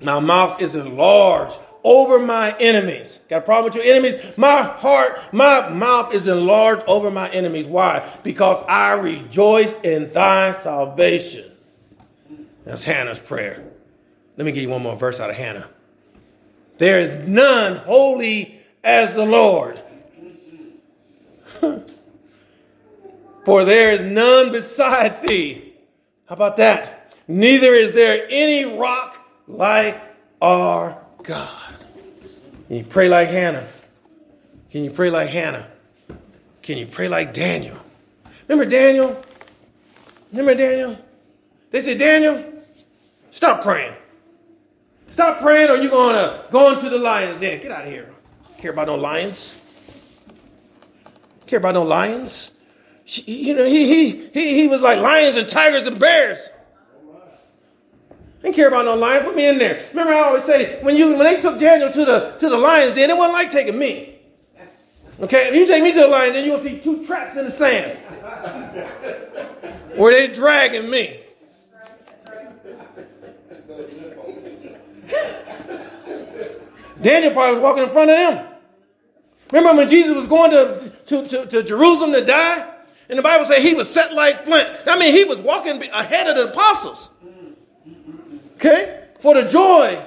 My 0.00 0.20
mouth 0.20 0.60
is 0.60 0.74
enlarged 0.74 1.58
over 1.84 2.18
my 2.18 2.56
enemies. 2.58 3.18
Got 3.28 3.38
a 3.38 3.40
problem 3.42 3.72
with 3.72 3.74
your 3.74 3.84
enemies? 3.84 4.16
My 4.36 4.62
heart, 4.62 5.20
my 5.32 5.68
mouth 5.68 6.14
is 6.14 6.28
enlarged 6.28 6.84
over 6.86 7.10
my 7.10 7.28
enemies. 7.30 7.66
Why? 7.66 8.08
Because 8.22 8.62
I 8.68 8.92
rejoice 8.92 9.80
in 9.80 10.12
thy 10.12 10.52
salvation. 10.52 11.50
That's 12.64 12.84
Hannah's 12.84 13.18
prayer. 13.18 13.64
Let 14.36 14.44
me 14.44 14.52
give 14.52 14.62
you 14.62 14.70
one 14.70 14.82
more 14.82 14.96
verse 14.96 15.20
out 15.20 15.30
of 15.30 15.36
Hannah. 15.36 15.68
There 16.78 17.00
is 17.00 17.28
none 17.28 17.76
holy 17.76 18.60
as 18.82 19.14
the 19.14 19.26
Lord. 19.26 19.82
For 23.44 23.64
there 23.64 23.92
is 23.92 24.02
none 24.02 24.52
beside 24.52 25.22
thee. 25.22 25.74
How 26.26 26.34
about 26.34 26.56
that? 26.58 27.14
Neither 27.28 27.74
is 27.74 27.92
there 27.92 28.26
any 28.28 28.64
rock 28.64 29.16
like 29.46 30.00
our 30.40 31.02
God. 31.22 31.71
Can 32.68 32.76
you 32.76 32.84
pray 32.84 33.08
like 33.08 33.28
Hannah? 33.28 33.68
Can 34.70 34.84
you 34.84 34.90
pray 34.90 35.10
like 35.10 35.28
Hannah? 35.28 35.68
Can 36.62 36.78
you 36.78 36.86
pray 36.86 37.08
like 37.08 37.34
Daniel? 37.34 37.76
Remember 38.48 38.68
Daniel? 38.70 39.22
Remember 40.30 40.54
Daniel? 40.54 40.98
They 41.70 41.80
said, 41.80 41.98
Daniel, 41.98 42.44
stop 43.30 43.62
praying. 43.62 43.96
Stop 45.10 45.40
praying 45.40 45.70
or 45.70 45.76
you're 45.76 45.90
going 45.90 46.14
to 46.14 46.44
go 46.50 46.72
into 46.72 46.88
the 46.88 46.98
lions 46.98 47.40
den. 47.40 47.60
Get 47.60 47.70
out 47.70 47.84
of 47.84 47.90
here. 47.90 48.14
Care 48.58 48.72
about 48.72 48.86
no 48.86 48.94
lions. 48.94 49.58
Care 51.46 51.58
about 51.58 51.74
no 51.74 51.82
lions. 51.82 52.50
You 53.04 53.54
know, 53.54 53.64
he, 53.64 53.86
he, 53.86 54.28
he, 54.28 54.60
he 54.62 54.68
was 54.68 54.80
like 54.80 55.00
lions 55.00 55.36
and 55.36 55.48
tigers 55.48 55.86
and 55.86 55.98
bears. 55.98 56.48
Didn't 58.42 58.56
care 58.56 58.68
about 58.68 58.84
no 58.84 58.96
lion. 58.96 59.22
Put 59.24 59.36
me 59.36 59.46
in 59.46 59.58
there. 59.58 59.86
Remember, 59.90 60.12
I 60.12 60.20
always 60.20 60.44
say 60.44 60.82
when 60.82 60.96
you 60.96 61.10
when 61.10 61.24
they 61.24 61.40
took 61.40 61.58
Daniel 61.60 61.90
to 61.92 62.04
the 62.04 62.36
to 62.40 62.48
the 62.48 62.58
lions, 62.58 62.96
then 62.96 63.08
it 63.08 63.16
wasn't 63.16 63.34
like 63.34 63.50
taking 63.50 63.78
me. 63.78 64.18
Okay, 65.20 65.48
if 65.48 65.54
you 65.54 65.66
take 65.66 65.82
me 65.82 65.92
to 65.92 66.00
the 66.00 66.08
lion, 66.08 66.32
then 66.32 66.44
you'll 66.44 66.58
see 66.58 66.80
two 66.80 67.06
tracks 67.06 67.36
in 67.36 67.44
the 67.44 67.52
sand 67.52 67.98
where 69.94 70.12
they 70.12 70.32
dragging 70.32 70.90
me. 70.90 71.20
Daniel 77.00 77.32
probably 77.32 77.54
was 77.54 77.60
walking 77.60 77.82
in 77.82 77.88
front 77.90 78.10
of 78.10 78.16
them. 78.16 78.46
Remember 79.52 79.82
when 79.82 79.88
Jesus 79.88 80.16
was 80.16 80.26
going 80.26 80.50
to, 80.52 80.92
to, 81.06 81.28
to, 81.28 81.46
to 81.46 81.62
Jerusalem 81.62 82.12
to 82.12 82.24
die? 82.24 82.68
And 83.08 83.18
the 83.18 83.22
Bible 83.22 83.44
said 83.44 83.60
he 83.60 83.74
was 83.74 83.90
set 83.90 84.14
like 84.14 84.44
flint. 84.44 84.68
I 84.86 84.98
mean, 84.98 85.12
he 85.12 85.24
was 85.24 85.38
walking 85.40 85.82
ahead 85.92 86.28
of 86.28 86.36
the 86.36 86.50
apostles. 86.50 87.10
Okay? 88.62 89.06
For 89.18 89.34
the 89.34 89.48
joy 89.48 90.06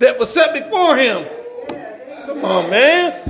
that 0.00 0.18
was 0.18 0.34
set 0.34 0.52
before 0.52 0.96
him. 0.96 1.28
Come 2.26 2.44
on, 2.44 2.70
man. 2.70 3.20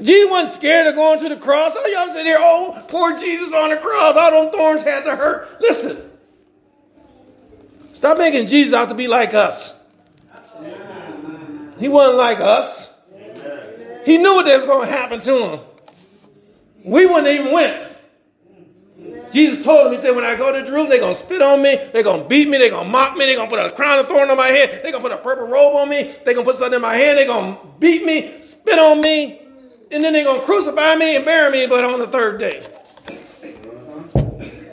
Jesus 0.00 0.30
wasn't 0.30 0.52
scared 0.52 0.86
of 0.86 0.94
going 0.94 1.18
to 1.18 1.28
the 1.28 1.36
cross. 1.36 1.72
Oh, 1.74 1.86
y'all 1.88 2.12
sitting 2.12 2.26
here, 2.26 2.36
oh, 2.38 2.84
poor 2.86 3.18
Jesus 3.18 3.52
on 3.52 3.70
the 3.70 3.78
cross. 3.78 4.14
All 4.16 4.30
them 4.30 4.52
thorns 4.52 4.82
had 4.82 5.04
to 5.06 5.16
hurt. 5.16 5.60
Listen. 5.60 6.08
Stop 7.94 8.16
making 8.16 8.46
Jesus 8.46 8.74
out 8.74 8.88
to 8.90 8.94
be 8.94 9.08
like 9.08 9.34
us. 9.34 9.74
He 11.80 11.88
wasn't 11.88 12.16
like 12.16 12.38
us. 12.38 12.92
He 14.04 14.18
knew 14.18 14.36
what 14.36 14.46
was 14.46 14.66
going 14.66 14.86
to 14.86 14.92
happen 14.92 15.18
to 15.18 15.48
him. 15.48 15.60
We 16.84 17.06
wouldn't 17.06 17.26
even 17.26 17.52
went. 17.52 17.91
Jesus 19.32 19.64
told 19.64 19.86
him, 19.86 19.92
He 19.92 19.98
said, 19.98 20.14
When 20.14 20.24
I 20.24 20.36
go 20.36 20.52
to 20.52 20.60
Jerusalem, 20.60 20.90
they're 20.90 21.00
going 21.00 21.14
to 21.14 21.20
spit 21.20 21.42
on 21.42 21.62
me, 21.62 21.76
they're 21.92 22.02
going 22.02 22.22
to 22.22 22.28
beat 22.28 22.48
me, 22.48 22.58
they're 22.58 22.70
going 22.70 22.84
to 22.84 22.90
mock 22.90 23.16
me, 23.16 23.24
they're 23.24 23.36
going 23.36 23.50
to 23.50 23.56
put 23.56 23.64
a 23.64 23.74
crown 23.74 23.98
of 23.98 24.06
thorn 24.06 24.30
on 24.30 24.36
my 24.36 24.48
head, 24.48 24.82
they're 24.82 24.92
going 24.92 25.02
to 25.02 25.08
put 25.08 25.12
a 25.12 25.22
purple 25.22 25.46
robe 25.46 25.74
on 25.74 25.88
me, 25.88 26.14
they're 26.24 26.34
going 26.34 26.46
to 26.46 26.52
put 26.52 26.56
something 26.56 26.76
in 26.76 26.82
my 26.82 26.94
hand, 26.94 27.18
they're 27.18 27.26
going 27.26 27.56
to 27.56 27.60
beat 27.78 28.04
me, 28.04 28.42
spit 28.42 28.78
on 28.78 29.00
me, 29.00 29.40
and 29.90 30.04
then 30.04 30.12
they're 30.12 30.24
going 30.24 30.40
to 30.40 30.46
crucify 30.46 30.94
me 30.96 31.16
and 31.16 31.24
bury 31.24 31.50
me, 31.50 31.66
but 31.66 31.84
on 31.84 31.98
the 31.98 32.06
third 32.06 32.38
day. 32.38 32.66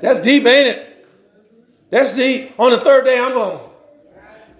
That's 0.01 0.21
deep, 0.21 0.45
ain't 0.45 0.77
it? 0.77 1.07
That's 1.89 2.15
deep. 2.15 2.53
On 2.57 2.71
the 2.71 2.79
third 2.79 3.05
day, 3.05 3.19
I'm 3.19 3.33
going 3.33 3.57
to 3.57 3.65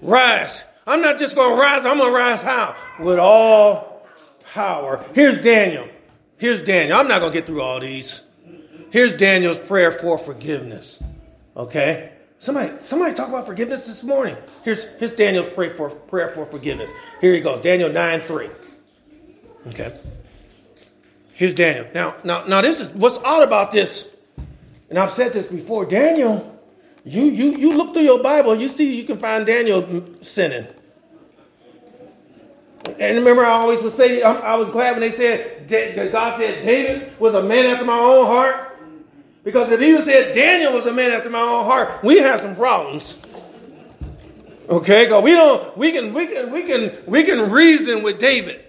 rise. 0.01 0.63
I'm 0.85 1.01
not 1.01 1.17
just 1.17 1.35
going 1.35 1.55
to 1.55 1.61
rise, 1.61 1.85
I'm 1.85 1.97
going 1.97 2.11
to 2.11 2.17
rise 2.17 2.41
how? 2.41 2.75
With 2.99 3.19
all 3.19 4.07
power. 4.53 5.05
Here's 5.13 5.37
Daniel. 5.37 5.87
Here's 6.37 6.63
Daniel. 6.63 6.97
I'm 6.97 7.07
not 7.07 7.19
going 7.19 7.31
to 7.31 7.37
get 7.37 7.45
through 7.45 7.61
all 7.61 7.79
these. 7.79 8.21
Here's 8.91 9.13
Daniel's 9.13 9.59
prayer 9.59 9.91
for 9.91 10.17
forgiveness. 10.17 11.01
Okay? 11.55 12.11
Somebody, 12.39 12.79
somebody 12.79 13.13
talk 13.13 13.27
about 13.27 13.45
forgiveness 13.45 13.85
this 13.85 14.03
morning. 14.03 14.37
Here's, 14.63 14.85
here's 14.97 15.13
Daniel's 15.13 15.49
prayer 15.49 15.71
for, 15.71 15.89
prayer 15.89 16.29
for 16.33 16.45
forgiveness. 16.45 16.89
Here 17.19 17.33
he 17.33 17.41
goes. 17.41 17.61
Daniel 17.61 17.91
9 17.91 18.21
3. 18.21 18.49
Okay. 19.67 19.95
Here's 21.33 21.53
Daniel. 21.53 21.87
Now, 21.93 22.15
now, 22.23 22.45
now 22.45 22.61
this 22.61 22.79
is 22.79 22.91
what's 22.91 23.17
odd 23.19 23.43
about 23.43 23.71
this, 23.71 24.07
and 24.89 24.97
I've 24.97 25.11
said 25.11 25.33
this 25.33 25.47
before. 25.47 25.85
Daniel, 25.85 26.59
you 27.05 27.23
you 27.23 27.57
you 27.57 27.77
look 27.77 27.93
through 27.93 28.03
your 28.03 28.21
Bible, 28.21 28.55
you 28.55 28.67
see 28.67 28.95
you 28.95 29.05
can 29.05 29.19
find 29.19 29.45
Daniel 29.45 30.05
sinning. 30.21 30.67
And 32.99 33.17
remember, 33.17 33.45
I 33.45 33.51
always 33.51 33.81
would 33.81 33.93
say, 33.93 34.21
I 34.21 34.55
was 34.55 34.69
glad 34.69 34.93
when 34.93 35.01
they 35.01 35.11
said, 35.11 35.67
God 36.11 36.37
said 36.37 36.65
David 36.65 37.17
was 37.19 37.33
a 37.33 37.43
man 37.43 37.65
after 37.65 37.85
my 37.85 37.97
own 37.97 38.25
heart. 38.25 38.68
Because 39.49 39.71
if 39.71 39.79
he 39.79 39.99
said 40.01 40.35
Daniel 40.35 40.73
was 40.73 40.85
a 40.85 40.93
man 40.93 41.11
after 41.11 41.27
my 41.27 41.41
own 41.41 41.65
heart, 41.65 42.03
we 42.03 42.19
have 42.19 42.39
some 42.39 42.55
problems. 42.55 43.17
Okay, 44.69 45.05
because 45.05 45.23
we 45.23 45.31
don't 45.31 45.75
we 45.75 45.91
can 45.91 46.13
we 46.13 46.27
can 46.27 46.51
we 46.51 46.61
can 46.61 46.95
we 47.07 47.23
can 47.23 47.49
reason 47.49 48.03
with 48.03 48.19
David. 48.19 48.63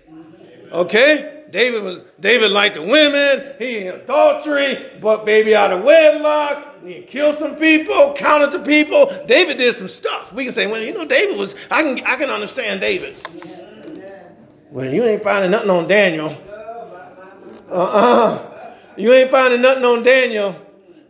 Okay? 0.72 1.44
David 1.50 1.82
was 1.82 2.02
David 2.18 2.50
liked 2.50 2.76
the 2.76 2.82
women, 2.82 3.56
he 3.58 3.80
in 3.80 3.88
adultery, 3.88 4.90
but 5.02 5.26
baby 5.26 5.54
out 5.54 5.70
of 5.70 5.84
wedlock, 5.84 6.82
he 6.82 7.02
killed 7.02 7.36
some 7.36 7.56
people, 7.56 8.14
counted 8.14 8.50
the 8.50 8.60
people. 8.60 9.12
David 9.26 9.58
did 9.58 9.74
some 9.74 9.88
stuff. 9.88 10.32
We 10.32 10.44
can 10.44 10.54
say, 10.54 10.66
well, 10.66 10.80
you 10.80 10.94
know, 10.94 11.04
David 11.04 11.36
was 11.36 11.54
I 11.70 11.82
can 11.82 12.06
I 12.06 12.16
can 12.16 12.30
understand 12.30 12.80
David. 12.80 13.16
Well, 14.70 14.90
you 14.90 15.04
ain't 15.04 15.22
finding 15.22 15.50
nothing 15.50 15.68
on 15.68 15.86
Daniel. 15.86 16.38
Uh-uh. 17.70 18.46
You 18.96 19.12
ain't 19.12 19.30
finding 19.30 19.60
nothing 19.60 19.84
on 19.84 20.02
Daniel. 20.02 20.56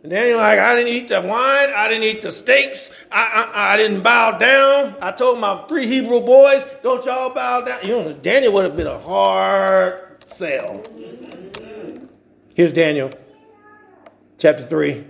Daniel, 0.07 0.39
like, 0.39 0.57
I 0.57 0.75
didn't 0.75 0.93
eat 0.93 1.09
the 1.09 1.21
wine. 1.21 1.69
I 1.75 1.87
didn't 1.87 2.05
eat 2.05 2.23
the 2.23 2.31
steaks. 2.31 2.89
I, 3.11 3.51
I, 3.53 3.73
I 3.73 3.77
didn't 3.77 4.01
bow 4.01 4.37
down. 4.37 4.95
I 4.99 5.11
told 5.11 5.39
my 5.39 5.63
three 5.67 5.85
Hebrew 5.85 6.21
boys, 6.21 6.65
don't 6.81 7.05
y'all 7.05 7.31
bow 7.33 7.61
down. 7.61 7.79
You 7.83 7.89
know, 7.89 8.13
Daniel 8.13 8.53
would 8.53 8.63
have 8.63 8.75
been 8.75 8.87
a 8.87 8.97
hard 8.97 10.23
sell. 10.25 10.83
Here's 12.55 12.73
Daniel, 12.73 13.11
chapter 14.39 14.65
3, 14.65 15.05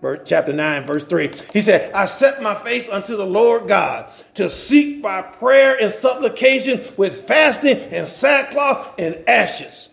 verse, 0.00 0.20
chapter 0.24 0.52
9, 0.52 0.86
verse 0.86 1.04
3. 1.04 1.32
He 1.52 1.60
said, 1.60 1.92
I 1.92 2.06
set 2.06 2.40
my 2.40 2.54
face 2.54 2.88
unto 2.88 3.16
the 3.16 3.26
Lord 3.26 3.66
God 3.66 4.12
to 4.34 4.48
seek 4.48 5.02
by 5.02 5.22
prayer 5.22 5.76
and 5.80 5.92
supplication 5.92 6.84
with 6.96 7.26
fasting 7.26 7.78
and 7.78 8.08
sackcloth 8.08 8.94
and 8.98 9.28
ashes. 9.28 9.88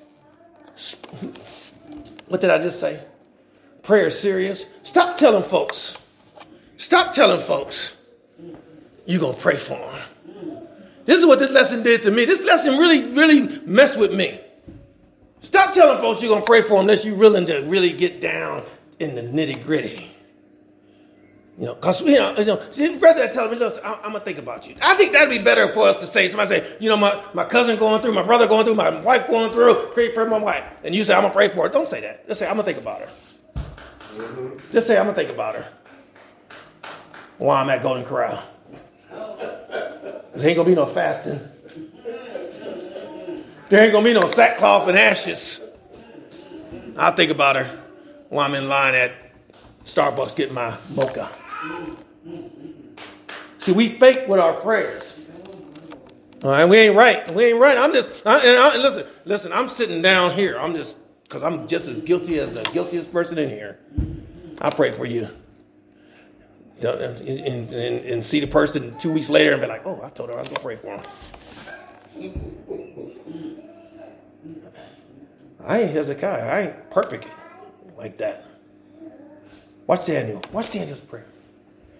What 2.28 2.42
did 2.42 2.50
I 2.50 2.58
just 2.58 2.80
say? 2.80 3.04
Prayer 3.84 4.10
serious. 4.12 4.66
Stop 4.84 5.18
telling 5.18 5.44
folks. 5.44 5.98
Stop 6.78 7.14
telling 7.14 7.40
folks 7.40 7.94
you're 9.06 9.20
going 9.20 9.36
to 9.36 9.42
pray 9.42 9.58
for 9.58 9.78
them. 9.78 10.68
This 11.06 11.20
is 11.20 11.26
what 11.26 11.40
this 11.40 11.52
lesson 11.52 11.84
did 11.84 12.04
to 12.04 12.12
me. 12.12 12.24
This 12.24 12.42
lesson 12.44 12.78
really, 12.78 13.14
really 13.14 13.42
messed 13.66 14.00
with 14.00 14.14
me. 14.14 14.40
Stop 15.42 15.74
telling 15.74 15.98
folks 15.98 16.22
you're 16.22 16.30
going 16.30 16.42
to 16.42 16.46
pray 16.46 16.62
for 16.62 16.70
them 16.70 16.80
unless 16.80 17.04
you're 17.04 17.18
willing 17.18 17.46
to 17.48 17.60
really 17.64 17.92
get 17.92 18.22
down 18.22 18.64
in 19.00 19.16
the 19.16 19.22
nitty 19.22 19.66
gritty. 19.66 20.10
You 21.60 21.66
know, 21.66 21.76
because, 21.76 22.02
you 22.02 22.16
know, 22.16 22.34
you 22.38 22.46
know 22.46 23.00
rather 23.00 23.28
tell 23.28 23.50
me, 23.50 23.58
listen, 23.58 23.84
I'm, 23.86 23.96
I'm 23.96 24.02
going 24.12 24.14
to 24.16 24.20
think 24.22 24.38
about 24.38 24.68
you. 24.68 24.76
I 24.82 24.96
think 24.96 25.12
that'd 25.12 25.30
be 25.30 25.44
better 25.44 25.68
for 25.68 25.88
us 25.90 26.00
to 26.00 26.08
say, 26.08 26.30
somebody 26.30 26.50
say, 26.50 26.78
you 26.80 26.88
know, 26.88 26.98
my, 26.98 27.22
my 27.34 27.44
cousin 27.44 27.78
going 27.78 28.02
through, 28.02 28.14
my 28.14 28.24
brother 28.24 28.48
going 28.48 28.66
through, 28.66 28.76
my 28.76 29.02
wife 29.02 29.28
going 29.28 29.52
through, 29.52 29.92
pray 29.94 30.14
for 30.14 30.28
my 30.28 30.40
wife. 30.40 30.64
And 30.84 30.96
you 30.96 31.04
say, 31.04 31.14
I'm 31.14 31.22
going 31.22 31.32
to 31.32 31.38
pray 31.38 31.50
for 31.50 31.68
her. 31.68 31.70
Don't 31.70 31.90
say 31.90 32.02
that. 32.02 32.28
Just 32.28 32.40
say, 32.40 32.48
I'm 32.48 32.56
going 32.56 32.66
to 32.66 32.72
think 32.74 32.82
about 32.82 33.02
her. 33.02 33.10
Mm-hmm. 34.16 34.72
Just 34.72 34.88
say, 34.88 34.98
I'm 34.98 35.06
going 35.06 35.16
to 35.16 35.22
think 35.22 35.34
about 35.34 35.56
her 35.56 35.68
while 37.38 37.58
I'm 37.58 37.70
at 37.70 37.82
Golden 37.82 38.06
Corral. 38.06 38.44
There 39.10 40.50
ain't 40.50 40.56
going 40.56 40.56
to 40.56 40.66
be 40.66 40.76
no 40.76 40.86
fasting. 40.86 41.40
There 43.70 43.84
ain't 43.84 43.92
going 43.92 44.04
to 44.04 44.14
be 44.14 44.14
no 44.14 44.28
sackcloth 44.28 44.88
and 44.88 44.98
ashes. 44.98 45.60
I'll 46.98 47.16
think 47.16 47.32
about 47.32 47.56
her 47.56 47.80
while 48.30 48.46
I'm 48.46 48.56
in 48.56 48.68
line 48.68 48.94
at 48.96 49.14
Starbucks 49.86 50.36
getting 50.36 50.54
my 50.54 50.78
mocha. 50.90 51.30
See, 53.60 53.72
we 53.72 53.90
fake 53.90 54.28
with 54.28 54.40
our 54.40 54.54
prayers. 54.54 55.16
All 56.44 56.52
right, 56.52 56.66
we 56.66 56.78
ain't 56.78 56.96
right. 56.96 57.34
We 57.34 57.46
ain't 57.46 57.60
right. 57.60 57.78
I'm 57.78 57.94
just, 57.94 58.10
I, 58.26 58.40
and 58.40 58.60
I, 58.60 58.78
listen, 58.78 59.06
listen, 59.24 59.54
I'm 59.54 59.70
sitting 59.70 60.02
down 60.02 60.36
here. 60.36 60.60
I'm 60.60 60.76
just, 60.76 60.98
because 61.34 61.52
I'm 61.52 61.68
just 61.68 61.88
as 61.88 62.00
guilty 62.00 62.38
as 62.38 62.52
the 62.54 62.62
guiltiest 62.62 63.12
person 63.12 63.40
in 63.40 63.50
here. 63.50 63.80
I 64.62 64.70
pray 64.70 64.92
for 64.92 65.04
you. 65.04 65.30
And, 66.80 67.72
and, 67.72 67.72
and, 67.72 68.24
see 68.24 68.40
the 68.40 68.46
person 68.46 68.96
two 69.00 69.12
weeks 69.12 69.30
later 69.30 69.54
and 69.54 69.60
be 69.60 69.68
like, 69.68 69.82
oh, 69.84 70.00
I 70.04 70.10
told 70.10 70.30
her 70.30 70.36
I 70.36 70.42
was 70.42 70.50
going 70.50 70.58
to 70.58 70.62
pray 70.62 70.76
for 70.76 70.96
him. 70.96 72.42
I 75.66 75.82
ain't 75.82 75.92
Hezekiah. 75.92 76.48
I 76.48 76.60
ain't 76.68 76.92
perfect 76.92 77.32
like 77.98 78.20
that. 78.20 78.46
Watch 79.88 80.06
Daniel. 80.06 80.40
Watch 80.52 80.70
Daniel's 80.70 81.02
prayer. 81.02 81.26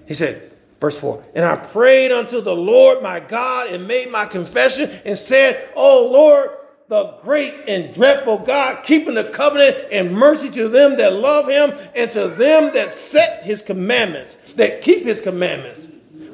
He 0.06 0.14
said, 0.14 0.52
verse 0.80 1.00
4 1.00 1.24
And 1.34 1.44
I 1.44 1.56
prayed 1.56 2.12
unto 2.12 2.40
the 2.40 2.56
Lord 2.56 3.02
my 3.02 3.20
God 3.20 3.70
and 3.70 3.88
made 3.88 4.12
my 4.12 4.28
confession 4.28 4.92
and 5.06 5.18
said, 5.18 5.70
Oh 5.76 6.08
Lord, 6.12 6.52
the 6.90 7.16
great 7.24 7.54
and 7.68 7.94
dreadful 7.94 8.40
God, 8.40 8.84
keeping 8.84 9.14
the 9.14 9.24
covenant 9.26 9.88
and 9.92 10.14
mercy 10.14 10.50
to 10.52 10.68
them 10.68 10.98
that 10.98 11.14
love 11.14 11.48
him 11.48 11.74
and 11.96 12.12
to 12.12 12.28
them 12.28 12.74
that 12.74 12.94
set 12.94 13.44
his 13.44 13.62
commandments, 13.62 14.36
that 14.56 14.82
keep 14.82 15.04
his 15.04 15.22
commandments. 15.22 15.88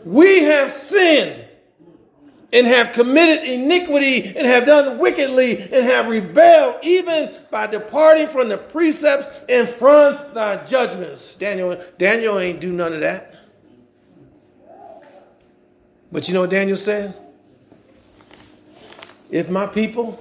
We 0.04 0.43
have 0.43 0.72
sinned 0.72 1.45
and 2.52 2.66
have 2.66 2.93
committed 2.93 3.47
iniquity 3.47 4.36
and 4.36 4.47
have 4.47 4.66
done 4.66 4.97
wickedly 4.97 5.62
and 5.62 5.86
have 5.86 6.08
rebelled 6.08 6.78
even 6.84 7.36
by 7.52 7.68
departing 7.68 8.28
from 8.28 8.50
the 8.50 8.58
precepts 8.58 9.30
and 9.47 9.70
from 9.70 10.18
thy 10.34 10.66
judgments. 10.66 11.36
Daniel, 11.38 11.80
Daniel 11.97 12.39
ain't 12.39 12.60
do 12.60 12.72
none 12.72 12.93
of 12.93 13.02
that. 13.02 13.36
But 16.12 16.28
you 16.28 16.34
know 16.34 16.41
what 16.41 16.50
Daniel 16.50 16.78
said? 16.78 17.16
If 19.30 19.49
my 19.49 19.67
people 19.67 20.19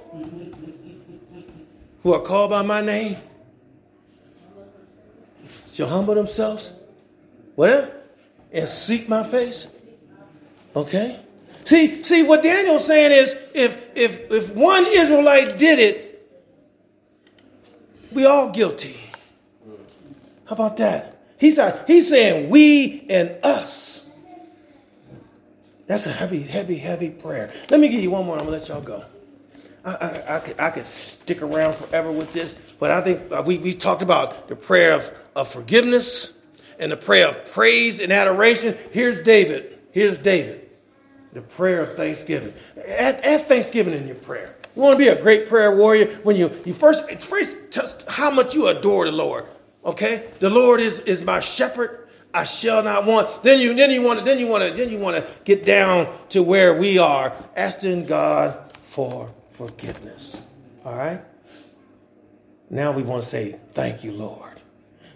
who 2.03 2.13
are 2.13 2.21
called 2.21 2.51
by 2.51 2.61
my 2.61 2.81
name 2.81 3.17
shall 5.71 5.87
humble 5.87 6.15
themselves, 6.15 6.73
whatever, 7.55 7.91
and 8.51 8.69
seek 8.69 9.09
my 9.09 9.23
face, 9.23 9.67
okay? 10.75 11.19
See, 11.65 12.03
see 12.03 12.23
what 12.23 12.41
Daniel's 12.41 12.85
saying 12.85 13.11
is 13.11 13.35
if 13.53 13.77
if 13.95 14.31
if 14.31 14.55
one 14.55 14.87
Israelite 14.87 15.57
did 15.57 15.79
it, 15.79 16.27
we 18.11 18.25
all 18.25 18.51
guilty. 18.51 18.95
How 20.45 20.55
about 20.55 20.77
that? 20.77 21.21
He's 21.37 21.59
he's 21.85 22.09
saying 22.09 22.49
we 22.49 23.05
and 23.09 23.37
us. 23.43 24.01
That's 25.89 26.05
a 26.05 26.11
heavy, 26.11 26.43
heavy, 26.43 26.77
heavy 26.77 27.09
prayer. 27.09 27.51
Let 27.71 27.79
me 27.79 27.89
give 27.89 28.03
you 28.03 28.11
one 28.11 28.27
more. 28.27 28.37
I'm 28.37 28.45
gonna 28.45 28.57
let 28.57 28.67
y'all 28.67 28.79
go. 28.79 29.03
I, 29.83 29.91
I, 29.91 30.35
I, 30.35 30.39
could, 30.39 30.59
I 30.59 30.69
could 30.69 30.85
stick 30.85 31.41
around 31.41 31.73
forever 31.73 32.11
with 32.11 32.31
this, 32.31 32.53
but 32.77 32.91
I 32.91 33.01
think 33.01 33.31
uh, 33.31 33.41
we, 33.43 33.57
we 33.57 33.73
talked 33.73 34.03
about 34.03 34.49
the 34.49 34.55
prayer 34.55 34.93
of, 34.93 35.11
of 35.35 35.47
forgiveness 35.47 36.31
and 36.77 36.91
the 36.91 36.97
prayer 36.97 37.29
of 37.29 37.51
praise 37.53 37.99
and 37.99 38.13
adoration. 38.13 38.77
Here's 38.91 39.21
David. 39.21 39.79
Here's 39.91 40.19
David. 40.19 40.69
the 41.33 41.41
prayer 41.41 41.81
of 41.81 41.95
thanksgiving. 41.95 42.53
Add, 42.77 43.21
add 43.23 43.47
thanksgiving 43.47 43.95
in 43.95 44.05
your 44.05 44.15
prayer. 44.15 44.55
You 44.75 44.83
want 44.83 44.93
to 44.93 44.97
be 44.97 45.07
a 45.07 45.19
great 45.19 45.47
prayer 45.47 45.75
warrior 45.75 46.05
when 46.21 46.35
you, 46.35 46.51
you 46.65 46.73
first, 46.75 47.09
first 47.19 47.57
how 48.07 48.29
much 48.29 48.53
you 48.53 48.67
adore 48.67 49.05
the 49.05 49.11
Lord. 49.11 49.45
Okay? 49.83 50.29
The 50.39 50.51
Lord 50.51 50.81
is, 50.81 50.99
is 50.99 51.23
my 51.23 51.39
shepherd. 51.39 52.08
I 52.33 52.43
shall 52.43 52.83
not 52.83 53.05
want. 53.05 53.43
Then 53.43 53.59
you 53.59 53.73
then 53.73 53.91
you 53.91 54.01
want 54.01 54.19
to 54.19 54.25
then 54.25 54.39
you 54.39 54.47
want 54.47 54.63
to 54.63 54.73
then 54.79 54.91
you 54.91 54.99
want 54.99 55.17
to 55.17 55.27
get 55.45 55.65
down 55.65 56.15
to 56.29 56.43
where 56.43 56.73
we 56.73 56.97
are, 56.97 57.33
asking 57.55 58.05
God 58.05 58.57
for 58.83 59.31
forgiveness. 59.51 60.37
All 60.85 60.95
right? 60.95 61.21
Now 62.69 62.91
we 62.91 63.03
want 63.03 63.23
to 63.23 63.29
say, 63.29 63.59
Thank 63.73 64.03
you, 64.03 64.11
Lord. 64.11 64.53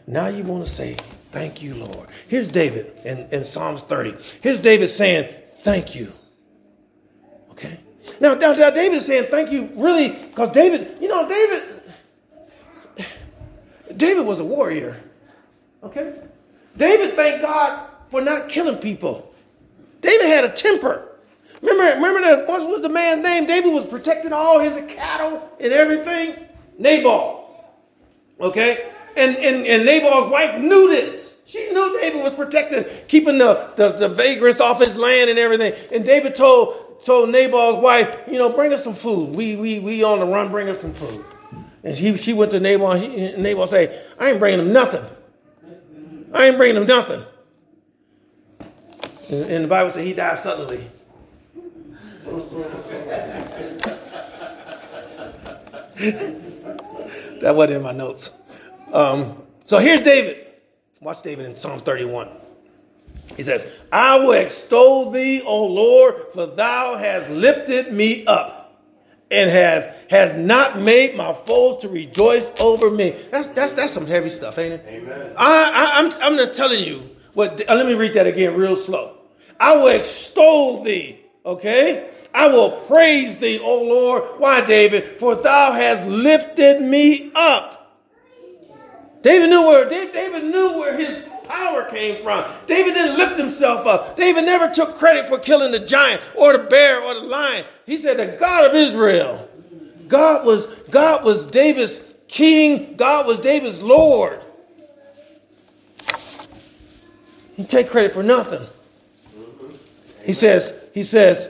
Now 0.08 0.28
you 0.28 0.44
want 0.44 0.66
to 0.66 0.70
say, 0.70 0.98
Thank 1.32 1.62
you, 1.62 1.76
Lord. 1.76 2.10
Here's 2.28 2.50
David 2.50 2.92
in, 3.06 3.28
in 3.32 3.46
Psalms 3.46 3.82
30. 3.84 4.16
Here's 4.42 4.60
David 4.60 4.90
saying, 4.90 5.34
Thank 5.64 5.96
you. 5.96 6.12
Okay? 7.52 7.80
Now, 8.20 8.34
now, 8.34 8.54
now 8.54 8.70
David 8.70 8.98
is 8.98 9.06
saying 9.06 9.28
thank 9.32 9.52
you, 9.52 9.72
really, 9.76 10.10
because 10.10 10.52
David, 10.52 10.98
you 11.02 11.08
know, 11.08 11.28
David, 11.28 11.64
David 13.96 14.26
was 14.26 14.40
a 14.40 14.46
warrior. 14.46 15.02
Okay? 15.84 16.14
David 16.78 17.16
thanked 17.16 17.42
God 17.42 17.88
for 18.10 18.22
not 18.22 18.50
killing 18.50 18.78
people. 18.78 19.34
David 20.02 20.28
had 20.28 20.46
a 20.46 20.50
temper. 20.50 21.08
Remember, 21.62 21.96
remember 21.96 22.22
that 22.22 22.48
what 22.48 22.68
was 22.68 22.82
the 22.82 22.90
man's 22.90 23.24
name? 23.24 23.46
David 23.46 23.74
was 23.74 23.86
protecting 23.86 24.34
all 24.34 24.60
his 24.60 24.74
cattle 24.94 25.50
and 25.60 25.72
everything. 25.72 26.46
Nabal. 26.78 27.40
Okay? 28.40 28.92
And, 29.16 29.38
and, 29.38 29.66
and 29.66 29.86
Nabal's 29.86 30.32
wife 30.32 30.60
knew 30.60 30.90
this. 30.90 31.32
She 31.46 31.72
knew 31.72 31.98
David 32.00 32.24
was 32.24 32.34
protecting, 32.34 32.86
keeping 33.08 33.38
the, 33.38 33.72
the, 33.76 33.92
the 33.92 34.10
vagrants 34.10 34.60
off 34.60 34.80
his 34.80 34.98
land 34.98 35.30
and 35.30 35.38
everything. 35.38 35.74
And 35.92 36.04
David 36.04 36.36
told, 36.36 37.06
told 37.06 37.30
Nabal's 37.30 37.82
wife, 37.82 38.20
you 38.28 38.40
know, 38.40 38.50
bring 38.50 38.74
us 38.74 38.84
some 38.84 38.96
food. 38.96 39.36
We, 39.36 39.56
we, 39.56 39.80
we 39.80 40.04
on 40.04 40.20
the 40.20 40.26
run, 40.26 40.50
bring 40.50 40.68
us 40.68 40.82
some 40.82 40.94
food. 40.94 41.24
And 41.84 41.96
he, 41.96 42.18
she 42.18 42.34
went 42.34 42.52
to 42.52 42.60
Nabal, 42.60 42.92
and 42.94 43.04
he, 43.04 43.36
Nabal 43.38 43.68
say, 43.68 44.04
I 44.18 44.32
ain't 44.32 44.40
bringing 44.40 44.62
him 44.62 44.74
nothing. 44.74 45.06
I 46.34 46.48
ain't 46.48 46.58
bringing 46.58 46.78
him 46.78 46.88
nothing. 46.88 47.24
And, 49.30 49.44
and 49.46 49.64
the 49.66 49.68
Bible 49.68 49.92
said 49.92 50.06
he 50.06 50.14
died 50.14 50.40
suddenly. 50.40 50.90
that 57.42 57.56
wasn't 57.56 57.74
in 57.78 57.82
my 57.84 57.92
notes. 57.92 58.32
Um, 58.92 59.44
so 59.66 59.78
here's 59.80 60.02
David. 60.02 60.48
Watch 61.02 61.22
David 61.22 61.46
in 61.46 61.56
Psalm 61.56 61.80
31. 61.80 62.30
He 63.38 63.44
says, 63.44 63.68
I 63.92 64.18
will 64.18 64.34
extol 64.34 65.12
thee, 65.12 65.42
O 65.42 65.66
Lord, 65.66 66.16
for 66.34 66.46
thou 66.48 66.98
hast 66.98 67.30
lifted 67.30 67.94
me 67.94 68.26
up 68.26 68.63
and 69.34 69.50
have 69.50 69.96
has 70.10 70.38
not 70.38 70.80
made 70.80 71.16
my 71.16 71.34
foes 71.34 71.82
to 71.82 71.90
rejoice 71.90 72.52
over 72.60 72.90
me. 72.90 73.16
That's 73.32 73.48
that's 73.50 73.74
that's 73.74 73.94
some 73.94 74.08
heavy 74.08 74.30
stuff, 74.30 74.58
ain't 74.58 74.74
it? 74.74 74.86
Amen. 74.88 75.34
I, 75.38 75.96
I 75.96 76.00
am 76.00 76.12
I'm, 76.12 76.22
I'm 76.22 76.38
just 76.38 76.56
telling 76.56 76.84
you 76.84 77.10
what 77.34 77.68
uh, 77.70 77.76
let 77.76 77.86
me 77.86 77.94
read 77.94 78.14
that 78.14 78.28
again 78.28 78.56
real 78.56 78.76
slow. 78.76 79.18
I 79.60 79.76
will 79.76 79.88
extol 79.88 80.84
thee, 80.84 81.20
okay? 81.46 82.10
I 82.34 82.48
will 82.48 82.72
praise 82.72 83.38
thee, 83.38 83.60
O 83.60 83.84
Lord. 83.84 84.40
Why, 84.40 84.66
David? 84.66 85.20
For 85.20 85.36
thou 85.36 85.72
hast 85.74 86.08
lifted 86.08 86.82
me 86.82 87.32
up 87.36 87.74
David 89.24 89.50
knew 89.50 89.62
where 89.62 89.88
David 89.88 90.44
knew 90.44 90.74
where 90.74 90.98
his 90.98 91.18
power 91.46 91.86
came 91.86 92.22
from. 92.22 92.44
David 92.68 92.94
didn't 92.94 93.18
lift 93.18 93.40
himself 93.40 93.88
up. 93.88 94.18
David 94.18 94.44
never 94.44 94.72
took 94.72 94.96
credit 94.96 95.30
for 95.30 95.40
killing 95.40 95.72
the 95.72 95.80
giant 95.80 96.22
or 96.36 96.52
the 96.56 96.64
bear 96.66 97.02
or 97.02 97.14
the 97.14 97.22
lion. 97.22 97.66
He 97.86 97.98
said 97.98 98.18
the 98.18 98.38
God 98.38 98.66
of 98.66 98.76
Israel. 98.76 99.50
God 100.08 100.46
was 100.46 100.68
God 100.90 101.24
was 101.24 101.46
David's 101.46 102.00
king. 102.28 102.96
God 102.96 103.28
was 103.28 103.40
David's 103.40 103.82
Lord. 103.82 104.42
He 107.56 107.64
take 107.64 107.90
credit 107.90 108.14
for 108.14 108.24
nothing. 108.24 108.66
He 110.26 110.34
says, 110.34 110.74
he 110.94 111.04
says, 111.04 111.50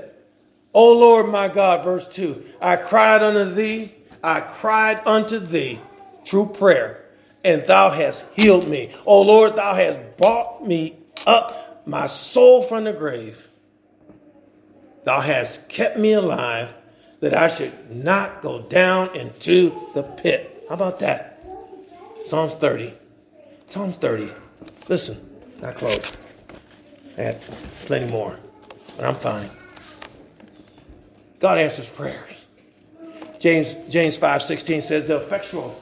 O 0.73 0.93
Lord 0.93 1.29
my 1.29 1.47
God, 1.47 1.83
verse 1.83 2.07
2, 2.07 2.43
I 2.59 2.75
cried 2.75 3.21
unto 3.23 3.53
thee, 3.53 3.93
I 4.23 4.41
cried 4.41 5.01
unto 5.05 5.39
thee, 5.39 5.79
true 6.25 6.47
prayer 6.47 7.03
and 7.43 7.63
thou 7.65 7.89
hast 7.89 8.23
healed 8.33 8.67
me. 8.67 8.95
O 9.05 9.21
Lord, 9.21 9.55
thou 9.55 9.75
hast 9.75 10.17
brought 10.17 10.65
me 10.65 10.97
up, 11.27 11.85
my 11.85 12.07
soul 12.07 12.63
from 12.63 12.85
the 12.85 12.93
grave. 12.93 13.42
Thou 15.03 15.21
hast 15.21 15.67
kept 15.67 15.97
me 15.97 16.13
alive, 16.13 16.73
that 17.19 17.33
I 17.33 17.49
should 17.49 17.91
not 17.91 18.41
go 18.41 18.61
down 18.61 19.15
into 19.15 19.73
the 19.93 20.03
pit. 20.03 20.65
How 20.67 20.75
about 20.75 20.99
that? 20.99 21.41
Psalms 22.25 22.53
30. 22.53 22.93
Psalms 23.69 23.95
30. 23.97 24.29
Listen, 24.87 25.19
not 25.61 25.75
close. 25.75 26.11
I 27.17 27.21
had 27.21 27.41
plenty 27.85 28.11
more, 28.11 28.37
but 28.97 29.05
I'm 29.05 29.15
fine. 29.15 29.49
God 31.39 31.57
answers 31.57 31.89
prayers. 31.89 32.29
James 33.39 33.75
James 33.89 34.17
5:16 34.17 34.81
says 34.81 35.07
the 35.07 35.17
effectual 35.17 35.77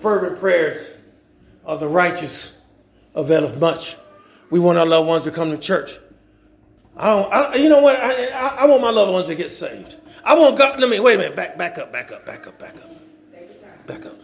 fervent 0.00 0.40
prayers 0.40 0.86
of 1.64 1.80
the 1.80 1.88
righteous 1.88 2.52
availeth 3.14 3.56
much. 3.58 3.96
We 4.50 4.58
want 4.58 4.78
our 4.78 4.86
loved 4.86 5.06
ones 5.06 5.24
to 5.24 5.30
come 5.30 5.50
to 5.50 5.58
church. 5.58 5.98
I 6.98 7.06
don't, 7.06 7.32
I, 7.32 7.54
you 7.54 7.68
know 7.68 7.80
what? 7.80 7.96
I, 7.96 8.26
I, 8.26 8.46
I, 8.60 8.66
want 8.66 8.82
my 8.82 8.90
loved 8.90 9.12
ones 9.12 9.28
to 9.28 9.36
get 9.36 9.52
saved. 9.52 9.96
I 10.24 10.36
want 10.36 10.58
God, 10.58 10.80
let 10.80 10.90
me, 10.90 10.98
wait 10.98 11.14
a 11.14 11.18
minute, 11.18 11.36
back, 11.36 11.56
back 11.56 11.78
up, 11.78 11.92
back 11.92 12.10
up, 12.10 12.26
back 12.26 12.46
up, 12.46 12.58
back 12.58 12.74
up. 12.76 13.86
Back 13.86 14.04
up. 14.04 14.18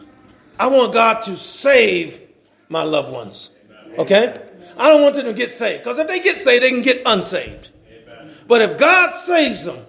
I 0.58 0.66
want 0.66 0.92
God 0.92 1.22
to 1.22 1.36
save 1.36 2.20
my 2.68 2.82
loved 2.82 3.12
ones. 3.12 3.50
Okay? 3.96 4.40
I 4.76 4.88
don't 4.88 5.02
want 5.02 5.14
them 5.14 5.26
to 5.26 5.32
get 5.32 5.52
saved. 5.52 5.84
Because 5.84 5.98
if 5.98 6.08
they 6.08 6.20
get 6.20 6.38
saved, 6.38 6.64
they 6.64 6.70
can 6.70 6.82
get 6.82 7.02
unsaved. 7.06 7.70
But 8.46 8.60
if 8.60 8.76
God 8.76 9.12
saves 9.12 9.64
them, 9.64 9.86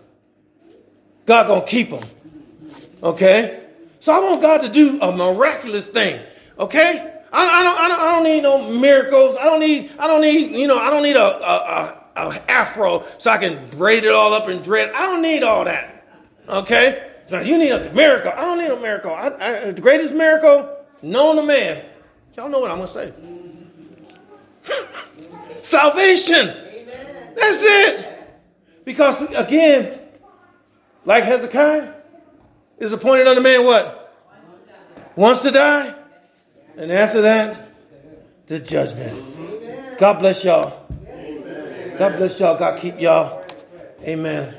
God 1.26 1.48
gonna 1.48 1.66
keep 1.66 1.90
them. 1.90 2.04
Okay? 3.02 3.64
So 4.00 4.14
I 4.14 4.20
want 4.20 4.42
God 4.42 4.62
to 4.62 4.70
do 4.70 5.00
a 5.02 5.12
miraculous 5.12 5.88
thing. 5.88 6.22
Okay? 6.60 7.14
I, 7.34 7.48
I, 7.48 7.64
don't, 7.64 7.80
I, 7.80 7.88
don't, 7.88 8.00
I 8.00 8.12
don't 8.12 8.24
need 8.24 8.44
no 8.44 8.72
miracles. 8.72 9.36
I 9.38 9.46
don't 9.46 9.60
need, 9.60 9.92
I 9.98 10.08
don't 10.08 10.22
need, 10.22 10.52
you 10.52 10.68
know, 10.68 10.78
I 10.78 10.90
don't 10.90 11.04
need 11.04 11.16
a, 11.16 11.24
a, 11.24 11.56
a, 11.56 12.05
a 12.16 12.52
afro 12.52 13.04
so 13.18 13.32
I 13.32 13.38
can 13.38 13.70
braid 13.70 14.04
it 14.04 14.14
all 14.14 14.34
up 14.34 14.48
and 14.48 14.64
dread. 14.64 14.92
I 14.94 15.06
don't 15.08 15.22
need 15.22 15.44
all 15.44 15.66
that. 15.66 16.06
Okay? 16.48 17.12
So 17.28 17.40
you 17.42 17.58
need 17.58 17.72
a 17.72 17.92
miracle. 17.94 18.32
I 18.32 18.42
don't 18.42 18.60
need 18.60 18.72
a 18.72 18.80
miracle. 18.80 19.12
I, 19.14 19.28
I, 19.40 19.72
the 19.72 19.82
greatest 19.82 20.14
miracle 20.14 20.78
known 21.02 21.38
to 21.38 21.44
man. 21.44 21.86
Y'all 22.38 22.50
know 22.50 22.60
what 22.60 22.72
I'm 22.72 22.78
going 22.78 22.90
to 22.90 22.94
say. 22.94 23.14
Salvation. 25.62 26.50
Amen. 26.50 27.34
That's 27.36 27.62
it. 27.62 28.12
Because 28.86 29.22
again, 29.34 30.00
like 31.06 31.24
Hezekiah, 31.24 31.94
is 32.78 32.92
appointed 32.92 33.28
unto 33.28 33.42
man 33.42 33.64
what? 33.64 34.14
Wants 35.16 35.44
to 35.44 35.52
die. 35.52 35.96
And 36.78 36.92
after 36.92 37.22
that, 37.22 37.70
the 38.48 38.60
judgment. 38.60 39.98
God 39.98 40.20
bless 40.20 40.44
y'all. 40.44 40.85
God 41.98 42.18
bless 42.18 42.40
y'all. 42.40 42.58
God 42.58 42.78
keep 42.80 43.00
y'all. 43.00 43.46
Amen. 44.04 44.54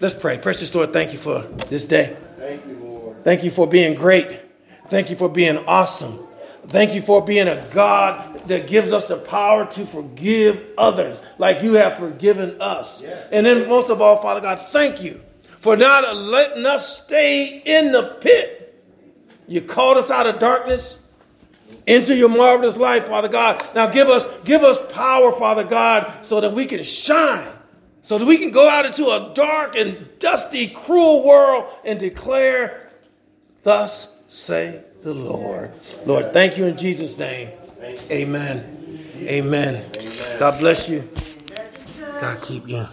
Let's 0.00 0.14
pray. 0.14 0.38
Precious 0.38 0.74
Lord, 0.74 0.92
thank 0.92 1.12
you 1.12 1.18
for 1.18 1.42
this 1.68 1.86
day. 1.86 2.16
Thank 2.36 2.66
you, 2.66 2.78
Lord. 2.78 3.24
Thank 3.24 3.44
you 3.44 3.52
for 3.52 3.68
being 3.68 3.94
great. 3.94 4.40
Thank 4.88 5.08
you 5.08 5.14
for 5.14 5.28
being 5.28 5.58
awesome. 5.58 6.26
Thank 6.66 6.94
you 6.94 7.00
for 7.00 7.24
being 7.24 7.46
a 7.46 7.64
God 7.72 8.48
that 8.48 8.66
gives 8.66 8.92
us 8.92 9.04
the 9.06 9.18
power 9.18 9.70
to 9.72 9.86
forgive 9.86 10.60
others 10.76 11.20
like 11.38 11.62
you 11.62 11.74
have 11.74 11.96
forgiven 11.96 12.60
us. 12.60 13.02
Yes. 13.02 13.28
And 13.30 13.46
then, 13.46 13.68
most 13.68 13.88
of 13.88 14.00
all, 14.00 14.20
Father 14.20 14.40
God, 14.40 14.58
thank 14.70 15.02
you 15.02 15.20
for 15.60 15.76
not 15.76 16.16
letting 16.16 16.66
us 16.66 17.04
stay 17.04 17.62
in 17.64 17.92
the 17.92 18.16
pit. 18.20 18.84
You 19.46 19.60
called 19.60 19.96
us 19.96 20.10
out 20.10 20.26
of 20.26 20.38
darkness 20.38 20.98
into 21.86 22.14
your 22.14 22.28
marvelous 22.28 22.76
life, 22.76 23.06
Father 23.06 23.28
God. 23.28 23.64
Now 23.74 23.88
give 23.88 24.08
us, 24.08 24.26
give 24.44 24.62
us 24.62 24.78
power, 24.92 25.32
Father 25.32 25.64
God, 25.64 26.24
so 26.24 26.40
that 26.40 26.52
we 26.52 26.66
can 26.66 26.82
shine, 26.82 27.48
so 28.02 28.18
that 28.18 28.26
we 28.26 28.38
can 28.38 28.50
go 28.50 28.68
out 28.68 28.86
into 28.86 29.04
a 29.06 29.32
dark 29.34 29.76
and 29.76 30.08
dusty, 30.18 30.68
cruel 30.68 31.24
world 31.24 31.66
and 31.84 31.98
declare, 31.98 32.90
Thus 33.62 34.08
say 34.28 34.82
the 35.02 35.12
Lord. 35.14 35.72
Lord, 36.06 36.32
thank 36.32 36.56
you 36.56 36.64
in 36.64 36.76
Jesus' 36.76 37.18
name. 37.18 37.50
Amen. 38.10 39.14
Amen. 39.16 39.90
God 40.38 40.58
bless 40.58 40.88
you. 40.88 41.08
God 42.20 42.40
keep 42.42 42.68
you. 42.68 42.86